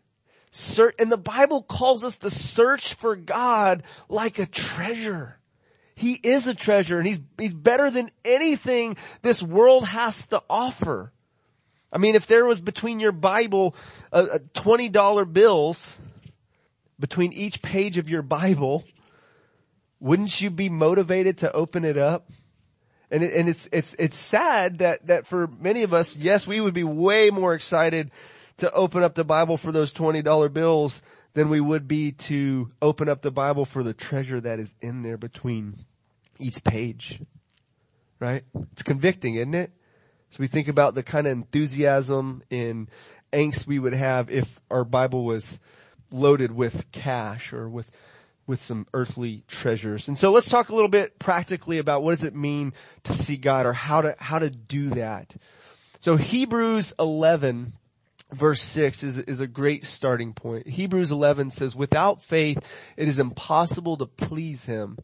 and 0.97 1.11
the 1.11 1.21
Bible 1.21 1.61
calls 1.61 2.05
us 2.05 2.17
to 2.19 2.29
search 2.29 2.93
for 2.93 3.17
God 3.17 3.83
like 4.07 4.39
a 4.39 4.45
treasure. 4.45 5.37
He 5.93 6.13
is 6.13 6.47
a 6.47 6.55
treasure 6.55 6.97
and 6.97 7.05
he's, 7.05 7.19
he's 7.37 7.53
better 7.53 7.91
than 7.91 8.11
anything 8.23 8.95
this 9.23 9.43
world 9.43 9.83
has 9.83 10.25
to 10.27 10.41
offer. 10.49 11.11
I 11.91 11.97
mean, 11.97 12.15
if 12.15 12.27
there 12.27 12.45
was 12.45 12.61
between 12.61 13.01
your 13.01 13.11
Bible, 13.11 13.75
uh, 14.13 14.25
uh 14.35 14.37
$20 14.53 15.33
bills 15.33 15.97
between 16.97 17.33
each 17.33 17.61
page 17.61 17.97
of 17.97 18.07
your 18.07 18.21
Bible, 18.21 18.85
wouldn't 19.99 20.39
you 20.39 20.49
be 20.49 20.69
motivated 20.69 21.39
to 21.39 21.51
open 21.51 21.83
it 21.83 21.97
up? 21.97 22.31
And, 23.11 23.23
it, 23.23 23.33
and 23.33 23.49
it's, 23.49 23.67
it's, 23.71 23.95
it's 23.97 24.17
sad 24.17 24.79
that, 24.79 25.07
that 25.07 25.25
for 25.25 25.47
many 25.59 25.83
of 25.83 25.93
us, 25.93 26.15
yes, 26.15 26.45
we 26.45 26.61
would 26.61 26.73
be 26.73 26.83
way 26.83 27.29
more 27.31 27.53
excited 27.53 28.11
to 28.57 28.71
open 28.71 29.03
up 29.03 29.15
the 29.15 29.23
Bible 29.23 29.57
for 29.57 29.71
those 29.71 29.91
$20 29.91 30.53
bills 30.53 31.01
than 31.33 31.49
we 31.49 31.59
would 31.59 31.87
be 31.87 32.11
to 32.11 32.71
open 32.81 33.09
up 33.09 33.21
the 33.21 33.31
Bible 33.31 33.65
for 33.65 33.83
the 33.83 33.93
treasure 33.93 34.39
that 34.41 34.59
is 34.59 34.75
in 34.81 35.01
there 35.01 35.17
between 35.17 35.85
each 36.39 36.63
page. 36.63 37.21
Right? 38.19 38.43
It's 38.73 38.83
convicting, 38.83 39.35
isn't 39.35 39.53
it? 39.53 39.71
So 40.31 40.37
we 40.39 40.47
think 40.47 40.67
about 40.67 40.93
the 40.93 41.03
kind 41.03 41.25
of 41.25 41.31
enthusiasm 41.31 42.43
and 42.51 42.89
angst 43.33 43.65
we 43.65 43.79
would 43.79 43.93
have 43.93 44.29
if 44.29 44.59
our 44.69 44.83
Bible 44.83 45.23
was 45.23 45.59
loaded 46.11 46.51
with 46.51 46.91
cash 46.91 47.53
or 47.53 47.69
with 47.69 47.91
with 48.49 48.59
some 48.59 48.87
earthly 48.95 49.43
treasures. 49.47 50.07
And 50.07 50.17
so 50.17 50.31
let's 50.31 50.49
talk 50.49 50.69
a 50.69 50.73
little 50.73 50.89
bit 50.89 51.19
practically 51.19 51.77
about 51.77 52.01
what 52.01 52.11
does 52.11 52.23
it 52.23 52.35
mean 52.35 52.73
to 53.03 53.13
see 53.13 53.37
God 53.37 53.67
or 53.67 53.73
how 53.73 54.01
to 54.01 54.15
how 54.19 54.39
to 54.39 54.49
do 54.49 54.89
that. 54.89 55.35
So 55.99 56.17
Hebrews 56.17 56.93
11 56.97 57.73
verse 58.31 58.61
6 58.61 59.03
is, 59.03 59.19
is 59.19 59.39
a 59.39 59.47
great 59.47 59.85
starting 59.85 60.33
point. 60.33 60.67
Hebrews 60.67 61.11
11 61.11 61.51
says, 61.51 61.75
without 61.75 62.23
faith, 62.23 62.57
it 62.97 63.07
is 63.07 63.19
impossible 63.19 63.97
to 63.97 64.05
please 64.07 64.65
him. 64.65 64.97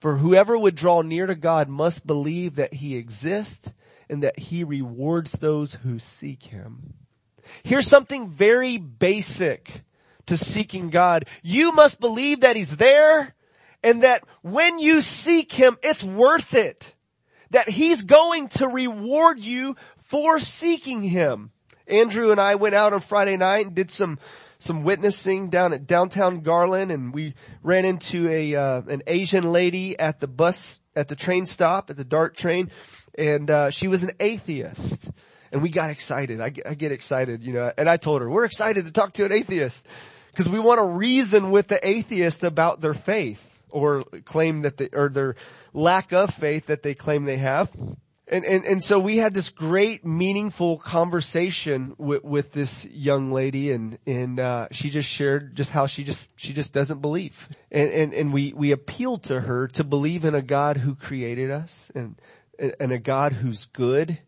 For 0.00 0.16
whoever 0.16 0.58
would 0.58 0.74
draw 0.74 1.02
near 1.02 1.26
to 1.26 1.34
God 1.34 1.68
must 1.68 2.06
believe 2.06 2.56
that 2.56 2.74
he 2.74 2.96
exists 2.96 3.72
and 4.08 4.24
that 4.24 4.38
he 4.38 4.64
rewards 4.64 5.32
those 5.32 5.74
who 5.74 5.98
seek 5.98 6.44
him. 6.44 6.94
Here's 7.62 7.86
something 7.86 8.30
very 8.30 8.78
basic 8.78 9.84
to 10.30 10.36
seeking 10.36 10.90
God. 10.90 11.26
You 11.42 11.72
must 11.72 12.00
believe 12.00 12.40
that 12.40 12.56
he's 12.56 12.76
there 12.76 13.34
and 13.82 14.02
that 14.02 14.22
when 14.42 14.78
you 14.78 15.00
seek 15.00 15.52
him, 15.52 15.76
it's 15.82 16.04
worth 16.04 16.54
it. 16.54 16.94
That 17.50 17.68
he's 17.68 18.02
going 18.02 18.48
to 18.50 18.68
reward 18.68 19.40
you 19.40 19.76
for 20.02 20.38
seeking 20.38 21.02
him. 21.02 21.50
Andrew 21.86 22.30
and 22.30 22.40
I 22.40 22.54
went 22.54 22.76
out 22.76 22.92
on 22.92 23.00
Friday 23.00 23.36
night 23.36 23.66
and 23.66 23.74
did 23.74 23.90
some 23.90 24.18
some 24.60 24.84
witnessing 24.84 25.48
down 25.48 25.72
at 25.72 25.86
downtown 25.86 26.40
Garland, 26.40 26.92
and 26.92 27.12
we 27.12 27.34
ran 27.62 27.84
into 27.84 28.28
a 28.28 28.54
uh, 28.54 28.82
an 28.82 29.02
Asian 29.08 29.50
lady 29.50 29.98
at 29.98 30.20
the 30.20 30.28
bus 30.28 30.80
at 30.94 31.08
the 31.08 31.16
train 31.16 31.46
stop 31.46 31.90
at 31.90 31.96
the 31.96 32.04
DART 32.04 32.36
train, 32.36 32.70
and 33.16 33.50
uh, 33.50 33.70
she 33.70 33.88
was 33.88 34.04
an 34.04 34.12
atheist. 34.20 35.10
And 35.52 35.62
we 35.62 35.70
got 35.70 35.90
excited. 35.90 36.40
I 36.40 36.52
I 36.64 36.74
get 36.74 36.92
excited, 36.92 37.42
you 37.42 37.52
know, 37.52 37.72
and 37.76 37.88
I 37.88 37.96
told 37.96 38.20
her, 38.20 38.30
we're 38.30 38.44
excited 38.44 38.86
to 38.86 38.92
talk 38.92 39.14
to 39.14 39.24
an 39.24 39.32
atheist 39.32 39.84
because 40.30 40.48
we 40.48 40.58
want 40.58 40.78
to 40.78 40.86
reason 40.86 41.50
with 41.50 41.68
the 41.68 41.86
atheist 41.86 42.44
about 42.44 42.80
their 42.80 42.94
faith 42.94 43.46
or 43.68 44.04
claim 44.24 44.62
that 44.62 44.76
they, 44.76 44.88
or 44.92 45.08
their 45.08 45.36
lack 45.72 46.12
of 46.12 46.34
faith 46.34 46.66
that 46.66 46.82
they 46.82 46.94
claim 46.94 47.24
they 47.24 47.36
have. 47.36 47.70
And, 48.26 48.44
and, 48.44 48.64
and 48.64 48.82
so 48.82 49.00
we 49.00 49.16
had 49.16 49.34
this 49.34 49.48
great 49.48 50.06
meaningful 50.06 50.78
conversation 50.78 51.94
with, 51.98 52.22
with 52.22 52.52
this 52.52 52.84
young 52.84 53.26
lady 53.26 53.72
and, 53.72 53.98
and, 54.06 54.38
uh, 54.38 54.68
she 54.70 54.88
just 54.88 55.08
shared 55.08 55.56
just 55.56 55.72
how 55.72 55.86
she 55.86 56.04
just, 56.04 56.30
she 56.36 56.52
just 56.52 56.72
doesn't 56.72 57.00
believe. 57.00 57.48
And, 57.72 57.90
and, 57.90 58.14
and 58.14 58.32
we, 58.32 58.52
we 58.52 58.70
appealed 58.70 59.24
to 59.24 59.40
her 59.40 59.66
to 59.68 59.82
believe 59.82 60.24
in 60.24 60.36
a 60.36 60.42
God 60.42 60.76
who 60.76 60.94
created 60.94 61.50
us 61.50 61.90
and, 61.94 62.20
and 62.78 62.92
a 62.92 62.98
God 62.98 63.32
who's 63.32 63.64
good 63.64 64.18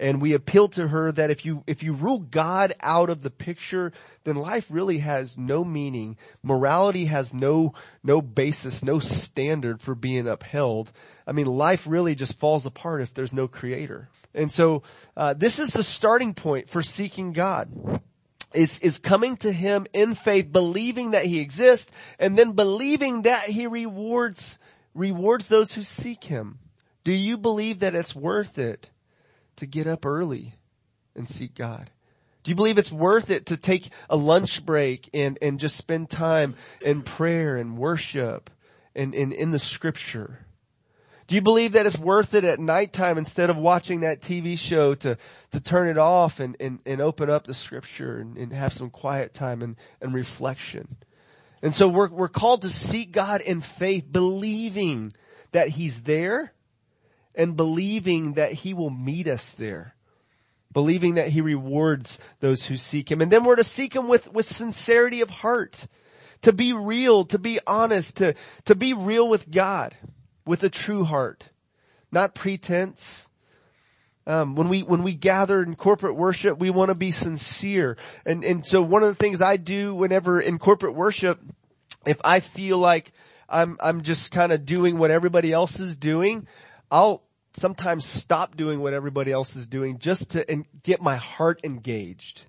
and 0.00 0.22
we 0.22 0.32
appeal 0.32 0.66
to 0.68 0.88
her 0.88 1.12
that 1.12 1.30
if 1.30 1.44
you, 1.44 1.62
if 1.66 1.82
you 1.82 1.92
rule 1.92 2.20
God 2.20 2.72
out 2.80 3.10
of 3.10 3.22
the 3.22 3.30
picture, 3.30 3.92
then 4.24 4.34
life 4.34 4.66
really 4.70 4.98
has 4.98 5.36
no 5.36 5.62
meaning. 5.62 6.16
Morality 6.42 7.04
has 7.04 7.34
no, 7.34 7.74
no 8.02 8.22
basis, 8.22 8.82
no 8.82 8.98
standard 8.98 9.82
for 9.82 9.94
being 9.94 10.26
upheld. 10.26 10.90
I 11.26 11.32
mean, 11.32 11.46
life 11.46 11.86
really 11.86 12.14
just 12.14 12.38
falls 12.38 12.64
apart 12.64 13.02
if 13.02 13.12
there's 13.12 13.34
no 13.34 13.46
creator. 13.46 14.08
And 14.34 14.50
so, 14.50 14.82
uh, 15.16 15.34
this 15.34 15.58
is 15.58 15.70
the 15.70 15.82
starting 15.82 16.32
point 16.32 16.70
for 16.70 16.82
seeking 16.82 17.32
God. 17.32 18.00
Is, 18.52 18.80
is 18.80 18.98
coming 18.98 19.36
to 19.38 19.52
Him 19.52 19.86
in 19.92 20.14
faith, 20.14 20.50
believing 20.50 21.12
that 21.12 21.24
He 21.24 21.38
exists, 21.38 21.88
and 22.18 22.36
then 22.36 22.52
believing 22.52 23.22
that 23.22 23.44
He 23.44 23.68
rewards, 23.68 24.58
rewards 24.92 25.46
those 25.46 25.72
who 25.72 25.82
seek 25.82 26.24
Him. 26.24 26.58
Do 27.04 27.12
you 27.12 27.38
believe 27.38 27.78
that 27.78 27.94
it's 27.94 28.12
worth 28.12 28.58
it? 28.58 28.90
To 29.60 29.66
get 29.66 29.86
up 29.86 30.04
early 30.04 30.54
and 31.14 31.28
seek 31.28 31.54
God? 31.54 31.90
Do 32.42 32.50
you 32.50 32.54
believe 32.54 32.78
it's 32.78 32.92
worth 32.92 33.30
it 33.30 33.46
to 33.46 33.56
take 33.56 33.90
a 34.08 34.16
lunch 34.16 34.64
break 34.64 35.08
and, 35.12 35.38
and 35.42 35.60
just 35.60 35.76
spend 35.76 36.10
time 36.10 36.54
in 36.80 37.02
prayer 37.02 37.56
and 37.56 37.76
worship 37.76 38.50
and, 38.94 39.14
and 39.14 39.32
in 39.32 39.50
the 39.50 39.58
scripture? 39.58 40.40
Do 41.26 41.34
you 41.34 41.42
believe 41.42 41.72
that 41.72 41.86
it's 41.86 41.98
worth 41.98 42.34
it 42.34 42.42
at 42.42 42.58
nighttime 42.58 43.18
instead 43.18 43.50
of 43.50 43.56
watching 43.56 44.00
that 44.00 44.20
TV 44.20 44.58
show 44.58 44.94
to, 44.96 45.16
to 45.52 45.60
turn 45.60 45.88
it 45.88 45.98
off 45.98 46.40
and, 46.40 46.56
and, 46.58 46.80
and 46.84 47.00
open 47.00 47.30
up 47.30 47.46
the 47.46 47.54
scripture 47.54 48.16
and, 48.16 48.36
and 48.36 48.52
have 48.52 48.72
some 48.72 48.90
quiet 48.90 49.32
time 49.32 49.62
and, 49.62 49.76
and 50.00 50.12
reflection? 50.12 50.96
And 51.62 51.74
so 51.74 51.88
we're, 51.88 52.10
we're 52.10 52.28
called 52.28 52.62
to 52.62 52.70
seek 52.70 53.12
God 53.12 53.42
in 53.42 53.60
faith, 53.60 54.10
believing 54.10 55.12
that 55.52 55.68
He's 55.68 56.02
there 56.02 56.52
and 57.34 57.56
believing 57.56 58.34
that 58.34 58.52
he 58.52 58.74
will 58.74 58.90
meet 58.90 59.26
us 59.26 59.52
there. 59.52 59.94
Believing 60.72 61.14
that 61.14 61.28
he 61.28 61.40
rewards 61.40 62.18
those 62.38 62.64
who 62.64 62.76
seek 62.76 63.10
him. 63.10 63.20
And 63.20 63.30
then 63.30 63.44
we're 63.44 63.56
to 63.56 63.64
seek 63.64 63.94
him 63.94 64.08
with, 64.08 64.32
with 64.32 64.46
sincerity 64.46 65.20
of 65.20 65.30
heart. 65.30 65.86
To 66.42 66.52
be 66.52 66.72
real, 66.72 67.24
to 67.24 67.38
be 67.38 67.58
honest, 67.66 68.16
to, 68.18 68.34
to 68.64 68.74
be 68.74 68.94
real 68.94 69.28
with 69.28 69.50
God. 69.50 69.96
With 70.46 70.62
a 70.62 70.70
true 70.70 71.04
heart. 71.04 71.50
Not 72.12 72.34
pretense. 72.34 73.28
Um, 74.26 74.54
when 74.54 74.68
we 74.68 74.82
when 74.82 75.02
we 75.02 75.14
gather 75.14 75.62
in 75.62 75.74
corporate 75.74 76.14
worship, 76.14 76.58
we 76.58 76.70
want 76.70 76.90
to 76.90 76.94
be 76.94 77.10
sincere, 77.10 77.96
and 78.26 78.44
and 78.44 78.64
so 78.64 78.82
one 78.82 79.02
of 79.02 79.08
the 79.08 79.14
things 79.14 79.40
I 79.40 79.56
do 79.56 79.94
whenever 79.94 80.40
in 80.40 80.58
corporate 80.58 80.94
worship, 80.94 81.40
if 82.06 82.20
I 82.22 82.40
feel 82.40 82.78
like 82.78 83.12
I'm 83.48 83.76
I'm 83.80 84.02
just 84.02 84.30
kind 84.30 84.52
of 84.52 84.66
doing 84.66 84.98
what 84.98 85.10
everybody 85.10 85.52
else 85.52 85.80
is 85.80 85.96
doing, 85.96 86.46
I'll 86.90 87.22
sometimes 87.54 88.04
stop 88.04 88.56
doing 88.56 88.80
what 88.80 88.92
everybody 88.92 89.32
else 89.32 89.56
is 89.56 89.66
doing 89.66 89.98
just 89.98 90.30
to 90.30 90.64
get 90.82 91.00
my 91.00 91.16
heart 91.16 91.60
engaged. 91.64 92.44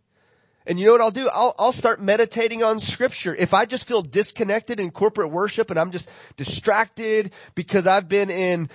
And 0.66 0.80
you 0.80 0.86
know 0.86 0.92
what 0.92 1.02
I'll 1.02 1.12
do? 1.12 1.28
I'll, 1.34 1.56
I'll 1.58 1.72
start 1.72 2.00
meditating 2.00 2.64
on 2.64 2.80
scripture. 2.80 3.34
If 3.34 3.54
I 3.54 3.66
just 3.66 3.88
feel 3.88 4.04
disconnected 4.04 4.80
in 4.80 4.92
corporate 4.92 5.32
worship 5.32 5.72
and 5.72 5.80
I'm 5.80 5.92
just 5.92 6.10
distracted 6.38 7.34
because 7.56 7.88
I've 7.88 8.08
been 8.08 8.30
in 8.30 8.70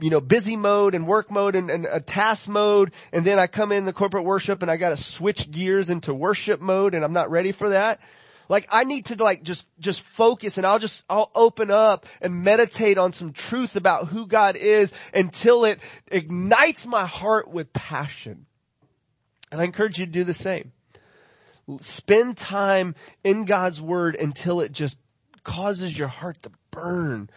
you 0.00 0.10
know, 0.10 0.20
busy 0.20 0.56
mode 0.56 0.94
and 0.94 1.06
work 1.06 1.30
mode 1.30 1.54
and, 1.54 1.70
and, 1.70 1.86
a 1.90 2.00
task 2.00 2.48
mode. 2.48 2.92
And 3.12 3.24
then 3.24 3.38
I 3.38 3.46
come 3.46 3.70
in 3.70 3.84
the 3.84 3.92
corporate 3.92 4.24
worship 4.24 4.62
and 4.62 4.70
I 4.70 4.76
got 4.76 4.88
to 4.88 4.96
switch 4.96 5.50
gears 5.50 5.90
into 5.90 6.12
worship 6.12 6.60
mode 6.60 6.94
and 6.94 7.04
I'm 7.04 7.12
not 7.12 7.30
ready 7.30 7.52
for 7.52 7.68
that. 7.68 8.00
Like 8.48 8.66
I 8.70 8.84
need 8.84 9.06
to 9.06 9.22
like 9.22 9.42
just, 9.42 9.66
just 9.80 10.02
focus 10.02 10.58
and 10.58 10.66
I'll 10.66 10.78
just, 10.78 11.04
I'll 11.08 11.30
open 11.34 11.70
up 11.70 12.06
and 12.20 12.42
meditate 12.42 12.98
on 12.98 13.12
some 13.12 13.32
truth 13.32 13.76
about 13.76 14.08
who 14.08 14.26
God 14.26 14.56
is 14.56 14.92
until 15.14 15.64
it 15.64 15.80
ignites 16.08 16.86
my 16.86 17.06
heart 17.06 17.48
with 17.48 17.72
passion. 17.72 18.46
And 19.50 19.60
I 19.60 19.64
encourage 19.64 19.98
you 19.98 20.06
to 20.06 20.12
do 20.12 20.24
the 20.24 20.34
same. 20.34 20.72
Spend 21.78 22.36
time 22.36 22.94
in 23.22 23.44
God's 23.44 23.80
word 23.80 24.16
until 24.16 24.60
it 24.60 24.72
just 24.72 24.98
causes 25.44 25.96
your 25.96 26.08
heart 26.08 26.42
to 26.42 26.50
burn 26.70 27.30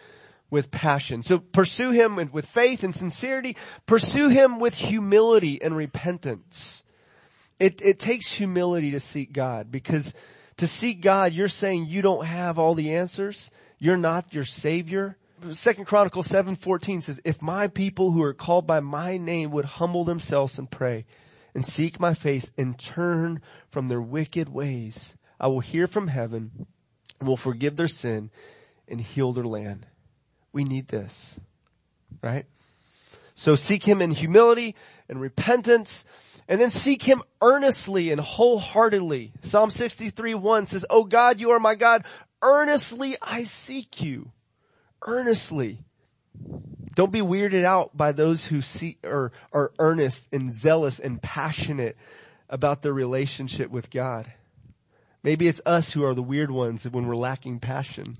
with 0.50 0.70
passion. 0.70 1.22
So 1.22 1.38
pursue 1.38 1.90
Him 1.90 2.16
with 2.32 2.46
faith 2.46 2.82
and 2.82 2.94
sincerity. 2.94 3.56
Pursue 3.86 4.28
Him 4.28 4.58
with 4.58 4.76
humility 4.76 5.60
and 5.62 5.76
repentance. 5.76 6.82
It, 7.58 7.80
it 7.82 7.98
takes 7.98 8.32
humility 8.32 8.90
to 8.92 9.00
seek 9.00 9.32
God 9.32 9.70
because 9.70 10.14
to 10.58 10.66
seek 10.66 11.00
God, 11.00 11.32
you're 11.32 11.48
saying 11.48 11.86
you 11.86 12.02
don't 12.02 12.24
have 12.24 12.58
all 12.58 12.74
the 12.74 12.94
answers. 12.94 13.50
You're 13.78 13.96
not 13.96 14.32
your 14.32 14.44
savior. 14.44 15.16
Second 15.52 15.84
Chronicles 15.84 16.28
7:14 16.28 17.02
says, 17.02 17.20
"If 17.24 17.42
my 17.42 17.68
people 17.68 18.12
who 18.12 18.22
are 18.22 18.32
called 18.32 18.66
by 18.66 18.80
my 18.80 19.18
name 19.18 19.50
would 19.50 19.66
humble 19.66 20.04
themselves 20.04 20.58
and 20.58 20.70
pray 20.70 21.04
and 21.54 21.64
seek 21.64 22.00
my 22.00 22.14
face 22.14 22.50
and 22.56 22.78
turn 22.78 23.42
from 23.70 23.88
their 23.88 24.00
wicked 24.00 24.48
ways, 24.48 25.14
I 25.38 25.48
will 25.48 25.60
hear 25.60 25.86
from 25.86 26.08
heaven 26.08 26.66
and 27.20 27.28
will 27.28 27.36
forgive 27.36 27.76
their 27.76 27.88
sin 27.88 28.30
and 28.88 29.00
heal 29.00 29.32
their 29.32 29.44
land." 29.44 29.86
We 30.52 30.64
need 30.64 30.88
this. 30.88 31.38
Right? 32.22 32.46
So 33.34 33.54
seek 33.54 33.84
him 33.84 34.00
in 34.00 34.12
humility 34.12 34.74
and 35.06 35.20
repentance 35.20 36.06
and 36.48 36.60
then 36.60 36.70
seek 36.70 37.02
him 37.02 37.22
earnestly 37.40 38.10
and 38.10 38.20
wholeheartedly. 38.20 39.32
Psalm 39.42 39.70
63 39.70 40.34
1 40.34 40.66
says, 40.66 40.86
Oh 40.88 41.04
God, 41.04 41.40
you 41.40 41.50
are 41.50 41.60
my 41.60 41.74
God. 41.74 42.04
Earnestly 42.42 43.16
I 43.20 43.44
seek 43.44 44.02
you. 44.02 44.30
Earnestly. 45.02 45.80
Don't 46.94 47.12
be 47.12 47.20
weirded 47.20 47.64
out 47.64 47.96
by 47.96 48.12
those 48.12 48.46
who 48.46 48.62
seek 48.62 48.98
or 49.04 49.32
are 49.52 49.72
earnest 49.78 50.28
and 50.32 50.52
zealous 50.52 50.98
and 50.98 51.22
passionate 51.22 51.96
about 52.48 52.82
their 52.82 52.92
relationship 52.92 53.70
with 53.70 53.90
God. 53.90 54.32
Maybe 55.22 55.48
it's 55.48 55.60
us 55.66 55.90
who 55.90 56.04
are 56.04 56.14
the 56.14 56.22
weird 56.22 56.50
ones 56.50 56.88
when 56.88 57.06
we're 57.06 57.16
lacking 57.16 57.58
passion. 57.58 58.16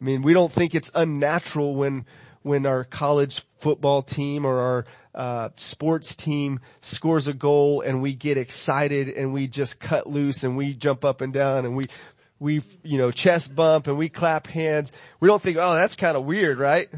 I 0.00 0.04
mean, 0.04 0.22
we 0.22 0.32
don't 0.32 0.52
think 0.52 0.74
it's 0.74 0.90
unnatural 0.94 1.74
when 1.74 2.06
when 2.42 2.64
our 2.64 2.84
college 2.84 3.44
football 3.58 4.00
team 4.00 4.46
or 4.46 4.60
our 4.60 4.84
uh, 5.14 5.50
sports 5.56 6.14
team 6.14 6.60
scores 6.80 7.28
a 7.28 7.34
goal 7.34 7.80
and 7.80 8.02
we 8.02 8.14
get 8.14 8.36
excited 8.36 9.08
and 9.08 9.32
we 9.32 9.46
just 9.46 9.80
cut 9.80 10.06
loose 10.06 10.44
and 10.44 10.56
we 10.56 10.74
jump 10.74 11.04
up 11.04 11.20
and 11.20 11.32
down 11.32 11.64
and 11.64 11.76
we 11.76 11.86
we 12.38 12.62
you 12.82 12.98
know 12.98 13.10
chest 13.10 13.54
bump 13.54 13.86
and 13.86 13.98
we 13.98 14.08
clap 14.08 14.46
hands. 14.46 14.92
We 15.20 15.28
don't 15.28 15.42
think, 15.42 15.58
oh, 15.60 15.74
that's 15.74 15.96
kind 15.96 16.16
of 16.16 16.24
weird, 16.24 16.58
right? 16.58 16.88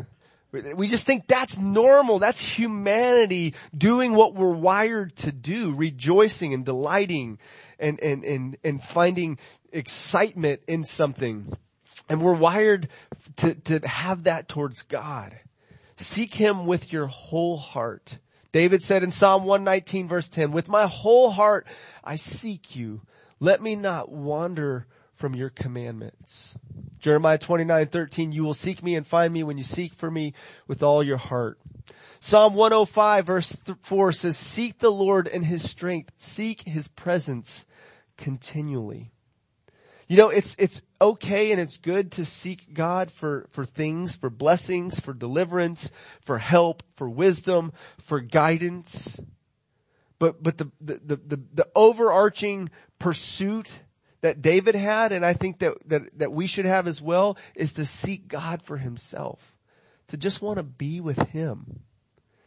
We 0.53 0.89
just 0.89 1.07
think 1.07 1.27
that's 1.27 1.59
normal. 1.59 2.19
That's 2.19 2.39
humanity 2.39 3.55
doing 3.77 4.13
what 4.13 4.35
we're 4.35 4.53
wired 4.53 5.17
to 5.17 5.33
do, 5.33 5.75
rejoicing 5.75 6.53
and 6.53 6.63
delighting 6.63 7.39
and, 7.79 7.99
and, 8.01 8.23
and, 8.23 8.59
and 8.63 8.83
finding 8.83 9.39
excitement 9.73 10.61
in 10.69 10.85
something. 10.85 11.57
And 12.11 12.21
we're 12.21 12.35
wired 12.35 12.89
to, 13.37 13.55
to 13.55 13.89
have 13.89 14.25
that 14.25 14.47
towards 14.47 14.83
God. 14.83 15.39
Seek 15.97 16.35
Him 16.35 16.67
with 16.67 16.93
your 16.93 17.07
whole 17.07 17.57
heart. 17.57 18.19
David 18.53 18.83
said 18.83 19.03
in 19.03 19.11
Psalm 19.11 19.45
119 19.45 20.09
verse 20.09 20.29
10, 20.29 20.53
with 20.53 20.69
my 20.69 20.87
whole 20.87 21.31
heart 21.31 21.67
I 22.05 22.17
seek 22.17 22.77
you. 22.77 23.03
Let 23.41 23.63
me 23.63 23.77
not 23.77 24.11
wander 24.13 24.87
from 25.15 25.35
your 25.35 25.49
commandments. 25.49 26.55
Jeremiah 26.99 27.39
29, 27.39 27.87
13, 27.87 28.33
you 28.33 28.45
will 28.45 28.55
seek 28.55 28.83
me 28.83 28.95
and 28.95 29.07
find 29.07 29.33
me 29.33 29.43
when 29.43 29.59
you 29.59 29.65
seek 29.65 29.95
for 29.95 30.11
me 30.11 30.35
with 30.67 30.83
all 30.83 31.03
your 31.03 31.17
heart. 31.17 31.59
Psalm 32.21 32.55
105 32.55 33.27
verse 33.27 33.57
4 33.83 34.13
says, 34.13 34.37
seek 34.37 34.79
the 34.79 34.93
Lord 34.93 35.27
in 35.27 35.43
his 35.43 35.69
strength. 35.69 36.13
Seek 36.19 36.63
his 36.63 36.89
presence 36.89 37.67
continually. 38.17 39.12
You 40.13 40.19
know, 40.19 40.29
it's, 40.29 40.55
it's 40.59 40.83
okay 41.01 41.53
and 41.53 41.59
it's 41.59 41.79
good 41.79 42.13
to 42.13 42.27
seek 42.27 42.75
God 42.75 43.11
for, 43.11 43.47
for 43.49 43.65
things, 43.65 44.15
for 44.15 44.29
blessings, 44.29 45.01
for 45.01 45.15
deliverance, 45.15 45.91
for 46.21 46.37
help, 46.37 46.83
for 46.97 47.09
wisdom, 47.09 47.73
for 47.97 48.21
guidance. 48.21 49.19
But, 50.19 50.43
but 50.43 50.59
the, 50.59 50.71
the, 50.83 51.01
the, 51.17 51.41
the, 51.55 51.69
overarching 51.75 52.69
pursuit 52.99 53.71
that 54.21 54.43
David 54.43 54.75
had, 54.75 55.13
and 55.13 55.25
I 55.25 55.33
think 55.33 55.61
that, 55.61 55.79
that, 55.87 56.03
that 56.19 56.31
we 56.31 56.47
should 56.47 56.67
have 56.67 56.87
as 56.87 57.01
well, 57.01 57.39
is 57.55 57.73
to 57.73 57.87
seek 57.87 58.29
God 58.29 58.61
for 58.61 58.77
himself. 58.77 59.57
To 60.09 60.19
just 60.19 60.43
want 60.43 60.59
to 60.59 60.63
be 60.63 61.01
with 61.01 61.31
Him. 61.31 61.81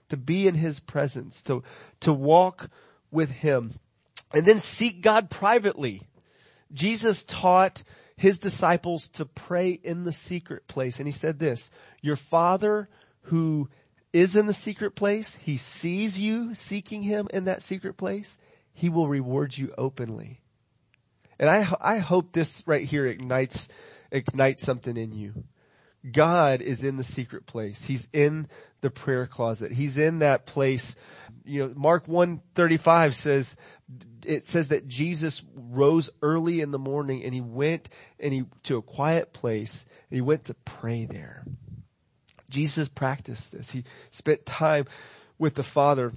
to 0.10 0.18
be 0.18 0.48
in 0.48 0.54
his 0.54 0.80
presence, 0.80 1.42
to, 1.42 1.64
to 2.02 2.14
walk 2.14 2.70
with 3.10 3.32
him. 3.32 3.74
And 4.32 4.46
then 4.46 4.60
seek 4.60 5.02
God 5.02 5.32
privately. 5.32 6.04
Jesus 6.76 7.24
taught 7.24 7.82
his 8.18 8.38
disciples 8.38 9.08
to 9.10 9.26
pray 9.26 9.72
in 9.72 10.04
the 10.04 10.14
secret 10.14 10.68
place. 10.68 11.00
And 11.00 11.08
he 11.08 11.12
said 11.12 11.40
this, 11.40 11.72
your 12.02 12.16
father 12.16 12.88
who 13.24 13.70
is 14.14 14.36
in 14.36 14.46
the 14.46 14.54
secret 14.54 14.96
place, 14.96 15.36
he 15.42 15.58
sees 15.58 16.20
you 16.20 16.54
seeking 16.54 17.02
him 17.02 17.28
in 17.34 17.46
that 17.46 17.64
secret 17.64 17.98
place, 17.98 18.38
he 18.74 18.90
will 18.90 19.08
reward 19.08 19.58
you 19.58 19.74
openly. 19.78 20.42
And 21.40 21.50
I, 21.50 21.68
I 21.82 21.98
hope 21.98 22.32
this 22.32 22.64
right 22.66 22.86
here 22.86 23.06
ignites, 23.06 23.68
ignites 24.12 24.62
something 24.62 24.96
in 24.96 25.12
you. 25.12 25.44
God 26.10 26.62
is 26.62 26.84
in 26.84 26.98
the 26.98 27.04
secret 27.04 27.46
place. 27.46 27.82
He's 27.82 28.08
in 28.14 28.48
the 28.82 28.92
prayer 28.92 29.26
closet. 29.26 29.72
He's 29.72 29.98
in 29.98 30.20
that 30.20 30.46
place. 30.46 30.96
You 31.46 31.68
know, 31.68 31.74
Mark 31.76 32.08
135 32.08 33.16
says, 33.16 33.56
it 34.26 34.44
says 34.44 34.70
that 34.70 34.88
Jesus 34.88 35.44
rose 35.56 36.10
early 36.22 36.62
in 36.62 36.72
the 36.72 36.80
morning 36.80 37.24
and 37.24 37.34
he 37.34 37.42
went 37.42 37.90
and 38.20 38.34
he, 38.34 38.46
to 38.64 38.78
a 38.78 38.82
quiet 38.82 39.34
place 39.34 39.86
and 40.10 40.16
he 40.16 40.22
went 40.22 40.46
to 40.46 40.54
pray 40.66 41.06
there. 41.06 41.46
Jesus 42.50 42.90
practiced 42.90 43.52
this. 43.52 43.70
He 43.72 43.84
spent 44.10 44.46
time 44.46 44.86
with 45.38 45.56
the 45.56 45.64
Father. 45.64 46.14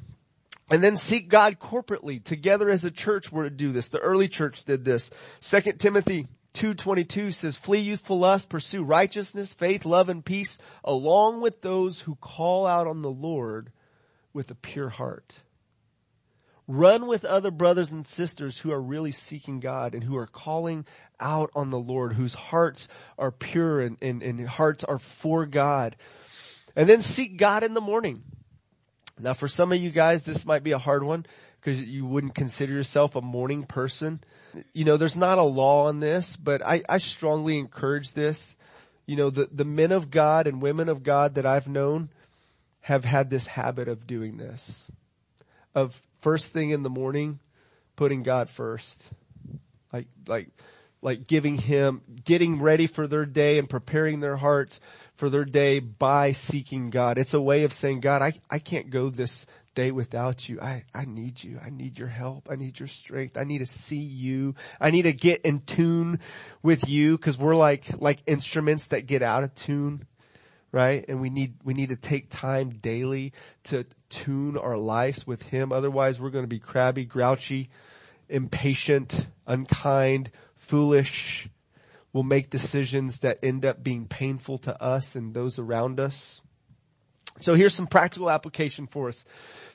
And 0.70 0.82
then 0.82 0.96
seek 0.96 1.28
God 1.28 1.58
corporately. 1.58 2.22
Together 2.22 2.68
as 2.68 2.84
a 2.84 2.90
church 2.90 3.32
we're 3.32 3.44
to 3.44 3.50
do 3.50 3.72
this. 3.72 3.88
The 3.88 3.98
early 3.98 4.28
church 4.28 4.64
did 4.64 4.84
this. 4.84 5.10
2 5.40 5.72
Timothy 5.72 6.26
2.22 6.54 7.32
says, 7.32 7.56
flee 7.56 7.80
youthful 7.80 8.18
lust, 8.18 8.50
pursue 8.50 8.82
righteousness, 8.82 9.52
faith, 9.52 9.84
love, 9.84 10.08
and 10.08 10.24
peace, 10.24 10.58
along 10.84 11.40
with 11.40 11.62
those 11.62 12.00
who 12.00 12.16
call 12.16 12.66
out 12.66 12.86
on 12.86 13.02
the 13.02 13.10
Lord 13.10 13.70
with 14.39 14.53
a 14.53 14.55
pure 14.55 14.89
heart. 14.89 15.41
Run 16.68 17.09
with 17.09 17.24
other 17.24 17.51
brothers 17.51 17.91
and 17.91 18.07
sisters 18.07 18.59
who 18.59 18.70
are 18.70 18.80
really 18.80 19.11
seeking 19.11 19.59
God 19.59 19.95
and 19.95 20.05
who 20.05 20.16
are 20.16 20.28
calling 20.28 20.86
out 21.18 21.51
on 21.57 21.70
the 21.70 21.78
Lord, 21.80 22.12
whose 22.12 22.34
hearts 22.34 22.86
are 23.18 23.32
pure 23.32 23.80
and, 23.80 23.99
and, 24.01 24.22
and 24.22 24.49
hearts 24.49 24.84
are 24.84 25.01
for 25.01 25.45
God. 25.45 25.97
And 26.76 26.89
then 26.89 27.03
seek 27.03 27.36
God 27.36 27.64
in 27.64 27.74
the 27.74 27.80
morning. 27.80 28.22
Now 29.18 29.32
for 29.32 29.49
some 29.49 29.72
of 29.72 29.80
you 29.80 29.91
guys, 29.91 30.24
this 30.24 30.47
might 30.47 30.62
be 30.62 30.70
a 30.70 30.78
hard 30.78 31.03
one 31.03 31.26
because 31.61 31.82
you 31.82 32.07
wouldn't 32.07 32.36
consider 32.36 32.72
yourself 32.72 33.16
a 33.16 33.20
morning 33.20 33.64
person. 33.64 34.20
You 34.72 34.84
know, 34.84 34.97
there's 34.97 35.16
not 35.16 35.39
a 35.39 35.43
law 35.43 35.86
on 35.89 35.99
this, 35.99 36.36
but 36.36 36.64
I, 36.64 36.82
I 36.89 36.99
strongly 36.99 37.59
encourage 37.59 38.12
this. 38.12 38.55
You 39.05 39.16
know, 39.16 39.30
the, 39.30 39.49
the 39.51 39.64
men 39.64 39.91
of 39.91 40.12
God 40.12 40.47
and 40.47 40.62
women 40.62 40.89
of 40.89 41.03
God 41.03 41.34
that 41.34 41.45
I've 41.45 41.66
known 41.66 42.11
have 42.89 43.05
had 43.05 43.28
this 43.28 43.47
habit 43.47 43.86
of 43.86 44.07
doing 44.07 44.39
this. 44.39 44.91
Of 45.74 46.01
first 46.22 46.55
thing 46.55 46.70
in 46.70 46.82
the 46.82 46.89
morning, 46.89 47.39
putting 47.97 48.22
God 48.22 48.49
first. 48.49 49.11
Like, 49.93 50.07
like, 50.26 50.49
like 51.03 51.28
giving 51.28 51.59
Him, 51.59 52.01
getting 52.24 52.62
ready 52.62 52.86
for 52.86 53.07
their 53.07 53.26
day 53.26 53.59
and 53.59 53.68
preparing 53.68 54.20
their 54.20 54.39
hearts 54.39 54.80
for 55.16 55.28
their 55.28 55.45
day 55.45 55.80
by 55.80 56.32
seeking 56.32 56.89
God. 56.89 57.18
It's 57.18 57.34
a 57.34 57.43
way 57.43 57.64
of 57.64 57.74
saying, 57.74 58.01
God, 58.01 58.22
I, 58.22 58.32
I 58.49 58.59
can't 58.59 58.89
go 58.89 59.11
this 59.11 59.45
day 59.74 59.91
without 59.91 60.49
you. 60.49 60.59
I, 60.59 60.84
I 60.95 61.05
need 61.05 61.45
you. 61.45 61.61
I 61.62 61.68
need 61.68 61.99
your 61.99 62.09
help. 62.09 62.49
I 62.51 62.57
need 62.57 62.80
your 62.80 62.89
strength. 62.89 63.36
I 63.36 63.45
need 63.45 63.59
to 63.59 63.66
see 63.66 64.01
you. 64.01 64.55
I 64.80 64.93
need 64.93 65.03
to 65.03 65.12
get 65.12 65.43
in 65.43 65.59
tune 65.59 66.20
with 66.62 66.89
you 66.89 67.18
because 67.18 67.36
we're 67.36 67.55
like, 67.55 68.01
like 68.01 68.20
instruments 68.26 68.86
that 68.86 69.07
get 69.07 69.20
out 69.20 69.45
of 69.45 69.55
tune. 69.55 70.07
Right? 70.70 71.04
And 71.08 71.20
we 71.20 71.30
need, 71.30 71.54
we 71.64 71.72
need 71.72 71.88
to 71.88 71.96
take 71.96 72.28
time 72.28 72.70
daily 72.70 73.32
to 73.64 73.86
tune 74.10 74.58
our 74.58 74.76
lives 74.76 75.26
with 75.26 75.42
Him. 75.42 75.72
Otherwise 75.72 76.20
we're 76.20 76.30
going 76.30 76.44
to 76.44 76.48
be 76.48 76.58
crabby, 76.58 77.06
grouchy, 77.06 77.70
impatient, 78.28 79.26
unkind, 79.46 80.30
foolish. 80.56 81.48
We'll 82.12 82.22
make 82.22 82.50
decisions 82.50 83.20
that 83.20 83.38
end 83.42 83.64
up 83.64 83.82
being 83.82 84.06
painful 84.06 84.58
to 84.58 84.82
us 84.82 85.14
and 85.14 85.32
those 85.32 85.58
around 85.58 86.00
us. 86.00 86.42
So 87.40 87.54
here's 87.54 87.74
some 87.74 87.86
practical 87.86 88.30
application 88.30 88.86
for 88.86 89.08
us. 89.08 89.24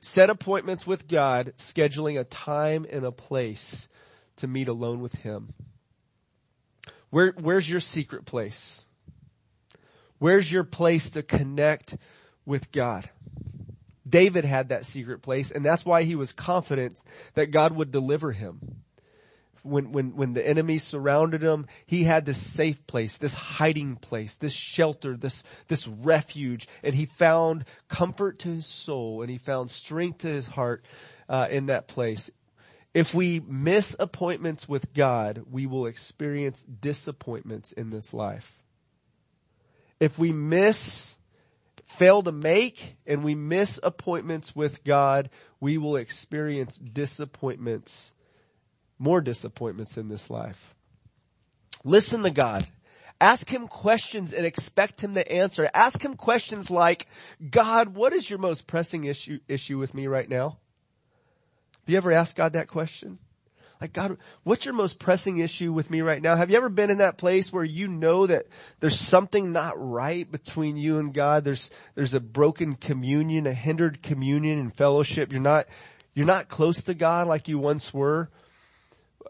Set 0.01 0.29
appointments 0.29 0.85
with 0.85 1.07
God, 1.07 1.53
scheduling 1.57 2.19
a 2.19 2.25
time 2.25 2.85
and 2.91 3.05
a 3.05 3.11
place 3.11 3.87
to 4.37 4.47
meet 4.47 4.67
alone 4.67 4.99
with 4.99 5.13
Him. 5.15 5.53
Where, 7.09 7.33
where's 7.39 7.69
your 7.69 7.79
secret 7.79 8.25
place? 8.25 8.85
Where's 10.23 10.49
your 10.49 10.63
place 10.63 11.09
to 11.09 11.21
connect 11.21 11.97
with 12.45 12.71
God? 12.71 13.09
David 14.07 14.45
had 14.45 14.69
that 14.69 14.85
secret 14.85 15.21
place 15.21 15.51
and 15.51 15.65
that's 15.65 15.85
why 15.85 16.03
he 16.03 16.15
was 16.15 16.31
confident 16.31 17.03
that 17.33 17.51
God 17.51 17.75
would 17.75 17.91
deliver 17.91 18.31
him 18.31 18.83
when, 19.63 19.91
when, 19.91 20.15
when 20.15 20.31
the 20.31 20.47
enemy 20.47 20.77
surrounded 20.77 21.41
him, 21.41 21.67
he 21.85 22.05
had 22.05 22.25
this 22.25 22.37
safe 22.37 22.87
place, 22.87 23.17
this 23.17 23.33
hiding 23.33 23.97
place, 23.97 24.35
this 24.37 24.53
shelter, 24.53 25.17
this, 25.17 25.43
this 25.67 25.89
refuge, 25.89 26.69
and 26.83 26.95
he 26.95 27.05
found 27.05 27.65
comfort 27.89 28.39
to 28.39 28.47
his 28.47 28.65
soul 28.65 29.23
and 29.23 29.29
he 29.29 29.37
found 29.37 29.71
strength 29.71 30.19
to 30.19 30.27
his 30.27 30.47
heart, 30.47 30.85
uh, 31.27 31.49
in 31.51 31.65
that 31.65 31.89
place. 31.89 32.31
If 32.93 33.13
we 33.13 33.41
miss 33.45 33.93
appointments 33.99 34.69
with 34.69 34.93
God, 34.93 35.43
we 35.51 35.65
will 35.65 35.85
experience 35.85 36.63
disappointments 36.63 37.73
in 37.73 37.89
this 37.89 38.13
life. 38.13 38.62
If 39.99 40.19
we 40.19 40.31
miss, 40.31 41.17
fail 41.85 42.21
to 42.23 42.31
make, 42.31 42.97
and 43.05 43.23
we 43.23 43.35
miss 43.35 43.79
appointments 43.81 44.55
with 44.55 44.83
God, 44.83 45.29
we 45.59 45.77
will 45.77 45.95
experience 45.95 46.77
disappointments 46.77 48.13
more 49.03 49.21
disappointments 49.21 49.97
in 49.97 50.07
this 50.07 50.29
life. 50.29 50.75
Listen 51.83 52.23
to 52.23 52.31
God. 52.31 52.65
Ask 53.19 53.49
him 53.49 53.67
questions 53.67 54.33
and 54.33 54.45
expect 54.45 55.01
him 55.01 55.13
to 55.15 55.31
answer. 55.31 55.69
Ask 55.73 56.03
him 56.03 56.15
questions 56.15 56.69
like, 56.69 57.07
God, 57.51 57.89
what 57.95 58.13
is 58.13 58.29
your 58.29 58.39
most 58.39 58.65
pressing 58.65 59.03
issue, 59.03 59.39
issue 59.47 59.77
with 59.77 59.93
me 59.93 60.07
right 60.07 60.27
now? 60.27 60.57
Have 61.81 61.89
you 61.89 61.97
ever 61.97 62.11
asked 62.11 62.37
God 62.37 62.53
that 62.53 62.67
question? 62.67 63.19
Like, 63.83 63.91
God, 63.91 64.17
what's 64.43 64.63
your 64.63 64.73
most 64.73 64.97
pressing 64.97 65.39
issue 65.39 65.73
with 65.73 65.91
me 65.91 65.99
right 65.99 66.21
now? 66.21 66.37
Have 66.37 66.49
you 66.49 66.55
ever 66.55 66.69
been 66.69 66.89
in 66.89 66.99
that 66.99 67.17
place 67.17 67.51
where 67.51 67.65
you 67.65 67.89
know 67.89 68.25
that 68.25 68.45
there's 68.79 68.97
something 68.97 69.51
not 69.51 69.73
right 69.77 70.31
between 70.31 70.77
you 70.77 70.99
and 70.99 71.13
God? 71.13 71.43
There's, 71.43 71.69
there's 71.93 72.13
a 72.13 72.21
broken 72.21 72.75
communion, 72.75 73.45
a 73.45 73.51
hindered 73.51 74.01
communion 74.01 74.57
and 74.57 74.73
fellowship. 74.73 75.33
You're 75.33 75.41
not, 75.41 75.65
you're 76.13 76.25
not 76.25 76.47
close 76.47 76.83
to 76.83 76.93
God 76.93 77.27
like 77.27 77.49
you 77.49 77.59
once 77.59 77.93
were 77.93 78.29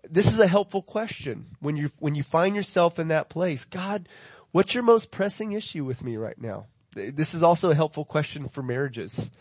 this 0.07 0.31
is 0.31 0.39
a 0.39 0.45
helpful 0.45 0.83
question 0.83 1.47
when 1.59 1.75
you 1.75 1.89
when 1.97 2.13
you 2.13 2.21
find 2.21 2.55
yourself 2.55 2.99
in 2.99 3.07
that 3.07 3.29
place. 3.29 3.65
God, 3.65 4.07
what's 4.51 4.75
your 4.75 4.83
most 4.83 5.09
pressing 5.09 5.53
issue 5.53 5.83
with 5.83 6.03
me 6.03 6.17
right 6.17 6.39
now? 6.39 6.67
This 6.93 7.33
is 7.33 7.41
also 7.41 7.71
a 7.71 7.75
helpful 7.75 8.05
question 8.05 8.49
for 8.49 8.61
marriages. 8.61 9.31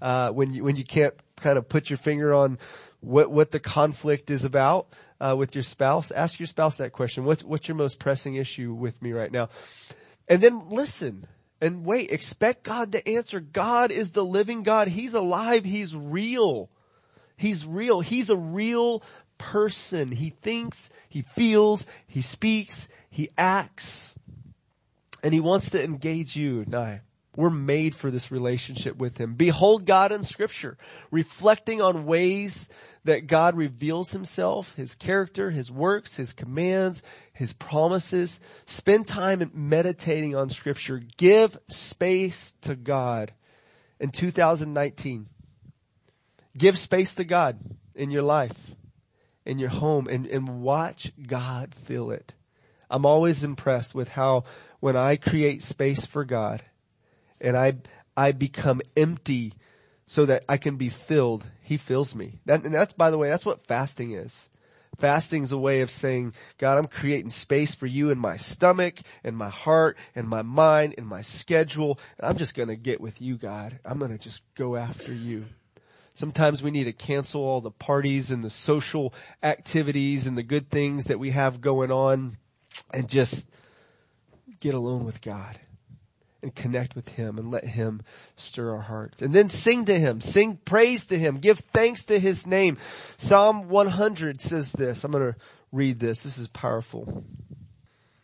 Uh, 0.00 0.30
when 0.30 0.52
you 0.52 0.62
when 0.64 0.76
you 0.76 0.84
can't 0.84 1.14
kind 1.36 1.58
of 1.58 1.68
put 1.68 1.88
your 1.88 1.96
finger 1.96 2.34
on 2.34 2.58
what 3.00 3.30
what 3.30 3.50
the 3.50 3.60
conflict 3.60 4.30
is 4.30 4.44
about 4.44 4.88
uh, 5.20 5.34
with 5.36 5.54
your 5.54 5.62
spouse, 5.62 6.10
ask 6.10 6.38
your 6.38 6.46
spouse 6.46 6.76
that 6.76 6.92
question. 6.92 7.24
What's 7.24 7.42
what's 7.42 7.68
your 7.68 7.76
most 7.76 7.98
pressing 7.98 8.34
issue 8.34 8.74
with 8.74 9.00
me 9.02 9.12
right 9.12 9.32
now? 9.32 9.48
And 10.28 10.42
then 10.42 10.68
listen 10.68 11.26
and 11.60 11.84
wait. 11.84 12.10
Expect 12.10 12.62
God 12.62 12.92
to 12.92 13.08
answer. 13.08 13.40
God 13.40 13.90
is 13.90 14.12
the 14.12 14.24
living 14.24 14.62
God. 14.62 14.88
He's 14.88 15.14
alive. 15.14 15.64
He's 15.64 15.94
real. 15.94 16.70
He's 17.36 17.66
real. 17.66 18.00
He's 18.00 18.30
a 18.30 18.36
real 18.36 19.02
person. 19.38 20.12
He 20.12 20.30
thinks, 20.30 20.90
he 21.08 21.22
feels, 21.22 21.86
he 22.06 22.22
speaks, 22.22 22.88
he 23.10 23.30
acts, 23.36 24.14
and 25.22 25.34
he 25.34 25.40
wants 25.40 25.70
to 25.70 25.82
engage 25.82 26.36
you 26.36 26.64
and. 26.66 27.02
We're 27.36 27.50
made 27.50 27.94
for 27.94 28.10
this 28.10 28.32
relationship 28.32 28.96
with 28.96 29.18
him. 29.18 29.34
Behold 29.34 29.84
God 29.84 30.10
in 30.10 30.24
scripture, 30.24 30.76
reflecting 31.10 31.80
on 31.80 32.06
ways 32.06 32.68
that 33.04 33.26
God 33.26 33.56
reveals 33.56 34.10
himself, 34.10 34.74
his 34.74 34.94
character, 34.94 35.50
his 35.50 35.70
works, 35.70 36.16
his 36.16 36.32
commands, 36.32 37.02
his 37.32 37.52
promises. 37.52 38.40
Spend 38.64 39.06
time 39.06 39.48
meditating 39.54 40.34
on 40.34 40.50
scripture. 40.50 41.00
Give 41.16 41.56
space 41.68 42.54
to 42.62 42.74
God 42.74 43.32
in 44.00 44.10
2019. 44.10 45.28
Give 46.56 46.76
space 46.76 47.14
to 47.14 47.24
God 47.24 47.58
in 47.94 48.10
your 48.10 48.22
life 48.22 48.74
in 49.46 49.58
your 49.58 49.70
home 49.70 50.08
and, 50.08 50.26
and 50.26 50.60
watch 50.60 51.12
God 51.24 51.72
fill 51.72 52.10
it. 52.10 52.34
I'm 52.90 53.06
always 53.06 53.44
impressed 53.44 53.94
with 53.94 54.10
how 54.10 54.44
when 54.80 54.96
I 54.96 55.16
create 55.16 55.62
space 55.62 56.04
for 56.04 56.24
God 56.24 56.62
and 57.40 57.56
I, 57.56 57.74
I 58.16 58.32
become 58.32 58.80
empty 58.96 59.52
so 60.06 60.24
that 60.26 60.44
I 60.48 60.56
can 60.56 60.76
be 60.76 60.88
filled, 60.88 61.46
He 61.60 61.76
fills 61.76 62.14
me. 62.14 62.40
That, 62.46 62.64
and 62.64 62.74
that's, 62.74 62.92
by 62.92 63.10
the 63.10 63.18
way, 63.18 63.28
that's 63.28 63.46
what 63.46 63.66
fasting 63.66 64.12
is. 64.12 64.48
Fasting's 64.98 65.52
a 65.52 65.58
way 65.58 65.82
of 65.82 65.90
saying, 65.90 66.32
God, 66.58 66.78
I'm 66.78 66.86
creating 66.86 67.30
space 67.30 67.74
for 67.74 67.86
you 67.86 68.10
in 68.10 68.18
my 68.18 68.36
stomach, 68.36 69.00
and 69.22 69.36
my 69.36 69.50
heart, 69.50 69.98
and 70.14 70.28
my 70.28 70.42
mind, 70.42 70.94
and 70.96 71.06
my 71.06 71.22
schedule. 71.22 71.98
And 72.18 72.28
I'm 72.28 72.38
just 72.38 72.54
going 72.54 72.68
to 72.68 72.76
get 72.76 73.00
with 73.00 73.20
you, 73.20 73.36
God. 73.36 73.78
I'm 73.84 73.98
going 73.98 74.12
to 74.12 74.18
just 74.18 74.42
go 74.54 74.76
after 74.76 75.12
you. 75.12 75.46
Sometimes 76.14 76.62
we 76.62 76.70
need 76.70 76.84
to 76.84 76.94
cancel 76.94 77.42
all 77.42 77.60
the 77.60 77.70
parties 77.70 78.30
and 78.30 78.42
the 78.42 78.48
social 78.48 79.12
activities 79.42 80.26
and 80.26 80.38
the 80.38 80.42
good 80.42 80.70
things 80.70 81.06
that 81.06 81.18
we 81.18 81.30
have 81.30 81.60
going 81.60 81.90
on 81.90 82.38
and 82.94 83.06
just 83.06 83.50
get 84.60 84.72
alone 84.72 85.04
with 85.04 85.20
God 85.20 85.58
and 86.46 86.54
connect 86.54 86.94
with 86.94 87.08
Him 87.08 87.38
and 87.38 87.50
let 87.50 87.64
Him 87.64 88.02
stir 88.36 88.70
our 88.70 88.82
hearts. 88.82 89.20
And 89.20 89.34
then 89.34 89.48
sing 89.48 89.84
to 89.86 89.98
Him, 89.98 90.20
sing 90.20 90.58
praise 90.64 91.06
to 91.06 91.18
Him, 91.18 91.38
give 91.38 91.58
thanks 91.58 92.04
to 92.04 92.20
His 92.20 92.46
name. 92.46 92.78
Psalm 93.18 93.68
100 93.68 94.40
says 94.40 94.70
this. 94.70 95.02
I'm 95.02 95.10
going 95.10 95.32
to 95.32 95.38
read 95.72 95.98
this. 95.98 96.22
This 96.22 96.38
is 96.38 96.46
powerful. 96.46 97.24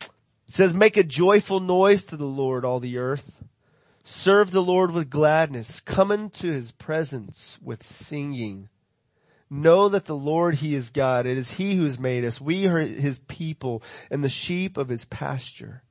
It 0.00 0.54
says, 0.54 0.72
make 0.72 0.96
a 0.96 1.02
joyful 1.02 1.58
noise 1.58 2.04
to 2.04 2.16
the 2.16 2.24
Lord, 2.24 2.64
all 2.64 2.78
the 2.78 2.96
earth. 2.96 3.42
Serve 4.04 4.52
the 4.52 4.62
Lord 4.62 4.92
with 4.92 5.10
gladness. 5.10 5.80
Come 5.80 6.12
into 6.12 6.46
His 6.46 6.70
presence 6.70 7.58
with 7.60 7.82
singing. 7.82 8.68
Know 9.50 9.88
that 9.88 10.04
the 10.04 10.16
Lord, 10.16 10.56
He 10.56 10.76
is 10.76 10.90
God. 10.90 11.26
It 11.26 11.36
is 11.36 11.50
He 11.50 11.74
who 11.74 11.84
has 11.84 11.98
made 11.98 12.24
us. 12.24 12.40
We 12.40 12.68
are 12.68 12.78
His 12.78 13.18
people 13.18 13.82
and 14.12 14.22
the 14.22 14.28
sheep 14.28 14.76
of 14.76 14.88
His 14.88 15.04
pasture. 15.06 15.82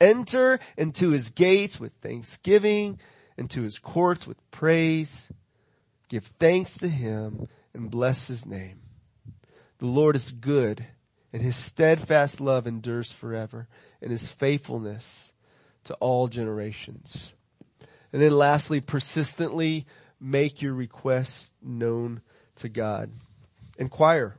Enter 0.00 0.58
into 0.76 1.10
his 1.10 1.30
gates 1.30 1.80
with 1.80 1.92
thanksgiving, 1.94 3.00
into 3.36 3.62
his 3.62 3.78
courts 3.78 4.26
with 4.26 4.38
praise. 4.50 5.30
Give 6.08 6.24
thanks 6.24 6.74
to 6.78 6.88
him 6.88 7.48
and 7.74 7.90
bless 7.90 8.28
his 8.28 8.46
name. 8.46 8.80
The 9.78 9.86
Lord 9.86 10.16
is 10.16 10.32
good 10.32 10.86
and 11.32 11.42
his 11.42 11.56
steadfast 11.56 12.40
love 12.40 12.66
endures 12.66 13.12
forever 13.12 13.68
and 14.00 14.10
his 14.10 14.28
faithfulness 14.28 15.32
to 15.84 15.94
all 15.94 16.28
generations. 16.28 17.34
And 18.12 18.22
then 18.22 18.32
lastly, 18.32 18.80
persistently 18.80 19.86
make 20.20 20.62
your 20.62 20.74
requests 20.74 21.52
known 21.62 22.22
to 22.56 22.68
God. 22.68 23.10
Inquire. 23.78 24.38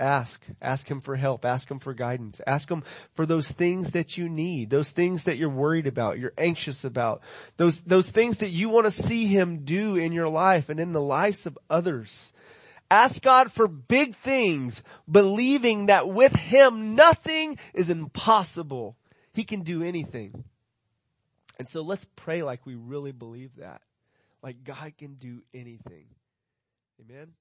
Ask. 0.00 0.44
Ask 0.60 0.90
Him 0.90 1.00
for 1.00 1.14
help. 1.14 1.44
Ask 1.44 1.70
Him 1.70 1.78
for 1.78 1.92
guidance. 1.94 2.40
Ask 2.46 2.70
Him 2.70 2.82
for 3.14 3.26
those 3.26 3.50
things 3.50 3.92
that 3.92 4.16
you 4.16 4.28
need, 4.28 4.70
those 4.70 4.90
things 4.90 5.24
that 5.24 5.36
you're 5.36 5.50
worried 5.50 5.86
about, 5.86 6.18
you're 6.18 6.32
anxious 6.38 6.84
about, 6.84 7.22
those, 7.58 7.82
those 7.84 8.10
things 8.10 8.38
that 8.38 8.48
you 8.48 8.70
want 8.70 8.86
to 8.86 8.90
see 8.90 9.26
Him 9.26 9.64
do 9.64 9.96
in 9.96 10.12
your 10.12 10.28
life 10.28 10.70
and 10.70 10.80
in 10.80 10.92
the 10.92 11.02
lives 11.02 11.44
of 11.44 11.58
others. 11.68 12.32
Ask 12.90 13.22
God 13.22 13.52
for 13.52 13.68
big 13.68 14.16
things, 14.16 14.82
believing 15.08 15.86
that 15.86 16.08
with 16.08 16.34
Him 16.34 16.96
nothing 16.96 17.58
is 17.74 17.90
impossible. 17.90 18.96
He 19.32 19.44
can 19.44 19.62
do 19.62 19.82
anything. 19.82 20.44
And 21.58 21.68
so 21.68 21.82
let's 21.82 22.06
pray 22.16 22.42
like 22.42 22.64
we 22.64 22.74
really 22.74 23.12
believe 23.12 23.56
that. 23.56 23.82
Like 24.42 24.64
God 24.64 24.94
can 24.96 25.14
do 25.14 25.42
anything. 25.52 26.06
Amen. 27.00 27.32